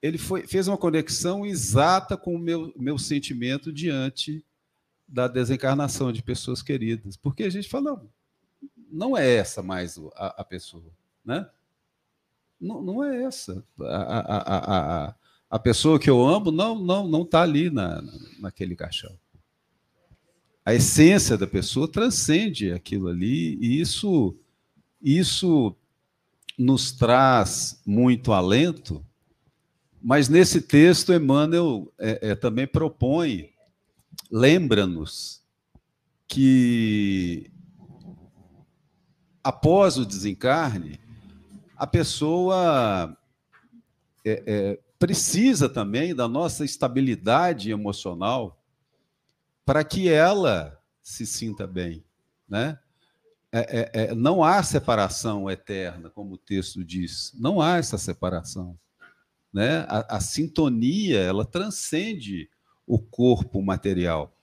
ele 0.00 0.16
foi, 0.16 0.46
fez 0.46 0.68
uma 0.68 0.78
conexão 0.78 1.44
exata 1.44 2.16
com 2.16 2.36
o 2.36 2.38
meu, 2.38 2.72
meu 2.76 2.96
sentimento 2.96 3.72
diante 3.72 4.44
da 5.08 5.26
desencarnação 5.26 6.12
de 6.12 6.22
pessoas 6.22 6.62
queridas. 6.62 7.16
Porque 7.16 7.42
a 7.42 7.50
gente 7.50 7.68
fala, 7.68 7.90
não, 7.90 8.08
não 8.88 9.16
é 9.16 9.28
essa 9.34 9.64
mais 9.64 9.98
a, 10.14 10.42
a 10.42 10.44
pessoa, 10.44 10.92
né? 11.24 11.48
Não, 12.60 12.80
não 12.80 13.02
é 13.02 13.24
essa. 13.24 13.64
A, 13.80 13.84
a, 13.84 15.08
a, 15.08 15.14
a, 15.50 15.58
pessoa 15.58 15.98
que 15.98 16.08
eu 16.08 16.24
amo 16.24 16.52
não 16.52 16.78
não 16.78 17.08
não 17.08 17.22
está 17.22 17.42
ali 17.42 17.68
na, 17.68 18.00
naquele 18.38 18.76
caixão. 18.76 19.18
A 20.64 20.72
essência 20.72 21.36
da 21.36 21.48
pessoa 21.48 21.90
transcende 21.90 22.70
aquilo 22.70 23.08
ali 23.08 23.58
e 23.60 23.80
isso 23.80 24.36
isso 25.02 25.76
nos 26.58 26.92
traz 26.92 27.82
muito 27.84 28.32
alento 28.32 29.04
mas 30.02 30.28
nesse 30.28 30.60
texto, 30.60 31.12
Emmanuel 31.12 31.92
é, 31.96 32.30
é, 32.30 32.34
também 32.34 32.66
propõe, 32.66 33.52
lembra-nos 34.28 35.40
que 36.26 37.52
após 39.44 39.98
o 39.98 40.04
desencarne, 40.04 40.98
a 41.76 41.86
pessoa 41.86 43.16
é, 44.24 44.42
é 44.44 44.80
precisa 44.98 45.68
também 45.68 46.14
da 46.14 46.28
nossa 46.28 46.64
estabilidade 46.64 47.70
emocional 47.72 48.60
para 49.64 49.82
que 49.82 50.08
ela 50.08 50.80
se 51.02 51.26
sinta 51.26 51.66
bem, 51.66 52.04
né? 52.48 52.78
É, 53.52 53.60
é, 53.60 54.04
é, 54.04 54.14
não 54.14 54.42
há 54.42 54.62
separação 54.62 55.50
eterna, 55.50 56.08
como 56.08 56.34
o 56.34 56.38
texto 56.38 56.82
diz. 56.82 57.32
Não 57.38 57.60
há 57.60 57.76
essa 57.76 57.98
separação 57.98 58.78
né? 59.52 59.84
A, 59.88 60.16
a 60.16 60.20
sintonia 60.20 61.20
ela 61.20 61.44
transcende 61.44 62.48
o 62.86 62.98
corpo 62.98 63.60
material. 63.62 64.34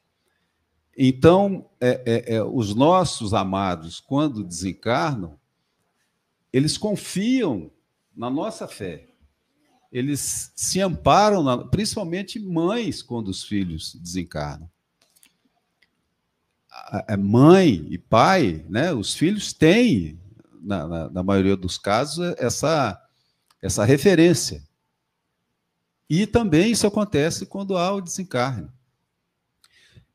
Então, 0.95 1.69
é, 1.79 2.01
é, 2.05 2.35
é, 2.35 2.43
os 2.43 2.75
nossos 2.75 3.33
amados, 3.33 3.99
quando 3.99 4.43
desencarnam, 4.43 5.39
eles 6.51 6.77
confiam 6.77 7.71
na 8.15 8.29
nossa 8.29 8.67
fé. 8.67 9.07
eles 9.91 10.51
se 10.55 10.79
amparam, 10.81 11.41
na, 11.41 11.57
principalmente 11.57 12.39
mães, 12.39 13.01
quando 13.01 13.29
os 13.29 13.43
filhos 13.43 13.95
desencarnam. 13.95 14.69
Mãe 17.17 17.85
e 17.89 17.97
pai, 17.97 18.65
né, 18.69 18.93
os 18.93 19.13
filhos 19.13 19.53
têm, 19.53 20.19
na, 20.61 20.87
na, 20.87 21.09
na 21.09 21.23
maioria 21.23 21.55
dos 21.55 21.77
casos, 21.77 22.33
essa, 22.37 23.01
essa 23.61 23.85
referência. 23.85 24.63
E 26.09 26.25
também 26.25 26.71
isso 26.71 26.87
acontece 26.87 27.45
quando 27.45 27.77
há 27.77 27.93
o 27.93 28.01
desencarne. 28.01 28.69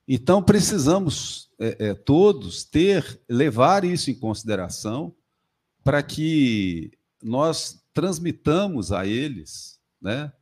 Então, 0.06 0.42
precisamos 0.42 1.50
é, 1.58 1.88
é, 1.88 1.94
todos 1.94 2.64
ter, 2.64 3.20
levar 3.28 3.84
isso 3.84 4.10
em 4.10 4.14
consideração 4.14 5.14
para 5.82 6.02
que 6.02 6.92
nós 7.22 7.82
transmitamos 7.94 8.92
a 8.92 9.06
eles, 9.06 9.80
né, 10.00 10.32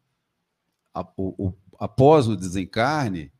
a, 0.92 1.06
o, 1.16 1.52
após 1.78 2.26
o 2.28 2.36
desencarne, 2.36 3.30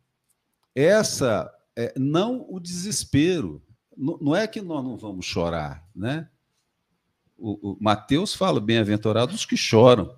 essa, 0.75 1.53
é, 1.77 1.93
não 1.99 2.47
o 2.49 2.61
desespero. 2.61 3.63
Não, 3.97 4.19
não 4.21 4.37
é 4.37 4.47
que 4.47 4.61
nós 4.61 4.85
não 4.85 4.97
vamos 4.97 5.27
chorar, 5.27 5.87
né? 5.95 6.29
O, 7.39 7.73
o 7.73 7.77
Mateus 7.81 8.35
fala, 8.35 8.61
bem-aventurados 8.61 9.35
os 9.35 9.47
que 9.47 9.57
choram. 9.57 10.15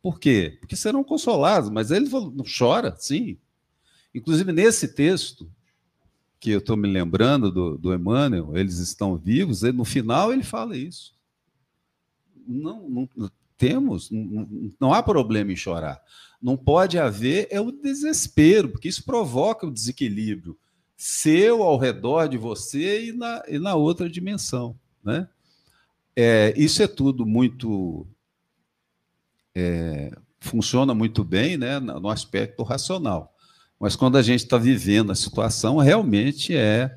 Por 0.00 0.20
quê? 0.20 0.56
Porque 0.60 0.76
serão 0.76 1.02
consolados, 1.02 1.70
mas 1.70 1.90
ele 1.90 2.08
falou, 2.08 2.30
não 2.30 2.44
chora, 2.44 2.94
sim. 2.98 3.38
Inclusive, 4.14 4.52
nesse 4.52 4.88
texto, 4.88 5.50
que 6.38 6.50
eu 6.50 6.58
estou 6.58 6.76
me 6.76 6.86
lembrando 6.86 7.50
do, 7.50 7.78
do 7.78 7.94
Emmanuel, 7.94 8.56
eles 8.56 8.78
estão 8.78 9.16
vivos, 9.16 9.62
no 9.62 9.84
final 9.84 10.32
ele 10.32 10.44
fala 10.44 10.76
isso. 10.76 11.14
Não, 12.46 12.88
não 12.88 13.30
temos, 13.56 14.10
não, 14.10 14.74
não 14.78 14.92
há 14.92 15.02
problema 15.02 15.52
em 15.52 15.56
chorar. 15.56 16.02
Não 16.40 16.56
pode 16.56 16.98
haver 16.98 17.48
é 17.50 17.60
o 17.60 17.72
desespero, 17.72 18.68
porque 18.68 18.88
isso 18.88 19.04
provoca 19.04 19.66
o 19.66 19.72
desequilíbrio 19.72 20.58
seu 20.96 21.62
ao 21.62 21.78
redor 21.78 22.28
de 22.28 22.36
você 22.36 23.06
e 23.06 23.12
na, 23.12 23.42
e 23.48 23.58
na 23.58 23.74
outra 23.74 24.08
dimensão. 24.08 24.78
Né? 25.02 25.28
É, 26.16 26.54
isso 26.56 26.82
é 26.82 26.86
tudo 26.86 27.26
muito. 27.26 28.06
É, 29.54 30.12
funciona 30.40 30.94
muito 30.94 31.24
bem 31.24 31.56
né, 31.56 31.78
no 31.78 32.08
aspecto 32.08 32.62
racional. 32.62 33.34
Mas 33.78 33.96
quando 33.96 34.16
a 34.16 34.22
gente 34.22 34.44
está 34.44 34.58
vivendo 34.58 35.10
a 35.10 35.14
situação, 35.14 35.78
realmente 35.78 36.56
é, 36.56 36.96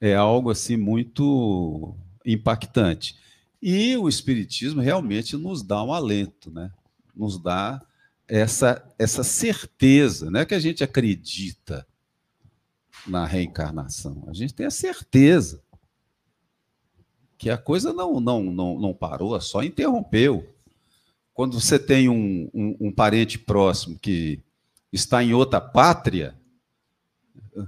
é 0.00 0.14
algo 0.14 0.50
assim 0.50 0.76
muito 0.76 1.94
impactante. 2.24 3.16
E 3.60 3.96
o 3.96 4.08
Espiritismo 4.08 4.80
realmente 4.80 5.36
nos 5.36 5.62
dá 5.62 5.82
um 5.82 5.92
alento, 5.92 6.50
né? 6.50 6.70
nos 7.14 7.42
dá 7.42 7.82
essa, 8.28 8.84
essa 8.98 9.24
certeza, 9.24 10.30
não 10.30 10.40
é 10.40 10.46
que 10.46 10.54
a 10.54 10.60
gente 10.60 10.84
acredita 10.84 11.86
na 13.08 13.24
reencarnação, 13.24 14.24
a 14.28 14.32
gente 14.32 14.54
tem 14.54 14.66
a 14.66 14.70
certeza 14.70 15.62
que 17.38 17.48
a 17.50 17.56
coisa 17.56 17.92
não, 17.92 18.20
não, 18.20 18.42
não, 18.42 18.78
não 18.78 18.92
parou, 18.92 19.40
só 19.40 19.62
interrompeu. 19.62 20.52
Quando 21.32 21.60
você 21.60 21.78
tem 21.78 22.08
um, 22.08 22.50
um, 22.52 22.76
um 22.80 22.92
parente 22.92 23.38
próximo 23.38 23.96
que 23.96 24.42
está 24.92 25.22
em 25.22 25.32
outra 25.32 25.60
pátria, 25.60 26.36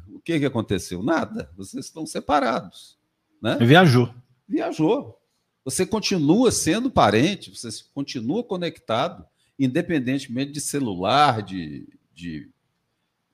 o 0.09 0.19
que, 0.21 0.41
que 0.41 0.45
aconteceu? 0.45 1.03
Nada. 1.03 1.51
Vocês 1.57 1.87
estão 1.87 2.05
separados. 2.05 2.99
Né? 3.41 3.57
Viajou. 3.61 4.13
Viajou. 4.49 5.19
Você 5.65 5.87
continua 5.87 6.51
sendo 6.51 6.91
parente, 6.91 7.55
você 7.55 7.69
continua 7.95 8.43
conectado, 8.43 9.25
independentemente 9.59 10.51
de 10.51 10.61
celular, 10.61 11.43
de, 11.43 11.87
de, 12.13 12.51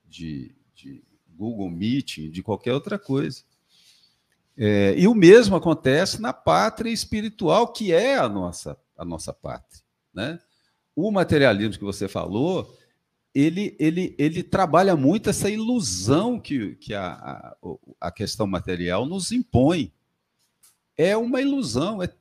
de, 0.07 0.55
de 0.75 1.03
Google 1.37 1.69
Meeting, 1.69 2.29
de 2.29 2.41
qualquer 2.41 2.73
outra 2.73 2.97
coisa. 2.97 3.43
É, 4.57 4.95
e 4.97 5.07
o 5.07 5.13
mesmo 5.13 5.55
acontece 5.55 6.19
na 6.21 6.33
pátria 6.33 6.89
espiritual, 6.91 7.71
que 7.71 7.93
é 7.93 8.17
a 8.17 8.27
nossa, 8.27 8.77
a 8.97 9.05
nossa 9.05 9.31
pátria. 9.31 9.83
Né? 10.13 10.39
O 10.95 11.11
materialismo 11.11 11.77
que 11.77 11.85
você 11.85 12.07
falou 12.07 12.75
ele, 13.39 13.75
ele, 13.79 14.15
ele 14.17 14.41
trabalha 14.41 14.95
muito 14.95 15.29
essa 15.29 15.47
ilusão 15.47 16.39
que, 16.39 16.75
que 16.77 16.95
a, 16.95 17.13
a, 17.13 17.57
a 18.01 18.11
questão 18.11 18.47
material 18.47 19.05
nos 19.05 19.31
impõe. 19.31 19.93
É 20.97 21.15
uma 21.15 21.39
ilusão, 21.39 22.01
é 22.01 22.11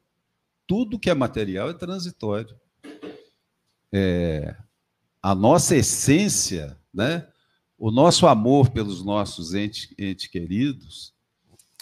tudo 0.66 0.98
que 0.98 1.08
é 1.08 1.14
material 1.14 1.70
é 1.70 1.72
transitório. 1.72 2.54
É, 3.90 4.54
a 5.22 5.34
nossa 5.34 5.74
essência, 5.74 6.78
né? 6.92 7.26
O 7.78 7.90
nosso 7.90 8.26
amor 8.26 8.70
pelos 8.70 9.04
nossos 9.04 9.54
entes, 9.54 9.92
entes 9.98 10.26
queridos, 10.26 11.14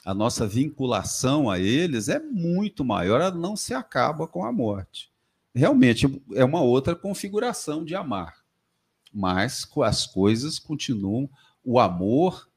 a 0.05 0.13
nossa 0.13 0.47
vinculação 0.47 1.49
a 1.51 1.59
eles 1.59 2.09
é 2.09 2.21
muito 2.21 2.85
maior, 2.85 3.21
ela 3.21 3.31
não 3.31 3.57
se 3.57 3.73
acaba 3.73 4.27
com 4.27 4.45
a 4.45 4.53
morte. 4.53 5.11
Realmente 5.55 6.23
é 6.35 6.45
uma 6.45 6.61
outra 6.61 6.95
configuração 6.95 7.85
de 7.85 7.95
amar 7.95 8.45
mas 9.15 9.69
as 9.85 10.07
coisas 10.07 10.59
continuam, 10.59 11.31
o 11.65 11.79
amor, 11.79 12.51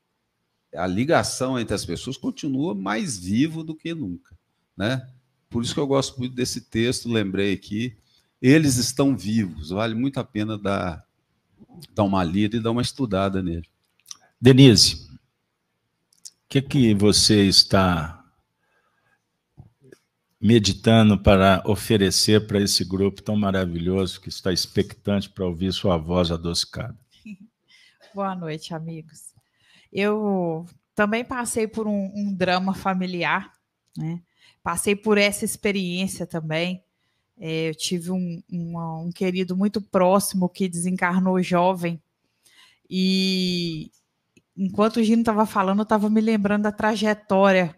a 0.73 0.87
ligação 0.87 1.59
entre 1.59 1.75
as 1.75 1.85
pessoas 1.85 2.17
continua 2.17 2.73
mais 2.73 3.19
vivo 3.19 3.63
do 3.63 3.75
que 3.75 3.93
nunca, 3.93 4.35
né? 4.75 5.07
Por 5.49 5.63
isso 5.63 5.73
que 5.73 5.79
eu 5.79 5.87
gosto 5.87 6.17
muito 6.17 6.33
desse 6.33 6.61
texto, 6.61 7.07
lembrei 7.07 7.53
aqui, 7.53 7.95
eles 8.41 8.77
estão 8.77 9.15
vivos, 9.15 9.69
vale 9.69 9.93
muito 9.93 10.19
a 10.19 10.23
pena 10.23 10.57
dar, 10.57 11.06
dar 11.93 12.03
uma 12.03 12.23
lida 12.23 12.57
e 12.57 12.59
dar 12.59 12.71
uma 12.71 12.81
estudada 12.81 13.41
nele. 13.41 13.67
Denise, 14.39 15.07
o 15.07 16.49
que, 16.49 16.61
que 16.61 16.93
você 16.93 17.43
está 17.47 18.17
meditando 20.39 21.17
para 21.17 21.63
oferecer 21.65 22.45
para 22.45 22.61
esse 22.61 22.85
grupo 22.85 23.21
tão 23.21 23.35
maravilhoso 23.35 24.21
que 24.21 24.29
está 24.29 24.53
expectante 24.53 25.29
para 25.29 25.45
ouvir 25.45 25.73
sua 25.73 25.97
voz 25.97 26.31
adocicada. 26.31 26.97
Boa 28.13 28.35
noite, 28.35 28.73
amigos. 28.73 29.33
Eu 29.91 30.65
também 30.93 31.25
passei 31.25 31.67
por 31.67 31.87
um, 31.87 32.11
um 32.15 32.33
drama 32.33 32.73
familiar, 32.73 33.51
né? 33.97 34.21
Passei 34.61 34.95
por 34.95 35.17
essa 35.17 35.45
experiência 35.45 36.27
também. 36.27 36.83
É, 37.39 37.69
eu 37.69 37.75
tive 37.75 38.11
um, 38.11 38.41
um, 38.51 39.05
um 39.05 39.11
querido 39.11 39.55
muito 39.55 39.79
próximo 39.81 40.49
que 40.49 40.67
desencarnou 40.67 41.41
jovem 41.41 42.01
e 42.89 43.91
enquanto 44.55 44.97
o 44.97 45.03
Gino 45.03 45.21
estava 45.21 45.45
falando, 45.45 45.79
eu 45.79 45.83
estava 45.83 46.09
me 46.09 46.21
lembrando 46.21 46.63
da 46.63 46.71
trajetória 46.71 47.75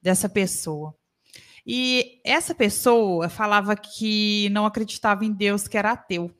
dessa 0.00 0.28
pessoa. 0.28 0.94
E 1.66 2.20
essa 2.24 2.54
pessoa 2.54 3.28
falava 3.28 3.76
que 3.76 4.48
não 4.50 4.64
acreditava 4.64 5.24
em 5.24 5.32
Deus, 5.32 5.68
que 5.68 5.76
era 5.76 5.92
ateu. 5.92 6.34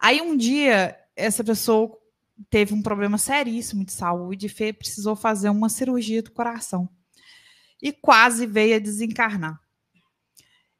Aí 0.00 0.22
um 0.22 0.34
dia, 0.34 0.98
essa 1.14 1.44
pessoa 1.44 1.96
teve 2.48 2.72
um 2.72 2.82
problema 2.82 3.18
seríssimo 3.18 3.84
de 3.84 3.92
saúde 3.92 4.46
e 4.46 4.72
precisou 4.72 5.14
fazer 5.14 5.50
uma 5.50 5.68
cirurgia 5.68 6.22
do 6.22 6.32
coração. 6.32 6.88
E 7.82 7.92
quase 7.92 8.46
veio 8.46 8.76
a 8.76 8.78
desencarnar. 8.78 9.60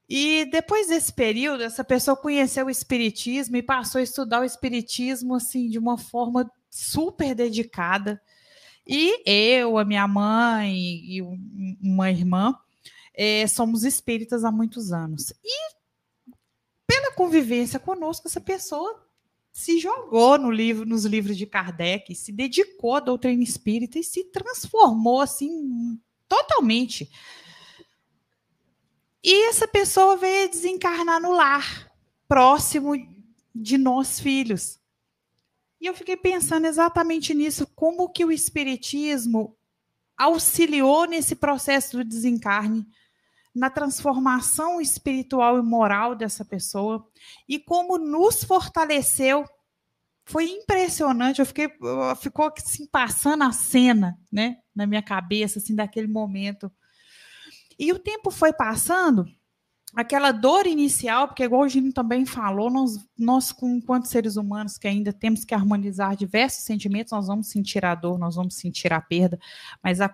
E 0.08 0.44
depois 0.46 0.88
desse 0.88 1.12
período, 1.12 1.62
essa 1.62 1.82
pessoa 1.82 2.16
conheceu 2.16 2.66
o 2.66 2.70
espiritismo 2.70 3.56
e 3.56 3.62
passou 3.62 3.98
a 3.98 4.04
estudar 4.04 4.40
o 4.40 4.44
espiritismo 4.44 5.34
assim 5.34 5.68
de 5.68 5.78
uma 5.78 5.98
forma 5.98 6.50
super 6.70 7.34
dedicada. 7.34 8.20
E 8.86 9.22
eu, 9.28 9.78
a 9.78 9.84
minha 9.84 10.06
mãe 10.06 10.76
e 10.76 11.20
uma 11.82 12.08
irmã 12.08 12.54
é, 13.12 13.46
somos 13.48 13.82
espíritas 13.82 14.44
há 14.44 14.52
muitos 14.52 14.92
anos. 14.92 15.32
E 15.42 15.74
pela 16.86 17.12
convivência 17.12 17.80
conosco, 17.80 18.28
essa 18.28 18.40
pessoa 18.40 19.04
se 19.52 19.80
jogou 19.80 20.38
no 20.38 20.50
livro, 20.50 20.86
nos 20.86 21.04
livros 21.04 21.36
de 21.36 21.46
Kardec, 21.46 22.14
se 22.14 22.30
dedicou 22.30 22.94
à 22.94 23.00
doutrina 23.00 23.42
espírita 23.42 23.98
e 23.98 24.04
se 24.04 24.24
transformou 24.24 25.20
assim 25.20 25.98
totalmente. 26.28 27.10
E 29.28 29.48
essa 29.48 29.66
pessoa 29.66 30.16
veio 30.16 30.48
desencarnar 30.48 31.20
no 31.20 31.32
lar, 31.32 31.90
próximo 32.28 32.92
de 33.52 33.76
nós 33.76 34.20
filhos. 34.20 34.78
E 35.80 35.86
eu 35.86 35.94
fiquei 35.94 36.16
pensando 36.16 36.64
exatamente 36.64 37.34
nisso, 37.34 37.66
como 37.74 38.08
que 38.08 38.24
o 38.24 38.30
espiritismo 38.30 39.56
auxiliou 40.16 41.06
nesse 41.06 41.34
processo 41.34 41.96
do 41.96 42.04
desencarne 42.04 42.86
na 43.52 43.68
transformação 43.68 44.80
espiritual 44.80 45.58
e 45.58 45.62
moral 45.62 46.14
dessa 46.14 46.44
pessoa 46.44 47.04
e 47.48 47.58
como 47.58 47.98
nos 47.98 48.44
fortaleceu. 48.44 49.44
Foi 50.24 50.48
impressionante, 50.48 51.40
eu 51.40 51.46
fiquei 51.46 51.68
ficou 52.20 52.52
assim 52.56 52.86
passando 52.86 53.42
a 53.42 53.50
cena, 53.50 54.16
né, 54.30 54.58
na 54.72 54.86
minha 54.86 55.02
cabeça 55.02 55.58
assim 55.58 55.74
daquele 55.74 56.06
momento. 56.06 56.70
E 57.78 57.92
o 57.92 57.98
tempo 57.98 58.30
foi 58.30 58.52
passando, 58.52 59.26
aquela 59.94 60.30
dor 60.30 60.66
inicial, 60.66 61.26
porque 61.26 61.44
igual 61.44 61.62
o 61.62 61.68
Gino 61.68 61.92
também 61.92 62.26
falou, 62.26 62.70
nós, 62.70 62.98
nós 63.18 63.54
enquanto 63.62 64.06
seres 64.06 64.36
humanos 64.36 64.76
que 64.76 64.86
ainda 64.86 65.12
temos 65.12 65.44
que 65.44 65.54
harmonizar 65.54 66.14
diversos 66.14 66.64
sentimentos, 66.64 67.12
nós 67.12 67.26
vamos 67.26 67.48
sentir 67.48 67.84
a 67.84 67.94
dor, 67.94 68.18
nós 68.18 68.36
vamos 68.36 68.54
sentir 68.56 68.92
a 68.92 69.00
perda, 69.00 69.38
mas 69.82 70.00
a, 70.00 70.08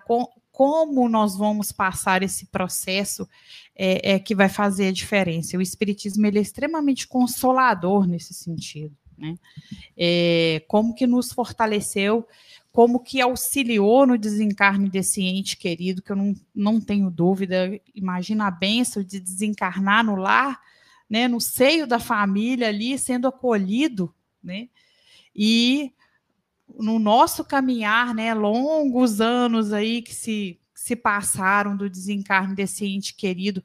como 0.53 1.09
nós 1.09 1.35
vamos 1.35 1.71
passar 1.71 2.23
esse 2.23 2.45
processo 2.45 3.27
é, 3.75 4.13
é, 4.13 4.19
que 4.19 4.35
vai 4.35 4.47
fazer 4.47 4.87
a 4.87 4.91
diferença. 4.91 5.57
O 5.57 5.61
Espiritismo 5.61 6.25
ele 6.25 6.39
é 6.39 6.41
extremamente 6.41 7.07
consolador 7.07 8.07
nesse 8.07 8.33
sentido. 8.33 8.95
Né? 9.17 9.35
É, 9.97 10.63
como 10.67 10.93
que 10.93 11.07
nos 11.07 11.31
fortaleceu 11.31 12.25
como 12.73 12.99
que 12.99 13.21
auxiliou 13.21 14.07
no 14.07 14.17
desencarne 14.17 14.89
desse 14.89 15.21
ente 15.21 15.55
querido, 15.55 16.01
que 16.01 16.11
eu 16.11 16.15
não, 16.15 16.33
não 16.53 16.81
tenho 16.81 17.11
dúvida. 17.11 17.79
Imagina 17.93 18.47
a 18.47 18.51
benção 18.51 19.03
de 19.03 19.19
desencarnar 19.19 20.03
no 20.03 20.15
lar, 20.15 20.59
né, 21.07 21.27
no 21.27 21.39
seio 21.39 21.85
da 21.85 21.99
família 21.99 22.69
ali, 22.69 22.97
sendo 22.97 23.27
acolhido, 23.27 24.11
né? 24.43 24.69
E 25.35 25.93
no 26.79 26.97
nosso 26.97 27.45
caminhar, 27.45 28.15
né, 28.15 28.33
longos 28.33 29.21
anos 29.21 29.71
aí 29.71 30.01
que 30.01 30.15
se, 30.15 30.59
se 30.73 30.95
passaram 30.95 31.77
do 31.77 31.87
desencarne 31.87 32.55
desse 32.55 32.87
ente 32.87 33.13
querido, 33.13 33.63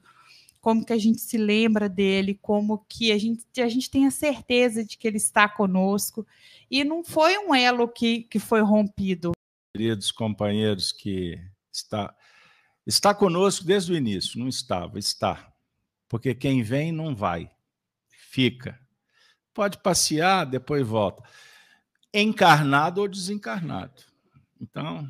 como 0.61 0.85
que 0.85 0.93
a 0.93 0.97
gente 0.97 1.21
se 1.21 1.37
lembra 1.37 1.87
dele, 1.87 2.37
como 2.41 2.85
que 2.87 3.11
a 3.11 3.17
gente, 3.17 3.45
a 3.59 3.69
gente 3.69 3.89
tem 3.89 4.05
a 4.05 4.11
certeza 4.11 4.83
de 4.83 4.97
que 4.97 5.07
ele 5.07 5.17
está 5.17 5.47
conosco. 5.47 6.27
E 6.69 6.83
não 6.83 7.03
foi 7.03 7.37
um 7.37 7.55
elo 7.55 7.87
que, 7.87 8.23
que 8.23 8.39
foi 8.39 8.61
rompido. 8.61 9.31
Queridos 9.75 10.11
companheiros 10.11 10.91
que 10.91 11.39
está, 11.71 12.13
está 12.85 13.13
conosco 13.13 13.65
desde 13.65 13.93
o 13.93 13.95
início, 13.95 14.39
não 14.39 14.47
estava, 14.47 14.99
está. 14.99 15.53
Porque 16.07 16.35
quem 16.35 16.61
vem 16.61 16.91
não 16.91 17.15
vai, 17.15 17.49
fica. 18.09 18.79
Pode 19.53 19.77
passear, 19.77 20.45
depois 20.45 20.85
volta. 20.85 21.23
Encarnado 22.13 23.01
ou 23.01 23.07
desencarnado. 23.07 24.03
Então, 24.59 25.07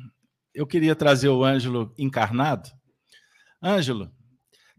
eu 0.54 0.66
queria 0.66 0.94
trazer 0.94 1.28
o 1.28 1.42
Ângelo 1.42 1.92
encarnado. 1.98 2.70
Ângelo, 3.62 4.12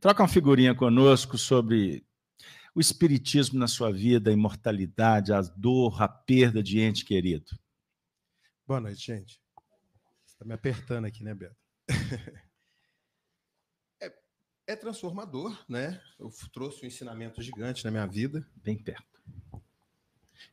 Troca 0.01 0.23
uma 0.23 0.27
figurinha 0.27 0.73
conosco 0.73 1.37
sobre 1.37 2.03
o 2.73 2.81
espiritismo 2.81 3.59
na 3.59 3.67
sua 3.67 3.93
vida, 3.93 4.31
a 4.31 4.33
imortalidade, 4.33 5.31
a 5.31 5.39
dor, 5.41 6.01
a 6.01 6.07
perda 6.07 6.63
de 6.63 6.79
ente 6.79 7.05
querido. 7.05 7.55
Boa 8.65 8.81
noite, 8.81 9.05
gente. 9.05 9.39
Você 10.25 10.33
está 10.33 10.43
me 10.43 10.55
apertando 10.55 11.05
aqui, 11.05 11.23
né, 11.23 11.35
Beto? 11.35 11.55
é, 14.01 14.11
é, 14.65 14.75
transformador, 14.75 15.63
né? 15.69 16.01
Eu 16.19 16.31
trouxe 16.51 16.83
um 16.83 16.87
ensinamento 16.87 17.39
gigante 17.39 17.85
na 17.85 17.91
minha 17.91 18.07
vida. 18.07 18.43
Bem 18.55 18.81
perto. 18.81 19.21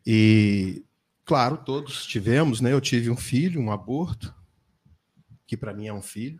E, 0.04 0.84
claro, 1.24 1.56
todos 1.64 2.04
tivemos, 2.06 2.60
né? 2.60 2.74
Eu 2.74 2.82
tive 2.82 3.08
um 3.08 3.16
filho, 3.16 3.62
um 3.62 3.72
aborto, 3.72 4.34
que 5.46 5.56
para 5.56 5.72
mim 5.72 5.86
é 5.86 5.92
um 5.94 6.02
filho. 6.02 6.38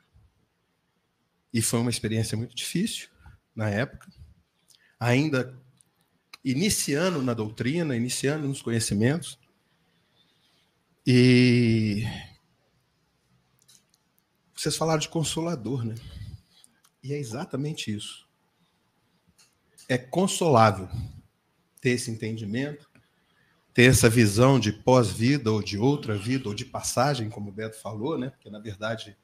E 1.53 1.63
foi 1.63 1.81
uma 1.81 1.91
experiência 1.91 2.37
muito 2.37 2.55
difícil 2.55 3.09
na 3.55 3.69
época, 3.69 4.09
ainda 5.01 5.59
iniciando 6.45 7.23
na 7.23 7.35
doutrina, 7.35 7.97
iniciando 7.97 8.47
nos 8.47 8.63
conhecimentos. 8.63 9.39
E 11.07 12.05
vocês 14.55 14.77
falaram 14.77 15.01
de 15.01 15.09
consolador, 15.09 15.85
né? 15.85 15.95
E 17.03 17.13
é 17.13 17.19
exatamente 17.19 17.95
isso. 17.95 18.29
É 19.89 19.97
consolável 19.97 20.89
ter 21.81 21.91
esse 21.91 22.11
entendimento, 22.11 22.91
ter 23.73 23.85
essa 23.85 24.11
visão 24.11 24.59
de 24.59 24.73
pós-vida 24.73 25.51
ou 25.51 25.63
de 25.63 25.79
outra 25.79 26.17
vida 26.17 26.49
ou 26.49 26.55
de 26.55 26.65
passagem, 26.65 27.31
como 27.31 27.51
o 27.51 27.53
Beto 27.53 27.81
falou, 27.81 28.19
né? 28.19 28.31
Porque 28.31 28.51
na 28.51 28.59
verdade 28.59 29.17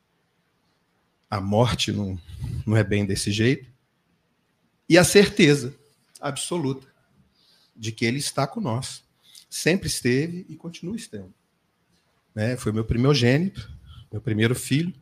a 1.34 1.40
morte 1.40 1.90
não, 1.90 2.16
não 2.64 2.76
é 2.76 2.84
bem 2.84 3.04
desse 3.04 3.32
jeito. 3.32 3.68
E 4.88 4.96
a 4.96 5.02
certeza 5.02 5.74
absoluta 6.20 6.86
de 7.74 7.90
que 7.90 8.04
ele 8.04 8.18
está 8.18 8.46
com 8.46 8.60
nós. 8.60 9.02
Sempre 9.50 9.88
esteve 9.88 10.46
e 10.48 10.54
continua 10.54 10.94
estando. 10.94 11.34
Né? 12.34 12.56
Foi 12.56 12.70
meu 12.70 12.84
primogênito, 12.84 13.68
meu 14.12 14.20
primeiro 14.20 14.54
filho. 14.54 14.94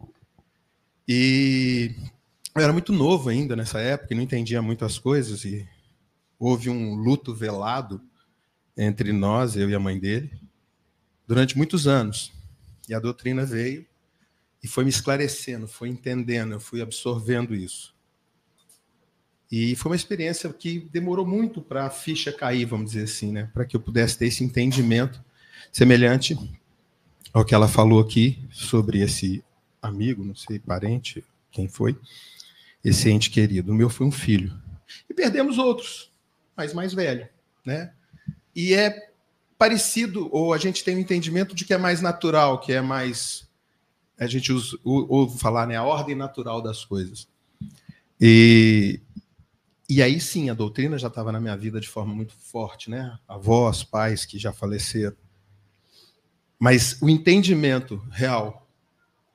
E 1.06 1.94
eu 2.54 2.62
era 2.62 2.72
muito 2.72 2.92
novo 2.92 3.28
ainda 3.28 3.54
nessa 3.54 3.78
época, 3.78 4.14
não 4.14 4.22
entendia 4.22 4.62
muitas 4.62 4.98
coisas. 4.98 5.44
E 5.44 5.68
houve 6.38 6.70
um 6.70 6.94
luto 6.94 7.34
velado 7.34 8.00
entre 8.74 9.12
nós, 9.12 9.54
eu 9.54 9.68
e 9.68 9.74
a 9.74 9.80
mãe 9.80 9.98
dele, 9.98 10.32
durante 11.26 11.58
muitos 11.58 11.86
anos. 11.86 12.32
E 12.88 12.94
a 12.94 13.00
doutrina 13.00 13.44
veio 13.44 13.86
e 14.62 14.68
foi 14.68 14.84
me 14.84 14.90
esclarecendo, 14.90 15.66
foi 15.66 15.88
entendendo, 15.88 16.52
eu 16.52 16.60
fui 16.60 16.80
absorvendo 16.80 17.54
isso. 17.54 17.94
E 19.50 19.76
foi 19.76 19.90
uma 19.90 19.96
experiência 19.96 20.50
que 20.50 20.88
demorou 20.90 21.26
muito 21.26 21.60
para 21.60 21.86
a 21.86 21.90
ficha 21.90 22.32
cair, 22.32 22.64
vamos 22.64 22.92
dizer 22.92 23.04
assim, 23.04 23.32
né? 23.32 23.50
Para 23.52 23.66
que 23.66 23.76
eu 23.76 23.80
pudesse 23.80 24.16
ter 24.16 24.26
esse 24.26 24.42
entendimento 24.42 25.22
semelhante 25.70 26.38
ao 27.34 27.44
que 27.44 27.54
ela 27.54 27.68
falou 27.68 28.00
aqui 28.00 28.42
sobre 28.50 29.00
esse 29.00 29.44
amigo, 29.82 30.24
não 30.24 30.34
sei, 30.34 30.58
parente, 30.58 31.24
quem 31.50 31.68
foi, 31.68 31.98
esse 32.84 33.10
ente 33.10 33.30
querido. 33.30 33.72
O 33.72 33.74
meu 33.74 33.90
foi 33.90 34.06
um 34.06 34.12
filho. 34.12 34.58
E 35.08 35.12
perdemos 35.12 35.58
outros, 35.58 36.10
mas 36.56 36.72
mais 36.72 36.94
velho, 36.94 37.28
né? 37.64 37.92
E 38.54 38.72
é 38.72 39.10
parecido, 39.58 40.28
ou 40.32 40.54
a 40.54 40.58
gente 40.58 40.82
tem 40.82 40.96
um 40.96 41.00
entendimento 41.00 41.54
de 41.54 41.64
que 41.64 41.74
é 41.74 41.78
mais 41.78 42.00
natural, 42.00 42.58
que 42.58 42.72
é 42.72 42.80
mais 42.80 43.48
a 44.18 44.26
gente 44.26 44.52
ouve 44.84 45.38
falar, 45.38 45.66
né, 45.66 45.76
a 45.76 45.84
ordem 45.84 46.14
natural 46.14 46.62
das 46.62 46.84
coisas. 46.84 47.28
E, 48.20 49.00
e 49.88 50.02
aí 50.02 50.20
sim, 50.20 50.48
a 50.48 50.54
doutrina 50.54 50.96
já 50.98 51.08
estava 51.08 51.32
na 51.32 51.40
minha 51.40 51.56
vida 51.56 51.80
de 51.80 51.88
forma 51.88 52.14
muito 52.14 52.34
forte, 52.34 52.88
né? 52.88 53.18
Avós, 53.26 53.82
pais 53.82 54.24
que 54.24 54.38
já 54.38 54.52
faleceram. 54.52 55.16
Mas 56.58 57.00
o 57.02 57.08
entendimento 57.08 57.96
real 58.10 58.62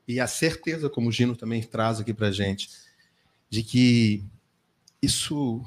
e 0.08 0.22
a 0.22 0.28
certeza, 0.28 0.90
como 0.90 1.10
o 1.10 1.12
Gino 1.12 1.36
também 1.36 1.62
traz 1.62 2.00
aqui 2.00 2.14
para 2.14 2.32
gente, 2.32 2.70
de 3.50 3.62
que 3.62 4.24
isso. 5.02 5.62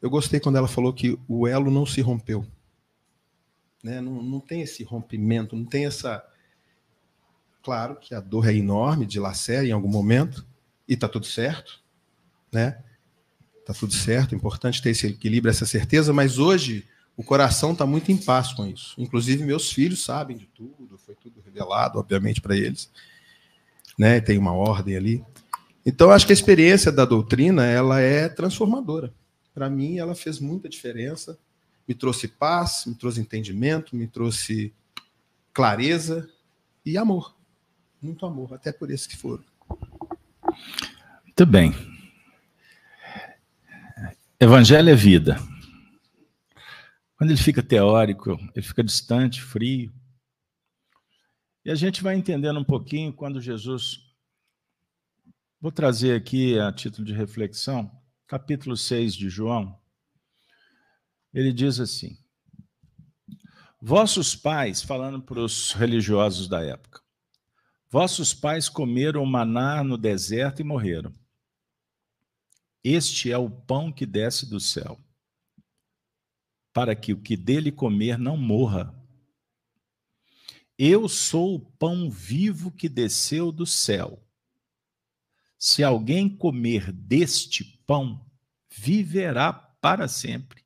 Eu 0.00 0.08
gostei 0.08 0.40
quando 0.40 0.56
ela 0.56 0.68
falou 0.68 0.94
que 0.94 1.18
o 1.28 1.46
elo 1.46 1.70
não 1.70 1.84
se 1.84 2.00
rompeu. 2.00 2.46
Né? 3.84 4.00
Não, 4.00 4.22
não 4.22 4.40
tem 4.40 4.62
esse 4.62 4.82
rompimento, 4.82 5.54
não 5.54 5.66
tem 5.66 5.84
essa 5.84 6.24
Claro 7.62 7.96
que 7.96 8.14
a 8.14 8.20
dor 8.20 8.48
é 8.48 8.54
enorme, 8.54 9.04
dilacera 9.04 9.66
em 9.66 9.72
algum 9.72 9.88
momento, 9.88 10.46
e 10.88 10.94
está 10.94 11.08
tudo 11.08 11.26
certo, 11.26 11.80
né? 12.50 12.82
Está 13.58 13.74
tudo 13.74 13.92
certo, 13.92 14.34
é 14.34 14.36
importante 14.36 14.80
ter 14.80 14.90
esse 14.90 15.06
equilíbrio, 15.06 15.50
essa 15.50 15.66
certeza, 15.66 16.12
mas 16.12 16.38
hoje 16.38 16.86
o 17.16 17.22
coração 17.22 17.72
está 17.72 17.84
muito 17.84 18.10
em 18.10 18.16
paz 18.16 18.52
com 18.54 18.66
isso. 18.66 18.94
Inclusive, 18.96 19.44
meus 19.44 19.70
filhos 19.70 20.02
sabem 20.02 20.38
de 20.38 20.46
tudo, 20.46 20.96
foi 20.96 21.14
tudo 21.14 21.40
revelado, 21.42 21.98
obviamente, 21.98 22.40
para 22.40 22.56
eles. 22.56 22.90
Né? 23.98 24.20
Tem 24.20 24.38
uma 24.38 24.52
ordem 24.52 24.96
ali. 24.96 25.24
Então, 25.84 26.10
acho 26.10 26.26
que 26.26 26.32
a 26.32 26.34
experiência 26.34 26.90
da 26.90 27.04
doutrina 27.04 27.66
ela 27.66 28.00
é 28.00 28.28
transformadora. 28.28 29.12
Para 29.52 29.68
mim, 29.68 29.98
ela 29.98 30.14
fez 30.14 30.40
muita 30.40 30.68
diferença. 30.68 31.38
Me 31.86 31.94
trouxe 31.94 32.26
paz, 32.26 32.84
me 32.86 32.94
trouxe 32.94 33.20
entendimento, 33.20 33.94
me 33.94 34.06
trouxe 34.06 34.72
clareza 35.52 36.28
e 36.86 36.96
amor 36.96 37.39
muito 38.02 38.24
amor, 38.26 38.54
até 38.54 38.72
por 38.72 38.90
esses 38.90 39.06
que 39.06 39.16
foram. 39.16 39.44
Muito 41.24 41.46
bem. 41.46 41.72
Evangelho 44.38 44.88
é 44.88 44.94
vida. 44.94 45.36
Quando 47.16 47.30
ele 47.30 47.38
fica 47.38 47.62
teórico, 47.62 48.38
ele 48.54 48.66
fica 48.66 48.82
distante, 48.82 49.42
frio. 49.42 49.92
E 51.62 51.70
a 51.70 51.74
gente 51.74 52.02
vai 52.02 52.16
entendendo 52.16 52.58
um 52.58 52.64
pouquinho 52.64 53.12
quando 53.12 53.40
Jesus. 53.40 54.00
Vou 55.60 55.70
trazer 55.70 56.16
aqui 56.16 56.58
a 56.58 56.72
título 56.72 57.06
de 57.06 57.12
reflexão, 57.12 57.90
capítulo 58.26 58.74
6 58.74 59.14
de 59.14 59.28
João. 59.28 59.78
Ele 61.34 61.52
diz 61.52 61.78
assim: 61.78 62.16
Vossos 63.78 64.34
pais, 64.34 64.82
falando 64.82 65.20
para 65.20 65.40
os 65.40 65.72
religiosos 65.72 66.48
da 66.48 66.62
época, 66.62 67.02
Vossos 67.92 68.32
pais 68.32 68.68
comeram 68.68 69.26
maná 69.26 69.82
no 69.82 69.98
deserto 69.98 70.60
e 70.60 70.64
morreram. 70.64 71.12
Este 72.84 73.32
é 73.32 73.36
o 73.36 73.50
pão 73.50 73.92
que 73.92 74.06
desce 74.06 74.48
do 74.48 74.60
céu, 74.60 74.96
para 76.72 76.94
que 76.94 77.12
o 77.12 77.20
que 77.20 77.36
dele 77.36 77.72
comer 77.72 78.16
não 78.16 78.36
morra. 78.36 78.94
Eu 80.78 81.08
sou 81.08 81.56
o 81.56 81.60
pão 81.60 82.08
vivo 82.08 82.70
que 82.70 82.88
desceu 82.88 83.50
do 83.50 83.66
céu. 83.66 84.24
Se 85.58 85.82
alguém 85.82 86.28
comer 86.28 86.92
deste 86.92 87.64
pão, 87.86 88.24
viverá 88.72 89.52
para 89.52 90.06
sempre. 90.06 90.64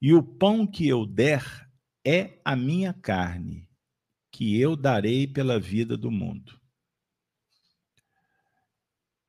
E 0.00 0.14
o 0.14 0.22
pão 0.22 0.66
que 0.66 0.88
eu 0.88 1.04
der 1.04 1.70
é 2.04 2.40
a 2.42 2.56
minha 2.56 2.94
carne, 2.94 3.69
que 4.30 4.58
eu 4.60 4.76
darei 4.76 5.26
pela 5.26 5.58
vida 5.58 5.96
do 5.96 6.10
mundo. 6.10 6.58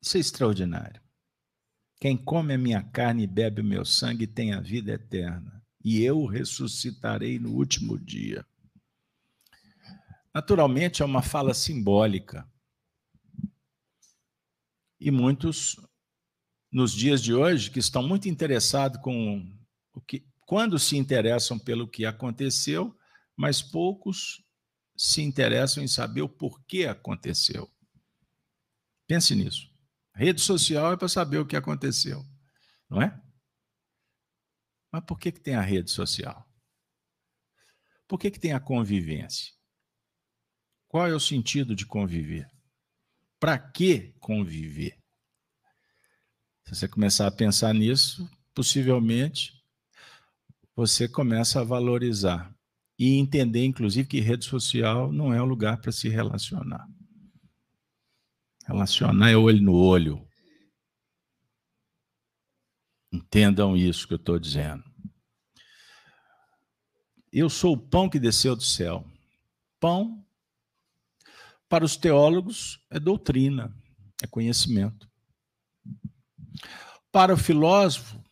Isso 0.02 0.18
é 0.18 0.20
extraordinário. 0.20 1.02
Quem 2.00 2.18
come 2.18 2.54
a 2.54 2.58
minha 2.58 2.82
carne 2.82 3.24
e 3.24 3.28
bebe 3.28 3.62
o 3.62 3.66
meu 3.66 3.86
sangue 3.86 4.26
tem 4.26 4.54
a 4.54 4.60
vida 4.60 4.94
eterna, 4.94 5.64
e 5.84 6.02
eu 6.02 6.26
ressuscitarei 6.26 7.38
no 7.38 7.52
último 7.52 8.00
dia. 8.00 8.46
Naturalmente, 10.34 11.02
é 11.02 11.06
uma 11.06 11.22
fala 11.22 11.54
simbólica. 11.54 12.50
E 15.00 15.12
muitos, 15.12 15.76
nos 16.72 16.94
dias 16.94 17.22
de 17.22 17.34
hoje, 17.34 17.70
que 17.70 17.80
estão 17.80 18.02
muito 18.02 18.30
interessados 18.30 19.00
com 19.02 19.46
o 19.94 20.02
que, 20.02 20.26
quando 20.46 20.80
se 20.80 20.98
interessam 20.98 21.60
pelo 21.60 21.88
que 21.88 22.06
aconteceu, 22.06 22.98
mas 23.36 23.62
poucos 23.62 24.41
se 25.04 25.20
interessam 25.24 25.84
em 25.84 25.88
saber 25.88 26.22
o 26.22 26.30
porquê 26.30 26.86
aconteceu. 26.86 27.68
Pense 29.08 29.34
nisso. 29.34 29.68
Rede 30.14 30.40
social 30.40 30.94
é 30.94 30.98
para 30.98 31.08
saber 31.08 31.40
o 31.40 31.46
que 31.46 31.56
aconteceu, 31.56 32.24
não 32.88 33.02
é? 33.02 33.20
Mas 34.92 35.04
por 35.04 35.18
que, 35.18 35.32
que 35.32 35.40
tem 35.40 35.56
a 35.56 35.62
rede 35.62 35.90
social? 35.90 36.48
Por 38.08 38.20
que, 38.20 38.30
que 38.30 38.40
tem 38.40 38.54
a 38.54 38.60
convivência? 38.60 39.52
Qual 40.88 41.08
é 41.08 41.16
o 41.16 41.20
sentido 41.20 41.76
de 41.76 41.84
conviver? 41.84 42.48
Para 43.40 43.58
que 43.58 44.14
conviver? 44.20 45.02
Se 46.68 46.76
você 46.76 46.88
começar 46.88 47.26
a 47.26 47.36
pensar 47.36 47.74
nisso, 47.74 48.30
possivelmente 48.54 49.52
você 50.76 51.10
começa 51.10 51.60
a 51.60 51.64
valorizar 51.64 52.56
e 53.02 53.18
entender, 53.18 53.66
inclusive, 53.66 54.08
que 54.08 54.20
rede 54.20 54.46
social 54.46 55.12
não 55.12 55.34
é 55.34 55.42
o 55.42 55.46
lugar 55.46 55.82
para 55.82 55.92
se 55.92 56.08
relacionar. 56.08 56.88
Relacionar 58.64 59.32
é 59.32 59.36
olho 59.36 59.60
no 59.60 59.74
olho. 59.74 60.24
Entendam 63.12 63.76
isso 63.76 64.08
que 64.08 64.14
eu 64.14 64.18
estou 64.18 64.38
dizendo. 64.38 64.84
Eu 67.34 67.50
sou 67.50 67.74
o 67.74 67.90
pão 67.90 68.08
que 68.08 68.20
desceu 68.20 68.56
do 68.56 68.62
céu. 68.62 69.04
Pão 69.80 70.24
para 71.68 71.84
os 71.84 71.98
teólogos 71.98 72.86
é 72.92 73.00
doutrina, 73.00 73.76
é 74.22 74.28
conhecimento. 74.28 75.10
Para 77.12 77.34
o 77.34 77.38
filósofo, 77.38 78.24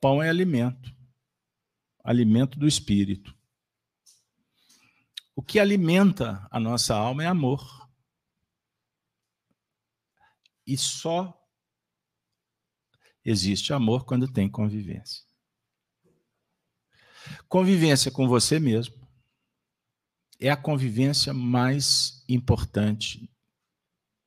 pão 0.00 0.22
é 0.22 0.28
alimento, 0.28 0.94
alimento 2.04 2.56
do 2.56 2.68
espírito. 2.68 3.39
O 5.40 5.42
que 5.42 5.58
alimenta 5.58 6.46
a 6.50 6.60
nossa 6.60 6.94
alma 6.94 7.24
é 7.24 7.26
amor. 7.26 7.90
E 10.66 10.76
só 10.76 11.34
existe 13.24 13.72
amor 13.72 14.04
quando 14.04 14.30
tem 14.30 14.50
convivência. 14.50 15.24
Convivência 17.48 18.10
com 18.10 18.28
você 18.28 18.60
mesmo, 18.60 19.08
é 20.38 20.50
a 20.50 20.58
convivência 20.58 21.32
mais 21.32 22.22
importante 22.28 23.34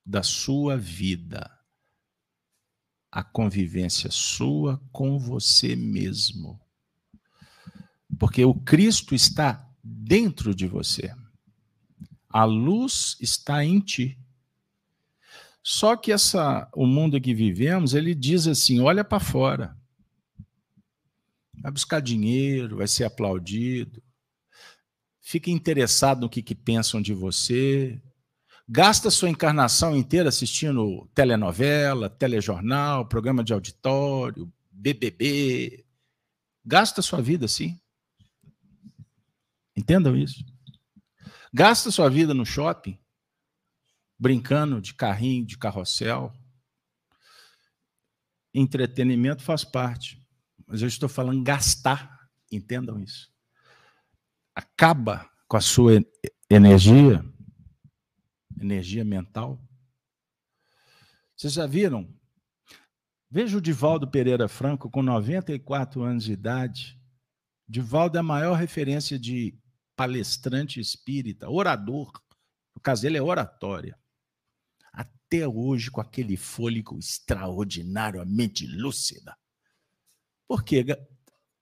da 0.04 0.24
sua 0.24 0.76
vida. 0.76 1.48
A 3.12 3.24
convivência 3.24 4.10
sua 4.10 4.84
com 4.92 5.20
você 5.20 5.76
mesmo. 5.76 6.60
Porque 8.18 8.44
o 8.44 8.56
Cristo 8.56 9.14
está 9.14 9.70
dentro 9.84 10.56
de 10.56 10.68
você. 10.68 11.14
A 12.30 12.46
luz 12.46 13.18
está 13.20 13.64
em 13.64 13.80
ti. 13.80 14.18
Só 15.62 15.96
que 15.96 16.12
essa, 16.12 16.70
o 16.74 16.86
mundo 16.86 17.20
que 17.20 17.34
vivemos, 17.34 17.94
ele 17.94 18.16
diz 18.16 18.48
assim: 18.48 18.80
olha 18.80 19.04
para 19.04 19.20
fora. 19.20 19.78
Vai 21.62 21.72
buscar 21.72 22.02
dinheiro, 22.02 22.78
vai 22.78 22.88
ser 22.88 23.06
aplaudido, 23.06 24.04
fica 25.22 25.50
interessado 25.50 26.22
no 26.22 26.30
que, 26.30 26.42
que 26.42 26.54
pensam 26.54 27.02
de 27.02 27.14
você, 27.14 28.02
gasta 28.68 29.10
sua 29.10 29.30
encarnação 29.30 29.96
inteira 29.96 30.28
assistindo 30.28 31.08
telenovela, 31.16 32.10
telejornal, 32.10 33.08
programa 33.08 33.44
de 33.44 33.54
auditório, 33.54 34.52
BBB. 34.70 35.86
Gasta 36.66 37.02
sua 37.02 37.22
vida 37.22 37.46
assim. 37.46 37.80
Entendam 39.76 40.16
isso. 40.16 40.44
Gasta 41.54 41.92
sua 41.92 42.10
vida 42.10 42.34
no 42.34 42.46
shopping, 42.46 43.00
brincando 44.18 44.82
de 44.82 44.94
carrinho, 44.94 45.46
de 45.46 45.58
carrossel. 45.58 46.34
Entretenimento 48.54 49.44
faz 49.44 49.64
parte. 49.64 50.22
Mas 50.66 50.82
eu 50.82 50.88
estou 50.88 51.10
falando 51.10 51.44
gastar. 51.44 52.30
Entendam 52.52 53.02
isso 53.02 53.34
acaba 54.56 55.30
com 55.48 55.58
a 55.58 55.62
sua 55.62 56.04
energia, 56.50 57.24
energia 58.60 59.04
mental. 59.04 59.60
Vocês 61.36 61.54
já 61.54 61.66
viram? 61.66 62.14
Veja 63.30 63.58
o 63.58 63.62
Divaldo 63.62 64.08
Pereira 64.08 64.48
Franco 64.48 64.90
com 64.90 65.02
94 65.02 66.04
anos 66.04 66.24
de 66.24 66.34
idade. 66.34 67.00
Divaldo 67.68 68.18
é 68.18 68.20
a 68.20 68.24
maior 68.24 68.54
referência 68.54 69.18
de 69.18 69.58
palestrante 69.96 70.80
espírita, 70.80 71.50
orador. 71.50 72.12
No 72.76 72.82
caso 72.82 73.04
dele 73.04 73.18
é 73.18 73.22
oratória. 73.22 73.98
Até 74.92 75.48
hoje, 75.48 75.90
com 75.90 76.02
aquele 76.02 76.38
fôlego 76.38 76.98
extraordinariamente 76.98 78.68
lúcida. 78.68 79.38
Por 80.48 80.64
quê? 80.64 80.86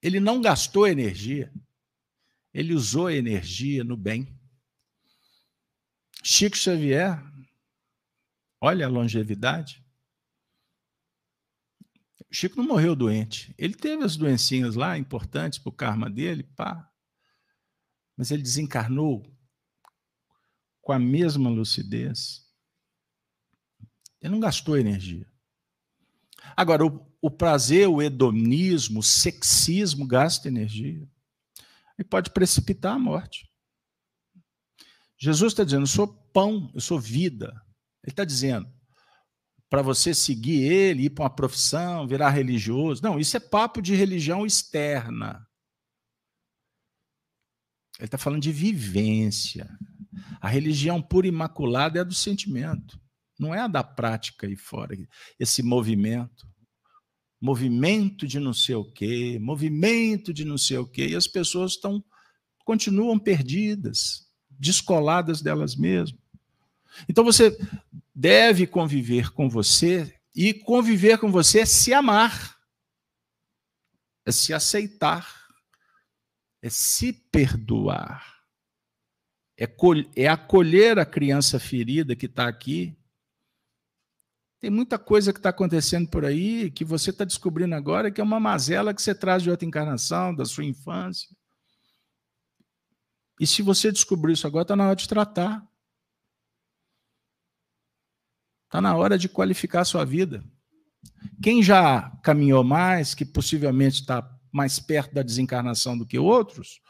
Ele 0.01 0.19
não 0.19 0.41
gastou 0.41 0.87
energia. 0.87 1.51
Ele 2.53 2.73
usou 2.73 3.09
energia 3.09 3.83
no 3.83 3.95
bem. 3.95 4.37
Chico 6.23 6.57
Xavier, 6.57 7.23
olha 8.59 8.85
a 8.85 8.89
longevidade. 8.89 9.83
Chico 12.29 12.57
não 12.57 12.67
morreu 12.67 12.95
doente. 12.95 13.53
Ele 13.57 13.73
teve 13.73 14.03
as 14.03 14.15
doencinhas 14.15 14.75
lá 14.75 14.97
importantes 14.97 15.59
para 15.59 15.69
o 15.69 15.73
karma 15.73 16.09
dele, 16.09 16.43
pá. 16.43 16.90
Mas 18.21 18.29
ele 18.29 18.43
desencarnou 18.43 19.25
com 20.79 20.91
a 20.91 20.99
mesma 20.99 21.49
lucidez. 21.49 22.47
Ele 24.21 24.33
não 24.33 24.39
gastou 24.39 24.77
energia. 24.77 25.27
Agora, 26.55 26.85
o, 26.85 27.11
o 27.19 27.31
prazer, 27.31 27.87
o 27.87 27.99
hedonismo, 27.99 28.99
o 28.99 29.03
sexismo 29.03 30.05
gasta 30.05 30.47
energia 30.47 31.09
e 31.97 32.03
pode 32.03 32.29
precipitar 32.29 32.93
a 32.93 32.99
morte. 32.99 33.51
Jesus 35.17 35.53
está 35.53 35.63
dizendo: 35.63 35.81
eu 35.81 35.87
sou 35.87 36.07
pão, 36.31 36.69
eu 36.75 36.79
sou 36.79 36.99
vida. 36.99 37.47
Ele 38.03 38.11
está 38.11 38.23
dizendo 38.23 38.71
para 39.67 39.81
você 39.81 40.13
seguir 40.13 40.61
ele, 40.61 41.05
ir 41.05 41.09
para 41.09 41.23
uma 41.23 41.35
profissão, 41.35 42.07
virar 42.07 42.29
religioso. 42.29 43.01
Não, 43.01 43.19
isso 43.19 43.35
é 43.35 43.39
papo 43.39 43.81
de 43.81 43.95
religião 43.95 44.45
externa. 44.45 45.43
Ele 48.01 48.07
está 48.07 48.17
falando 48.17 48.41
de 48.41 48.51
vivência. 48.51 49.69
A 50.41 50.49
religião 50.49 51.01
pura 51.01 51.27
e 51.27 51.29
imaculada 51.29 51.99
é 51.99 52.01
a 52.01 52.05
do 52.05 52.13
sentimento, 52.13 52.99
não 53.39 53.53
é 53.53 53.59
a 53.59 53.67
da 53.67 53.83
prática 53.83 54.47
aí 54.47 54.55
fora. 54.55 54.97
Esse 55.39 55.63
movimento 55.63 56.51
movimento 57.41 58.27
de 58.27 58.39
não 58.39 58.53
sei 58.53 58.75
o 58.75 58.85
quê, 58.85 59.39
movimento 59.41 60.31
de 60.31 60.45
não 60.45 60.59
sei 60.59 60.77
o 60.77 60.85
quê, 60.85 61.07
e 61.07 61.15
as 61.15 61.27
pessoas 61.27 61.71
estão 61.71 62.03
continuam 62.63 63.17
perdidas, 63.17 64.27
descoladas 64.47 65.41
delas 65.41 65.75
mesmas. 65.75 66.21
Então 67.09 67.23
você 67.23 67.57
deve 68.13 68.67
conviver 68.67 69.31
com 69.33 69.49
você 69.49 70.15
e 70.35 70.53
conviver 70.53 71.17
com 71.17 71.31
você 71.31 71.61
é 71.61 71.65
se 71.65 71.91
amar, 71.91 72.55
é 74.23 74.31
se 74.31 74.53
aceitar, 74.53 75.40
é 76.61 76.69
se 76.69 77.11
perdoar, 77.11 78.41
é, 79.57 79.67
é 80.15 80.27
acolher 80.27 80.99
a 80.99 81.05
criança 81.05 81.59
ferida 81.59 82.15
que 82.15 82.25
está 82.25 82.47
aqui 82.47 82.97
tem 84.61 84.69
muita 84.69 84.99
coisa 84.99 85.33
que 85.33 85.39
está 85.39 85.49
acontecendo 85.49 86.07
por 86.07 86.23
aí 86.23 86.69
que 86.69 86.85
você 86.85 87.09
está 87.09 87.25
descobrindo 87.25 87.73
agora 87.73 88.11
que 88.11 88.21
é 88.21 88.23
uma 88.23 88.39
mazela 88.39 88.93
que 88.93 89.01
você 89.01 89.15
traz 89.15 89.41
de 89.41 89.49
outra 89.49 89.65
encarnação, 89.65 90.35
da 90.35 90.45
sua 90.45 90.63
infância. 90.63 91.35
E 93.39 93.47
se 93.47 93.63
você 93.63 93.91
descobrir 93.91 94.33
isso 94.33 94.45
agora, 94.45 94.61
está 94.61 94.75
na 94.75 94.85
hora 94.85 94.95
de 94.95 95.07
tratar. 95.07 95.67
Está 98.67 98.79
na 98.79 98.95
hora 98.95 99.17
de 99.17 99.27
qualificar 99.27 99.81
a 99.81 99.85
sua 99.85 100.05
vida. 100.05 100.43
Quem 101.41 101.63
já 101.63 102.11
caminhou 102.23 102.63
mais, 102.63 103.15
que 103.15 103.25
possivelmente 103.25 104.01
está 104.01 104.21
mais 104.51 104.79
perto 104.79 105.13
da 105.13 105.21
desencarnação 105.21 105.97
do 105.97 106.05
que 106.05 106.19
outros, 106.19 106.81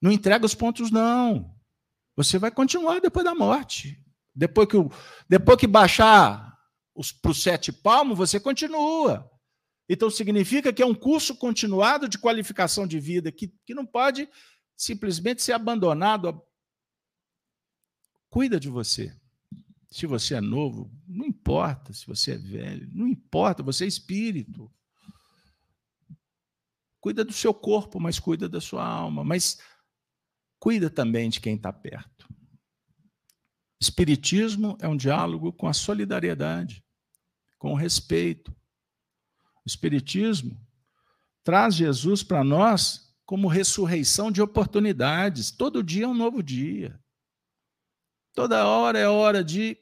não 0.00 0.12
entrega 0.12 0.44
os 0.44 0.54
pontos, 0.54 0.90
não. 0.90 1.54
Você 2.16 2.38
vai 2.38 2.50
continuar 2.50 3.00
depois 3.00 3.24
da 3.24 3.34
morte. 3.34 4.00
Depois 4.34 4.68
que, 4.68 4.76
depois 5.28 5.58
que 5.58 5.66
baixar 5.66 6.58
para 7.20 7.30
os 7.30 7.42
sete 7.42 7.72
palmos, 7.72 8.16
você 8.16 8.38
continua. 8.38 9.30
Então, 9.88 10.08
significa 10.10 10.72
que 10.72 10.82
é 10.82 10.86
um 10.86 10.94
curso 10.94 11.36
continuado 11.36 12.08
de 12.08 12.18
qualificação 12.18 12.86
de 12.86 12.98
vida, 12.98 13.30
que, 13.30 13.48
que 13.66 13.74
não 13.74 13.84
pode 13.84 14.28
simplesmente 14.76 15.42
ser 15.42 15.52
abandonado. 15.52 16.42
Cuida 18.28 18.58
de 18.58 18.68
você. 18.68 19.14
Se 19.90 20.06
você 20.06 20.34
é 20.34 20.40
novo, 20.40 20.90
não 21.06 21.24
importa 21.24 21.92
se 21.92 22.04
você 22.04 22.32
é 22.32 22.36
velho, 22.36 22.90
não 22.92 23.06
importa, 23.06 23.62
você 23.62 23.84
é 23.84 23.88
espírito. 23.88 24.70
Cuida 27.04 27.22
do 27.22 27.34
seu 27.34 27.52
corpo, 27.52 28.00
mas 28.00 28.18
cuida 28.18 28.48
da 28.48 28.62
sua 28.62 28.82
alma. 28.82 29.22
Mas 29.22 29.58
cuida 30.58 30.88
também 30.88 31.28
de 31.28 31.38
quem 31.38 31.54
está 31.54 31.70
perto. 31.70 32.26
Espiritismo 33.78 34.78
é 34.80 34.88
um 34.88 34.96
diálogo 34.96 35.52
com 35.52 35.68
a 35.68 35.74
solidariedade, 35.74 36.82
com 37.58 37.72
o 37.72 37.76
respeito. 37.76 38.50
O 39.56 39.66
Espiritismo 39.66 40.58
traz 41.42 41.74
Jesus 41.74 42.22
para 42.22 42.42
nós 42.42 43.14
como 43.26 43.48
ressurreição 43.48 44.32
de 44.32 44.40
oportunidades. 44.40 45.50
Todo 45.50 45.82
dia 45.82 46.06
é 46.06 46.08
um 46.08 46.14
novo 46.14 46.42
dia. 46.42 46.98
Toda 48.32 48.66
hora 48.66 48.98
é 48.98 49.06
hora 49.06 49.44
de 49.44 49.76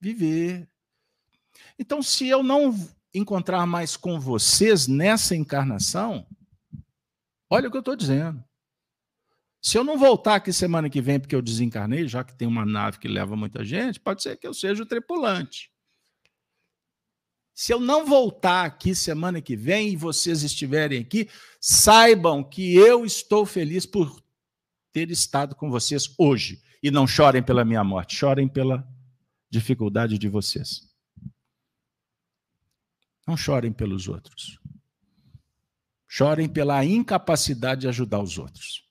viver. 0.00 0.68
Então, 1.78 2.02
se 2.02 2.26
eu 2.26 2.42
não 2.42 2.74
encontrar 3.14 3.64
mais 3.68 3.96
com 3.96 4.18
vocês 4.18 4.88
nessa 4.88 5.36
encarnação, 5.36 6.26
olha 7.50 7.68
o 7.68 7.70
que 7.70 7.76
eu 7.76 7.80
estou 7.80 7.96
dizendo. 7.96 8.42
Se 9.60 9.76
eu 9.76 9.82
não 9.82 9.98
voltar 9.98 10.36
aqui 10.36 10.52
semana 10.52 10.88
que 10.88 11.00
vem 11.00 11.18
porque 11.18 11.34
eu 11.34 11.42
desencarnei, 11.42 12.06
já 12.06 12.22
que 12.22 12.34
tem 12.34 12.46
uma 12.46 12.64
nave 12.64 12.98
que 12.98 13.08
leva 13.08 13.34
muita 13.34 13.64
gente, 13.64 13.98
pode 13.98 14.22
ser 14.22 14.36
que 14.36 14.46
eu 14.46 14.54
seja 14.54 14.82
o 14.82 14.86
tripulante. 14.86 15.72
Se 17.52 17.72
eu 17.72 17.80
não 17.80 18.04
voltar 18.04 18.66
aqui 18.66 18.94
semana 18.94 19.40
que 19.40 19.56
vem 19.56 19.88
e 19.88 19.96
vocês 19.96 20.42
estiverem 20.42 21.00
aqui, 21.00 21.28
saibam 21.58 22.44
que 22.44 22.76
eu 22.76 23.04
estou 23.04 23.46
feliz 23.46 23.86
por 23.86 24.22
ter 24.92 25.10
estado 25.10 25.56
com 25.56 25.70
vocês 25.70 26.14
hoje. 26.18 26.62
E 26.82 26.90
não 26.90 27.06
chorem 27.06 27.42
pela 27.42 27.64
minha 27.64 27.82
morte, 27.82 28.14
chorem 28.14 28.46
pela 28.46 28.86
dificuldade 29.50 30.18
de 30.18 30.28
vocês. 30.28 30.86
Não 33.26 33.36
chorem 33.36 33.72
pelos 33.72 34.06
outros. 34.06 34.60
Chorem 36.16 36.48
pela 36.48 36.82
incapacidade 36.82 37.82
de 37.82 37.88
ajudar 37.88 38.22
os 38.22 38.38
outros. 38.38 38.82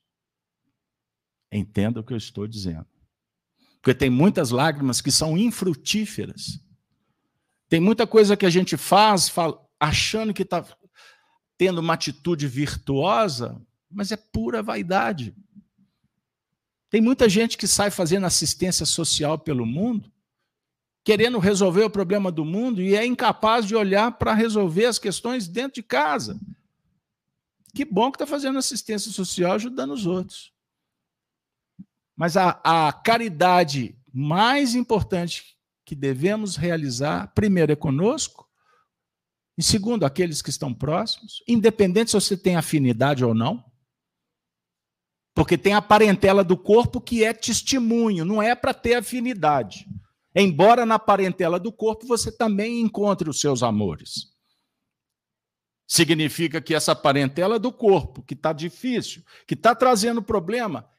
Entenda 1.51 1.99
o 1.99 2.03
que 2.03 2.13
eu 2.13 2.17
estou 2.17 2.45
dizendo. 2.45 2.85
Porque 3.81 3.95
tem 3.95 4.11
muitas 4.11 4.51
lágrimas 4.51 5.01
que 5.01 5.09
são 5.11 5.35
infrutíferas. 5.35 6.59
Tem 7.67 7.79
muita 7.79 8.05
coisa 8.05 8.37
que 8.37 8.45
a 8.45 8.49
gente 8.51 8.77
faz 8.77 9.33
achando 9.79 10.35
que 10.35 10.43
está 10.43 10.63
tendo 11.57 11.79
uma 11.79 11.95
atitude 11.95 12.47
virtuosa, 12.47 13.59
mas 13.89 14.11
é 14.11 14.17
pura 14.17 14.61
vaidade. 14.61 15.35
Tem 16.91 17.01
muita 17.01 17.27
gente 17.27 17.57
que 17.57 17.65
sai 17.65 17.89
fazendo 17.89 18.27
assistência 18.27 18.85
social 18.85 19.39
pelo 19.39 19.65
mundo, 19.65 20.13
querendo 21.03 21.39
resolver 21.39 21.85
o 21.85 21.89
problema 21.89 22.31
do 22.31 22.45
mundo 22.45 22.83
e 22.83 22.95
é 22.95 23.03
incapaz 23.03 23.65
de 23.65 23.75
olhar 23.75 24.11
para 24.11 24.35
resolver 24.35 24.85
as 24.85 24.99
questões 24.99 25.47
dentro 25.47 25.81
de 25.81 25.81
casa. 25.81 26.39
Que 27.75 27.83
bom 27.83 28.09
que 28.09 28.15
está 28.15 28.25
fazendo 28.25 28.57
assistência 28.57 29.11
social 29.11 29.51
ajudando 29.51 29.91
os 29.91 30.05
outros. 30.05 30.53
Mas 32.15 32.37
a, 32.37 32.61
a 32.63 32.93
caridade 32.93 33.99
mais 34.13 34.75
importante 34.75 35.57
que 35.85 35.93
devemos 35.93 36.55
realizar, 36.55 37.33
primeiro, 37.35 37.73
é 37.73 37.75
conosco, 37.75 38.49
e 39.57 39.63
segundo, 39.63 40.05
aqueles 40.05 40.41
que 40.41 40.49
estão 40.49 40.73
próximos, 40.73 41.43
independente 41.45 42.11
se 42.11 42.15
você 42.15 42.37
tem 42.37 42.55
afinidade 42.55 43.25
ou 43.25 43.33
não, 43.33 43.63
porque 45.33 45.57
tem 45.57 45.73
a 45.73 45.81
parentela 45.81 46.45
do 46.45 46.57
corpo 46.57 47.01
que 47.01 47.25
é 47.25 47.33
testemunho, 47.33 48.23
não 48.23 48.41
é 48.41 48.55
para 48.55 48.73
ter 48.73 48.95
afinidade. 48.95 49.85
Embora 50.33 50.85
na 50.85 50.97
parentela 50.97 51.59
do 51.59 51.73
corpo 51.73 52.07
você 52.07 52.31
também 52.31 52.79
encontre 52.79 53.29
os 53.29 53.41
seus 53.41 53.61
amores. 53.61 54.34
Significa 55.87 56.59
que 56.59 56.73
essa 56.73 56.95
parentela 56.95 57.59
do 57.59 57.71
corpo, 57.71 58.23
que 58.23 58.33
está 58.33 58.51
difícil, 58.51 59.23
que 59.47 59.53
está 59.53 59.75
trazendo 59.75 60.21
problema, 60.21 60.89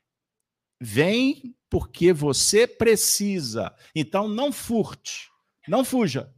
Vem 0.81 1.57
porque 1.71 2.13
você 2.13 2.67
precisa. 2.67 3.75
Então 3.95 4.29
não 4.29 4.53
furte, 4.53 5.31
não 5.67 5.85
fuja. 5.85 6.33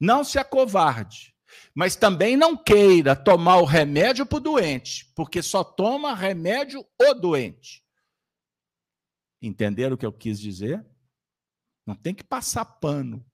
Não 0.00 0.22
se 0.24 0.38
acovarde. 0.38 1.34
Mas 1.74 1.96
também 1.96 2.36
não 2.36 2.56
queira 2.56 3.14
tomar 3.16 3.58
o 3.58 3.64
remédio 3.64 4.26
para 4.26 4.36
o 4.36 4.40
doente, 4.40 5.10
porque 5.14 5.42
só 5.42 5.62
toma 5.62 6.14
remédio 6.14 6.84
o 7.00 7.14
doente. 7.14 7.84
Entenderam 9.40 9.94
o 9.94 9.98
que 9.98 10.06
eu 10.06 10.12
quis 10.12 10.38
dizer? 10.38 10.84
Não 11.86 11.94
tem 11.94 12.14
que 12.14 12.24
passar 12.24 12.64
pano, 12.64 13.24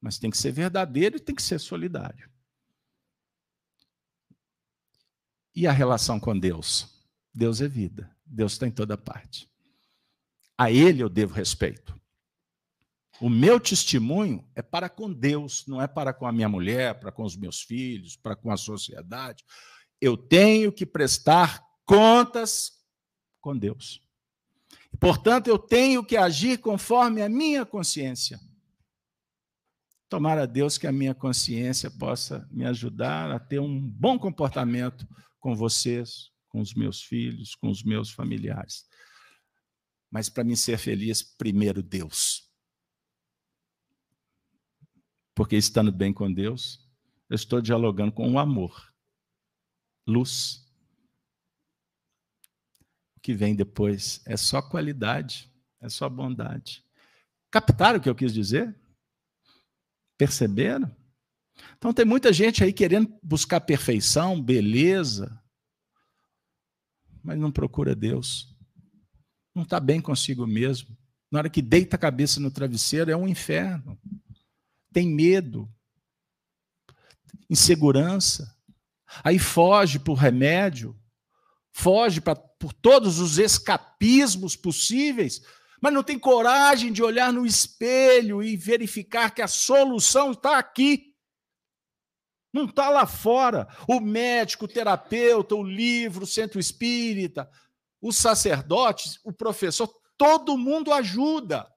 mas 0.00 0.18
tem 0.18 0.30
que 0.30 0.36
ser 0.36 0.52
verdadeiro 0.52 1.16
e 1.16 1.20
tem 1.20 1.34
que 1.34 1.42
ser 1.42 1.58
solidário. 1.58 2.30
E 5.54 5.66
a 5.66 5.72
relação 5.72 6.18
com 6.18 6.38
Deus? 6.38 6.88
Deus 7.32 7.60
é 7.60 7.68
vida. 7.68 8.10
Deus 8.24 8.52
está 8.52 8.66
em 8.66 8.70
toda 8.70 8.96
parte. 8.96 9.48
A 10.58 10.70
Ele 10.70 11.02
eu 11.02 11.08
devo 11.08 11.34
respeito. 11.34 11.98
O 13.20 13.28
meu 13.28 13.60
testemunho 13.60 14.44
é 14.54 14.62
para 14.62 14.88
com 14.88 15.12
Deus, 15.12 15.64
não 15.66 15.80
é 15.80 15.86
para 15.86 16.12
com 16.12 16.26
a 16.26 16.32
minha 16.32 16.48
mulher, 16.48 16.98
para 16.98 17.12
com 17.12 17.22
os 17.22 17.36
meus 17.36 17.62
filhos, 17.62 18.16
para 18.16 18.34
com 18.34 18.50
a 18.50 18.56
sociedade. 18.56 19.44
Eu 20.00 20.16
tenho 20.16 20.72
que 20.72 20.84
prestar 20.84 21.64
contas 21.84 22.72
com 23.40 23.56
Deus. 23.56 24.02
Portanto, 24.98 25.48
eu 25.48 25.58
tenho 25.58 26.04
que 26.04 26.16
agir 26.16 26.58
conforme 26.58 27.22
a 27.22 27.28
minha 27.28 27.64
consciência. 27.64 28.40
Tomara 30.08 30.42
a 30.42 30.46
Deus 30.46 30.76
que 30.76 30.86
a 30.86 30.92
minha 30.92 31.14
consciência 31.14 31.90
possa 31.90 32.48
me 32.50 32.64
ajudar 32.64 33.30
a 33.30 33.38
ter 33.38 33.60
um 33.60 33.80
bom 33.80 34.18
comportamento 34.18 35.06
com 35.44 35.54
vocês, 35.54 36.32
com 36.48 36.58
os 36.62 36.72
meus 36.72 37.02
filhos, 37.02 37.54
com 37.54 37.68
os 37.68 37.82
meus 37.82 38.10
familiares. 38.10 38.88
Mas 40.10 40.30
para 40.30 40.42
mim 40.42 40.56
ser 40.56 40.78
feliz, 40.78 41.22
primeiro 41.22 41.82
Deus. 41.82 42.50
Porque 45.34 45.54
estando 45.54 45.92
bem 45.92 46.14
com 46.14 46.32
Deus, 46.32 46.88
eu 47.28 47.34
estou 47.34 47.60
dialogando 47.60 48.10
com 48.10 48.32
o 48.32 48.38
amor, 48.38 48.90
luz. 50.06 50.66
O 53.14 53.20
que 53.20 53.34
vem 53.34 53.54
depois 53.54 54.22
é 54.24 54.38
só 54.38 54.62
qualidade, 54.62 55.52
é 55.78 55.90
só 55.90 56.08
bondade. 56.08 56.82
Captaram 57.50 57.98
o 57.98 58.02
que 58.02 58.08
eu 58.08 58.14
quis 58.14 58.32
dizer? 58.32 58.74
Perceberam? 60.16 60.90
Então 61.76 61.92
tem 61.92 62.04
muita 62.04 62.32
gente 62.32 62.62
aí 62.64 62.72
querendo 62.72 63.18
buscar 63.22 63.60
perfeição, 63.60 64.40
beleza, 64.40 65.40
mas 67.22 67.38
não 67.38 67.50
procura 67.50 67.94
Deus. 67.94 68.54
Não 69.54 69.62
está 69.62 69.78
bem 69.78 70.00
consigo 70.00 70.46
mesmo. 70.46 70.96
Na 71.30 71.40
hora 71.40 71.50
que 71.50 71.62
deita 71.62 71.96
a 71.96 71.98
cabeça 71.98 72.40
no 72.40 72.50
travesseiro, 72.50 73.10
é 73.10 73.16
um 73.16 73.28
inferno. 73.28 73.98
Tem 74.92 75.08
medo, 75.08 75.68
insegurança. 77.48 78.54
Aí 79.22 79.38
foge 79.38 79.98
por 79.98 80.14
remédio, 80.14 80.98
foge 81.72 82.20
pra, 82.20 82.34
por 82.34 82.72
todos 82.72 83.18
os 83.18 83.38
escapismos 83.38 84.56
possíveis, 84.56 85.42
mas 85.80 85.92
não 85.92 86.02
tem 86.02 86.18
coragem 86.18 86.92
de 86.92 87.02
olhar 87.02 87.32
no 87.32 87.46
espelho 87.46 88.42
e 88.42 88.56
verificar 88.56 89.30
que 89.30 89.42
a 89.42 89.48
solução 89.48 90.32
está 90.32 90.58
aqui. 90.58 91.13
Não 92.54 92.66
está 92.66 92.88
lá 92.88 93.04
fora. 93.04 93.66
O 93.88 93.98
médico, 93.98 94.66
o 94.66 94.68
terapeuta, 94.68 95.56
o 95.56 95.62
livro, 95.64 96.22
o 96.22 96.26
centro 96.26 96.60
espírita, 96.60 97.50
os 98.00 98.16
sacerdotes, 98.16 99.18
o 99.24 99.32
professor, 99.32 99.92
todo 100.16 100.56
mundo 100.56 100.92
ajuda. 100.92 101.68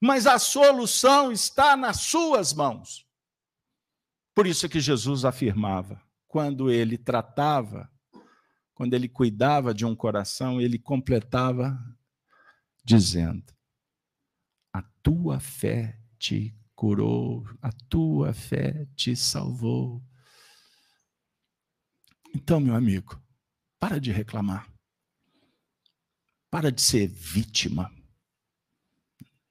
Mas 0.00 0.26
a 0.26 0.40
solução 0.40 1.30
está 1.30 1.76
nas 1.76 2.00
suas 2.00 2.52
mãos. 2.52 3.06
Por 4.34 4.48
isso 4.48 4.68
que 4.68 4.80
Jesus 4.80 5.24
afirmava, 5.24 6.02
quando 6.26 6.68
ele 6.68 6.98
tratava, 6.98 7.88
quando 8.74 8.94
ele 8.94 9.08
cuidava 9.08 9.72
de 9.72 9.86
um 9.86 9.94
coração, 9.94 10.60
ele 10.60 10.76
completava 10.76 11.78
dizendo: 12.84 13.54
A 14.72 14.82
tua 15.02 15.38
fé 15.38 15.98
te 16.18 16.52
curou, 16.76 17.42
a 17.62 17.72
tua 17.88 18.34
fé 18.34 18.86
te 18.94 19.16
salvou. 19.16 20.04
Então, 22.34 22.60
meu 22.60 22.76
amigo, 22.76 23.20
para 23.80 23.98
de 23.98 24.12
reclamar. 24.12 24.70
Para 26.50 26.70
de 26.70 26.82
ser 26.82 27.08
vítima. 27.08 27.90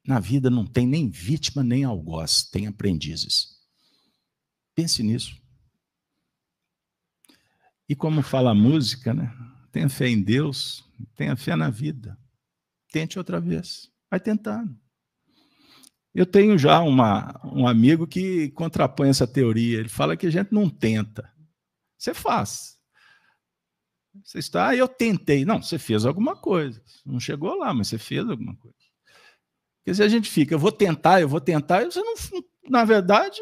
Na 0.06 0.20
vida 0.20 0.48
não 0.48 0.64
tem 0.64 0.86
nem 0.86 1.10
vítima 1.10 1.64
nem 1.64 1.82
algoz, 1.82 2.44
tem 2.44 2.68
aprendizes. 2.68 3.60
Pense 4.72 5.02
nisso. 5.02 5.36
E 7.88 7.96
como 7.96 8.22
fala 8.22 8.52
a 8.52 8.54
música, 8.54 9.12
né? 9.12 9.32
Tenha 9.72 9.88
fé 9.88 10.08
em 10.08 10.22
Deus, 10.22 10.84
tenha 11.16 11.36
fé 11.36 11.56
na 11.56 11.70
vida. 11.70 12.16
Tente 12.92 13.18
outra 13.18 13.40
vez. 13.40 13.90
Vai 14.08 14.20
tentando. 14.20 14.80
Eu 16.16 16.24
tenho 16.24 16.56
já 16.56 16.80
uma, 16.80 17.38
um 17.44 17.68
amigo 17.68 18.06
que 18.06 18.48
contrapõe 18.52 19.10
essa 19.10 19.26
teoria. 19.26 19.80
Ele 19.80 19.88
fala 19.90 20.16
que 20.16 20.26
a 20.26 20.30
gente 20.30 20.50
não 20.50 20.66
tenta. 20.66 21.30
Você 21.98 22.14
faz. 22.14 22.78
Você 24.24 24.38
está, 24.38 24.68
ah, 24.68 24.74
eu 24.74 24.88
tentei. 24.88 25.44
Não, 25.44 25.60
você 25.60 25.78
fez 25.78 26.06
alguma 26.06 26.34
coisa. 26.34 26.82
Não 27.04 27.20
chegou 27.20 27.54
lá, 27.58 27.74
mas 27.74 27.88
você 27.88 27.98
fez 27.98 28.26
alguma 28.26 28.56
coisa. 28.56 28.78
Quer 29.84 29.90
dizer, 29.90 30.04
a 30.04 30.08
gente 30.08 30.30
fica, 30.30 30.54
eu 30.54 30.58
vou 30.58 30.72
tentar, 30.72 31.20
eu 31.20 31.28
vou 31.28 31.38
tentar, 31.40 31.84
você 31.84 32.00
não, 32.00 32.14
na 32.66 32.82
verdade, 32.82 33.38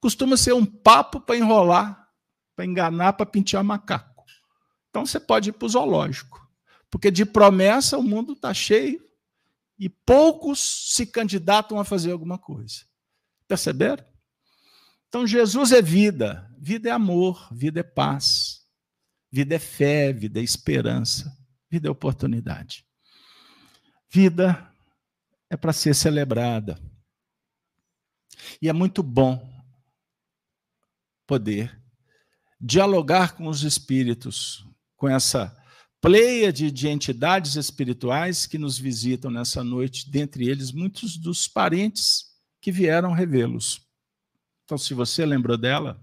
costuma 0.00 0.36
ser 0.36 0.52
um 0.52 0.64
papo 0.64 1.20
para 1.20 1.36
enrolar, 1.36 2.08
para 2.54 2.66
enganar, 2.66 3.14
para 3.14 3.26
pintar 3.26 3.64
macaco. 3.64 4.24
Então 4.90 5.04
você 5.04 5.18
pode 5.18 5.50
ir 5.50 5.54
para 5.54 5.66
o 5.66 5.68
zoológico. 5.68 6.48
Porque 6.88 7.10
de 7.10 7.26
promessa 7.26 7.98
o 7.98 8.02
mundo 8.02 8.34
está 8.34 8.54
cheio 8.54 9.07
e 9.78 9.88
poucos 9.88 10.92
se 10.92 11.06
candidatam 11.06 11.78
a 11.78 11.84
fazer 11.84 12.10
alguma 12.10 12.38
coisa. 12.38 12.84
Perceberam? 13.46 14.04
Então 15.08 15.26
Jesus 15.26 15.72
é 15.72 15.80
vida, 15.80 16.50
vida 16.58 16.88
é 16.88 16.92
amor, 16.92 17.48
vida 17.52 17.80
é 17.80 17.82
paz, 17.82 18.66
vida 19.30 19.54
é 19.54 19.58
fé, 19.58 20.12
vida 20.12 20.40
é 20.40 20.42
esperança, 20.42 21.34
vida 21.70 21.88
é 21.88 21.90
oportunidade. 21.90 22.84
Vida 24.10 24.70
é 25.50 25.56
para 25.56 25.72
ser 25.72 25.94
celebrada. 25.94 26.78
E 28.60 28.68
é 28.68 28.72
muito 28.72 29.02
bom 29.02 29.46
poder 31.26 31.78
dialogar 32.60 33.36
com 33.36 33.46
os 33.46 33.62
espíritos, 33.62 34.66
com 34.96 35.08
essa 35.08 35.57
pleiade 36.00 36.70
de 36.70 36.88
entidades 36.88 37.56
espirituais 37.56 38.46
que 38.46 38.58
nos 38.58 38.78
visitam 38.78 39.30
nessa 39.30 39.64
noite, 39.64 40.08
dentre 40.10 40.48
eles 40.48 40.70
muitos 40.70 41.16
dos 41.16 41.48
parentes 41.48 42.26
que 42.60 42.70
vieram 42.70 43.12
revê-los. 43.12 43.80
Então, 44.64 44.78
se 44.78 44.94
você 44.94 45.26
lembrou 45.26 45.56
dela, 45.56 46.00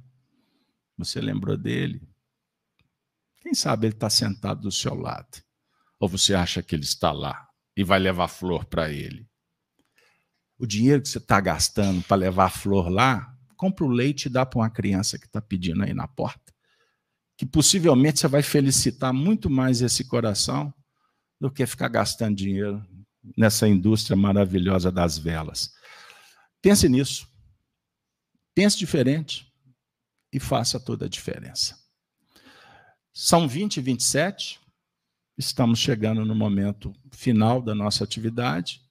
você 0.98 1.22
lembrou 1.22 1.58
dele, 1.58 2.02
quem 3.42 3.54
sabe 3.54 3.88
ele 3.88 3.94
está 3.94 4.10
sentado 4.10 4.62
do 4.62 4.72
seu 4.72 4.96
lado. 4.96 5.44
Ou 6.00 6.10
você 6.10 6.34
acha 6.34 6.62
que 6.62 6.76
ele 6.76 6.84
está 6.84 7.12
lá 7.12 7.48
e 7.76 7.84
vai 7.84 8.00
levar 8.00 8.28
flor 8.28 8.66
para 8.66 8.92
ele? 8.92 9.28
O 10.58 10.66
dinheiro 10.66 11.02
que 11.02 11.10
você 11.10 11.20
está 11.20 11.40
gastando 11.40 12.02
para 12.04 12.18
levar 12.18 12.50
flor 12.50 12.90
lá, 12.90 13.34
compra 13.56 13.86
o 13.86 13.90
leite 13.90 14.26
e 14.26 14.30
dá 14.30 14.46
para 14.46 14.60
uma 14.60 14.70
criança 14.70 15.18
que 15.18 15.26
está 15.26 15.42
pedindo 15.42 15.84
aí 15.84 15.94
na 15.94 16.08
porta 16.08 16.45
que 17.38 17.46
possivelmente 17.46 18.20
você 18.20 18.28
vai 18.28 18.42
felicitar 18.42 19.14
muito 19.14 19.50
mais 19.50 19.82
esse 19.82 20.06
coração 20.06 20.74
do 21.40 21.52
que 21.52 21.66
ficar 21.66 21.90
gastando 21.90 22.36
dinheiro 22.36 22.86
nessa 23.38 23.68
indústria 23.68 24.16
maravilhosa 24.16 24.92
das 24.92 25.18
velas. 25.18 25.72
Pense 26.62 26.88
nisso. 26.88 27.28
Pense 28.54 28.78
diferente 28.78 29.52
e 30.32 30.40
faça 30.40 30.80
toda 30.80 31.06
a 31.06 31.10
diferença. 31.10 31.78
São 33.14 33.48
20 33.48 33.78
e 33.78 33.82
27, 33.82 34.60
estamos 35.38 35.80
chegando 35.80 36.26
no 36.26 36.36
momento 36.36 36.94
final 37.12 37.62
da 37.62 37.76
nossa 37.76 38.04
atividade. 38.04 38.82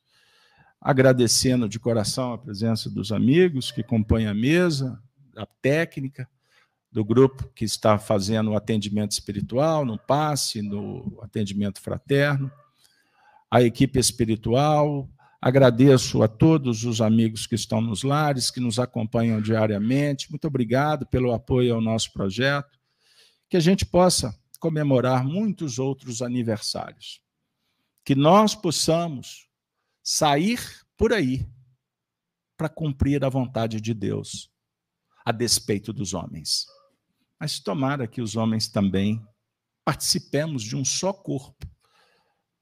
Agradecendo 0.81 1.69
de 1.69 1.79
coração 1.79 2.35
a 2.35 2.39
presença 2.39 2.91
dos 2.91 3.11
amigos 3.11 3.71
que 3.71 3.83
compõem 3.83 4.27
a 4.27 4.35
mesa, 4.35 5.03
a 5.37 5.47
técnica, 5.47 6.29
do 6.95 7.05
grupo 7.05 7.51
que 7.57 7.65
está 7.65 7.99
fazendo 7.99 8.53
o 8.53 8.57
atendimento 8.57 9.11
espiritual, 9.11 9.85
no 9.85 9.99
passe, 9.99 10.63
no 10.63 11.19
atendimento 11.21 11.81
fraterno, 11.81 12.49
a 13.51 13.61
equipe 13.61 13.99
espiritual. 13.99 15.11
Agradeço 15.41 16.23
a 16.23 16.29
todos 16.29 16.85
os 16.85 17.01
amigos 17.01 17.49
que 17.49 17.57
estão 17.57 17.81
nos 17.81 18.05
lares, 18.05 18.49
que 18.49 18.61
nos 18.61 18.79
acompanham 18.79 19.43
diariamente. 19.43 20.31
Muito 20.31 20.47
obrigado 20.47 21.05
pelo 21.05 21.33
apoio 21.33 21.75
ao 21.75 21.81
nosso 21.81 22.13
projeto. 22.13 22.79
Que 23.49 23.57
a 23.57 23.61
gente 23.61 23.85
possa 23.85 24.33
comemorar 24.61 25.25
muitos 25.25 25.81
outros 25.81 26.23
aniversários. 26.23 27.21
Que 28.05 28.15
nós 28.15 28.55
possamos 28.55 29.49
sair 30.01 30.61
por 30.97 31.13
aí 31.13 31.45
para 32.57 32.69
cumprir 32.69 33.25
a 33.25 33.29
vontade 33.29 33.81
de 33.81 33.93
Deus, 33.93 34.49
a 35.25 35.33
despeito 35.33 35.93
dos 35.93 36.15
homens. 36.15 36.67
Mas 37.45 37.61
tomara 37.61 38.09
que 38.09 38.23
os 38.23 38.37
homens 38.37 38.69
também 38.69 39.23
participemos 39.85 40.63
de 40.63 40.75
um 40.75 40.83
só 40.83 41.13
corpo, 41.13 41.71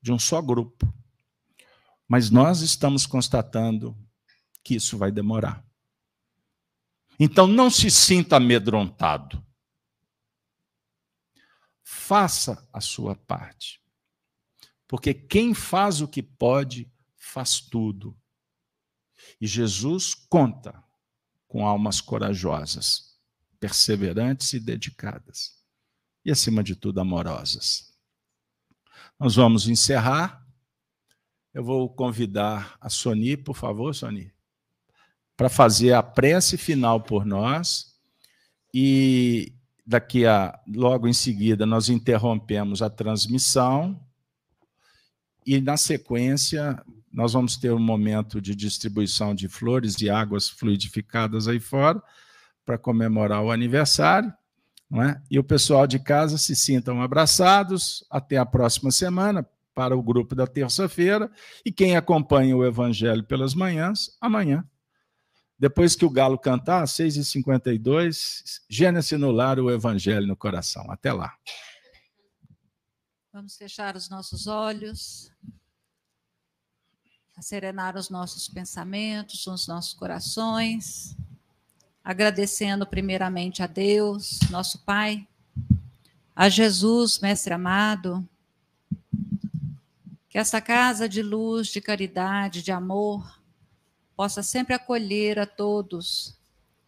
de 0.02 0.10
um 0.10 0.18
só 0.18 0.42
grupo. 0.42 0.92
Mas 2.08 2.30
nós 2.30 2.62
estamos 2.62 3.06
constatando 3.06 3.96
que 4.60 4.74
isso 4.74 4.98
vai 4.98 5.12
demorar. 5.12 5.64
Então 7.16 7.46
não 7.46 7.70
se 7.70 7.92
sinta 7.92 8.38
amedrontado. 8.38 9.46
Faça 11.84 12.68
a 12.72 12.80
sua 12.80 13.14
parte. 13.14 13.80
Porque 14.88 15.14
quem 15.14 15.54
faz 15.54 16.00
o 16.00 16.08
que 16.08 16.24
pode, 16.24 16.92
faz 17.16 17.60
tudo. 17.60 18.18
E 19.40 19.46
Jesus 19.46 20.12
conta 20.12 20.82
com 21.46 21.64
almas 21.64 22.00
corajosas 22.00 23.11
perseverantes 23.62 24.54
e 24.54 24.58
dedicadas. 24.58 25.52
E, 26.24 26.32
acima 26.32 26.64
de 26.64 26.74
tudo, 26.74 26.98
amorosas. 26.98 27.94
Nós 29.16 29.36
vamos 29.36 29.68
encerrar. 29.68 30.44
Eu 31.54 31.62
vou 31.62 31.88
convidar 31.88 32.76
a 32.80 32.88
Soni, 32.90 33.36
por 33.36 33.54
favor, 33.54 33.94
Soni, 33.94 34.32
para 35.36 35.48
fazer 35.48 35.92
a 35.92 36.02
prece 36.02 36.56
final 36.56 37.02
por 37.02 37.24
nós. 37.24 37.94
E 38.74 39.54
daqui 39.86 40.26
a 40.26 40.58
logo 40.66 41.06
em 41.06 41.12
seguida 41.12 41.64
nós 41.64 41.88
interrompemos 41.88 42.82
a 42.82 42.90
transmissão 42.90 44.00
e 45.46 45.60
na 45.60 45.76
sequência 45.76 46.82
nós 47.12 47.32
vamos 47.32 47.56
ter 47.56 47.72
um 47.72 47.78
momento 47.78 48.40
de 48.40 48.54
distribuição 48.54 49.34
de 49.34 49.48
flores 49.48 50.00
e 50.00 50.08
águas 50.08 50.48
fluidificadas 50.48 51.46
aí 51.46 51.60
fora 51.60 52.02
para 52.64 52.78
comemorar 52.78 53.42
o 53.42 53.50
aniversário, 53.50 54.32
é? 55.00 55.20
E 55.30 55.38
o 55.38 55.44
pessoal 55.44 55.86
de 55.86 55.98
casa 55.98 56.36
se 56.36 56.54
sintam 56.54 57.00
abraçados. 57.00 58.04
Até 58.10 58.36
a 58.36 58.44
próxima 58.44 58.90
semana 58.90 59.48
para 59.74 59.96
o 59.96 60.02
grupo 60.02 60.34
da 60.34 60.46
terça-feira. 60.46 61.30
E 61.64 61.72
quem 61.72 61.96
acompanha 61.96 62.54
o 62.54 62.64
Evangelho 62.64 63.24
pelas 63.24 63.54
manhãs, 63.54 64.14
amanhã. 64.20 64.68
Depois 65.58 65.96
que 65.96 66.04
o 66.04 66.10
galo 66.10 66.38
cantar, 66.38 66.82
às 66.82 66.92
6h52, 66.92 68.60
Gênesis 68.68 69.18
no 69.18 69.30
lar, 69.30 69.58
o 69.58 69.70
Evangelho 69.70 70.26
no 70.26 70.36
coração. 70.36 70.90
Até 70.90 71.10
lá. 71.12 71.34
Vamos 73.32 73.56
fechar 73.56 73.96
os 73.96 74.10
nossos 74.10 74.46
olhos, 74.46 75.30
serenar 77.40 77.96
os 77.96 78.10
nossos 78.10 78.46
pensamentos, 78.46 79.46
os 79.46 79.66
nossos 79.66 79.94
corações 79.94 81.16
agradecendo 82.04 82.86
primeiramente 82.86 83.62
a 83.62 83.66
Deus, 83.66 84.40
nosso 84.50 84.80
Pai, 84.80 85.26
a 86.34 86.48
Jesus, 86.48 87.20
Mestre 87.20 87.54
amado, 87.54 88.26
que 90.28 90.38
esta 90.38 90.60
casa 90.60 91.08
de 91.08 91.22
luz, 91.22 91.68
de 91.68 91.80
caridade, 91.80 92.62
de 92.62 92.72
amor, 92.72 93.40
possa 94.16 94.42
sempre 94.42 94.74
acolher 94.74 95.38
a 95.38 95.46
todos 95.46 96.36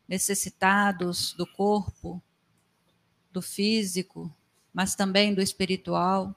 necessitados 0.08 1.34
do 1.34 1.46
corpo, 1.46 2.22
do 3.30 3.42
físico, 3.42 4.34
mas 4.72 4.94
também 4.94 5.34
do 5.34 5.42
espiritual. 5.42 6.34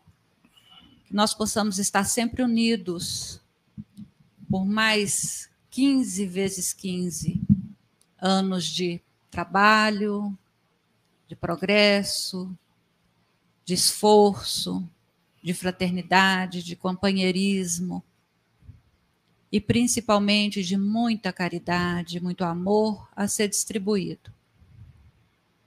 Que 1.05 1.15
nós 1.15 1.33
possamos 1.33 1.79
estar 1.79 2.03
sempre 2.03 2.43
unidos 2.43 3.41
por 4.49 4.65
mais 4.65 5.49
15 5.69 6.25
vezes 6.25 6.73
15 6.73 7.46
anos 8.19 8.65
de 8.65 9.01
trabalho, 9.29 10.37
de 11.27 11.35
progresso, 11.35 12.49
de 13.65 13.73
esforço, 13.73 14.87
de 15.43 15.53
fraternidade, 15.53 16.63
de 16.63 16.75
companheirismo. 16.75 18.03
e 19.51 19.61
principalmente 19.61 20.61
de 20.61 20.75
muita 20.77 21.31
caridade, 21.31 22.21
muito 22.21 22.43
amor 22.43 23.07
a 23.15 23.27
ser 23.27 23.47
distribuído. 23.47 24.31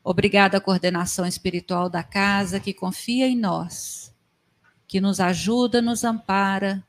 Obrigada 0.05 0.59
à 0.59 0.61
coordenação 0.61 1.27
espiritual 1.27 1.89
da 1.89 2.03
casa 2.03 2.61
que 2.61 2.75
confia 2.75 3.27
em 3.27 3.37
nós, 3.37 4.15
que 4.87 5.01
nos 5.01 5.21
ajuda, 5.21 5.81
nos 5.81 6.05
ampara 6.05 6.85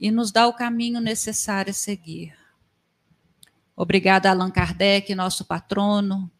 e 0.00 0.10
nos 0.10 0.32
dá 0.32 0.46
o 0.46 0.54
caminho 0.54 1.00
necessário 1.00 1.70
a 1.70 1.74
seguir. 1.74 2.34
Obrigada 3.74 4.30
Allan 4.30 4.50
Kardec, 4.50 5.14
nosso 5.14 5.44
patrono, 5.44 6.30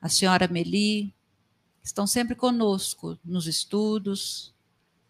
a 0.00 0.08
senhora 0.08 0.46
Meli, 0.46 1.14
que 1.80 1.86
estão 1.86 2.06
sempre 2.06 2.34
conosco 2.34 3.18
nos 3.24 3.46
estudos, 3.46 4.54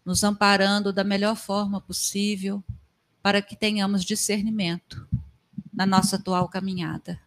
nos 0.05 0.23
amparando 0.23 0.93
da 0.93 1.03
melhor 1.03 1.35
forma 1.35 1.81
possível 1.81 2.63
para 3.21 3.41
que 3.41 3.55
tenhamos 3.55 4.05
discernimento 4.05 5.07
na 5.73 5.85
nossa 5.85 6.15
atual 6.15 6.47
caminhada. 6.47 7.19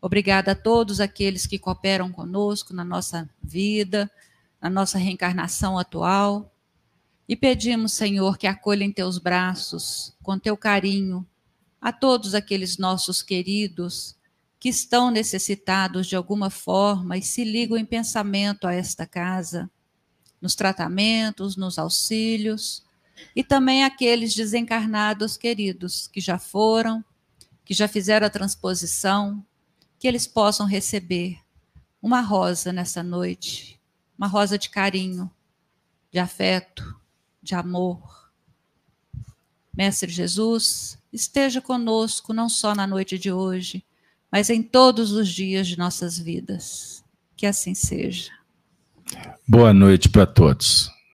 Obrigada 0.00 0.52
a 0.52 0.54
todos 0.54 0.98
aqueles 0.98 1.46
que 1.46 1.58
cooperam 1.58 2.10
conosco 2.10 2.74
na 2.74 2.84
nossa 2.84 3.28
vida, 3.42 4.10
na 4.60 4.68
nossa 4.68 4.98
reencarnação 4.98 5.78
atual. 5.78 6.52
E 7.28 7.36
pedimos, 7.36 7.92
Senhor, 7.92 8.36
que 8.38 8.46
acolha 8.46 8.82
em 8.82 8.92
teus 8.92 9.18
braços, 9.18 10.16
com 10.22 10.38
teu 10.38 10.56
carinho, 10.56 11.24
a 11.80 11.92
todos 11.92 12.34
aqueles 12.34 12.76
nossos 12.76 13.22
queridos 13.22 14.16
que 14.58 14.68
estão 14.68 15.10
necessitados 15.10 16.06
de 16.06 16.14
alguma 16.14 16.50
forma 16.50 17.16
e 17.16 17.22
se 17.22 17.42
ligam 17.44 17.78
em 17.78 17.84
pensamento 17.84 18.66
a 18.66 18.74
esta 18.74 19.06
casa, 19.06 19.70
nos 20.40 20.54
tratamentos, 20.54 21.56
nos 21.56 21.78
auxílios, 21.78 22.84
e 23.34 23.42
também 23.42 23.84
aqueles 23.84 24.34
desencarnados 24.34 25.36
queridos 25.36 26.06
que 26.08 26.20
já 26.20 26.38
foram, 26.38 27.02
que 27.64 27.72
já 27.72 27.88
fizeram 27.88 28.26
a 28.26 28.30
transposição, 28.30 29.44
que 29.98 30.06
eles 30.06 30.26
possam 30.26 30.66
receber 30.66 31.38
uma 32.02 32.20
rosa 32.20 32.72
nessa 32.72 33.02
noite, 33.02 33.80
uma 34.16 34.26
rosa 34.26 34.58
de 34.58 34.68
carinho, 34.68 35.30
de 36.10 36.18
afeto, 36.18 36.98
de 37.42 37.54
amor. 37.54 38.30
Mestre 39.74 40.10
Jesus, 40.10 40.98
esteja 41.12 41.60
conosco 41.60 42.32
não 42.32 42.48
só 42.48 42.74
na 42.74 42.86
noite 42.86 43.18
de 43.18 43.32
hoje, 43.32 43.84
mas 44.30 44.50
em 44.50 44.62
todos 44.62 45.12
os 45.12 45.28
dias 45.28 45.66
de 45.66 45.76
nossas 45.76 46.18
vidas. 46.18 47.02
Que 47.36 47.46
assim 47.46 47.74
seja. 47.74 48.30
Boa 49.48 49.72
noite 49.72 50.08
para 50.08 50.26
todos. 50.26 50.90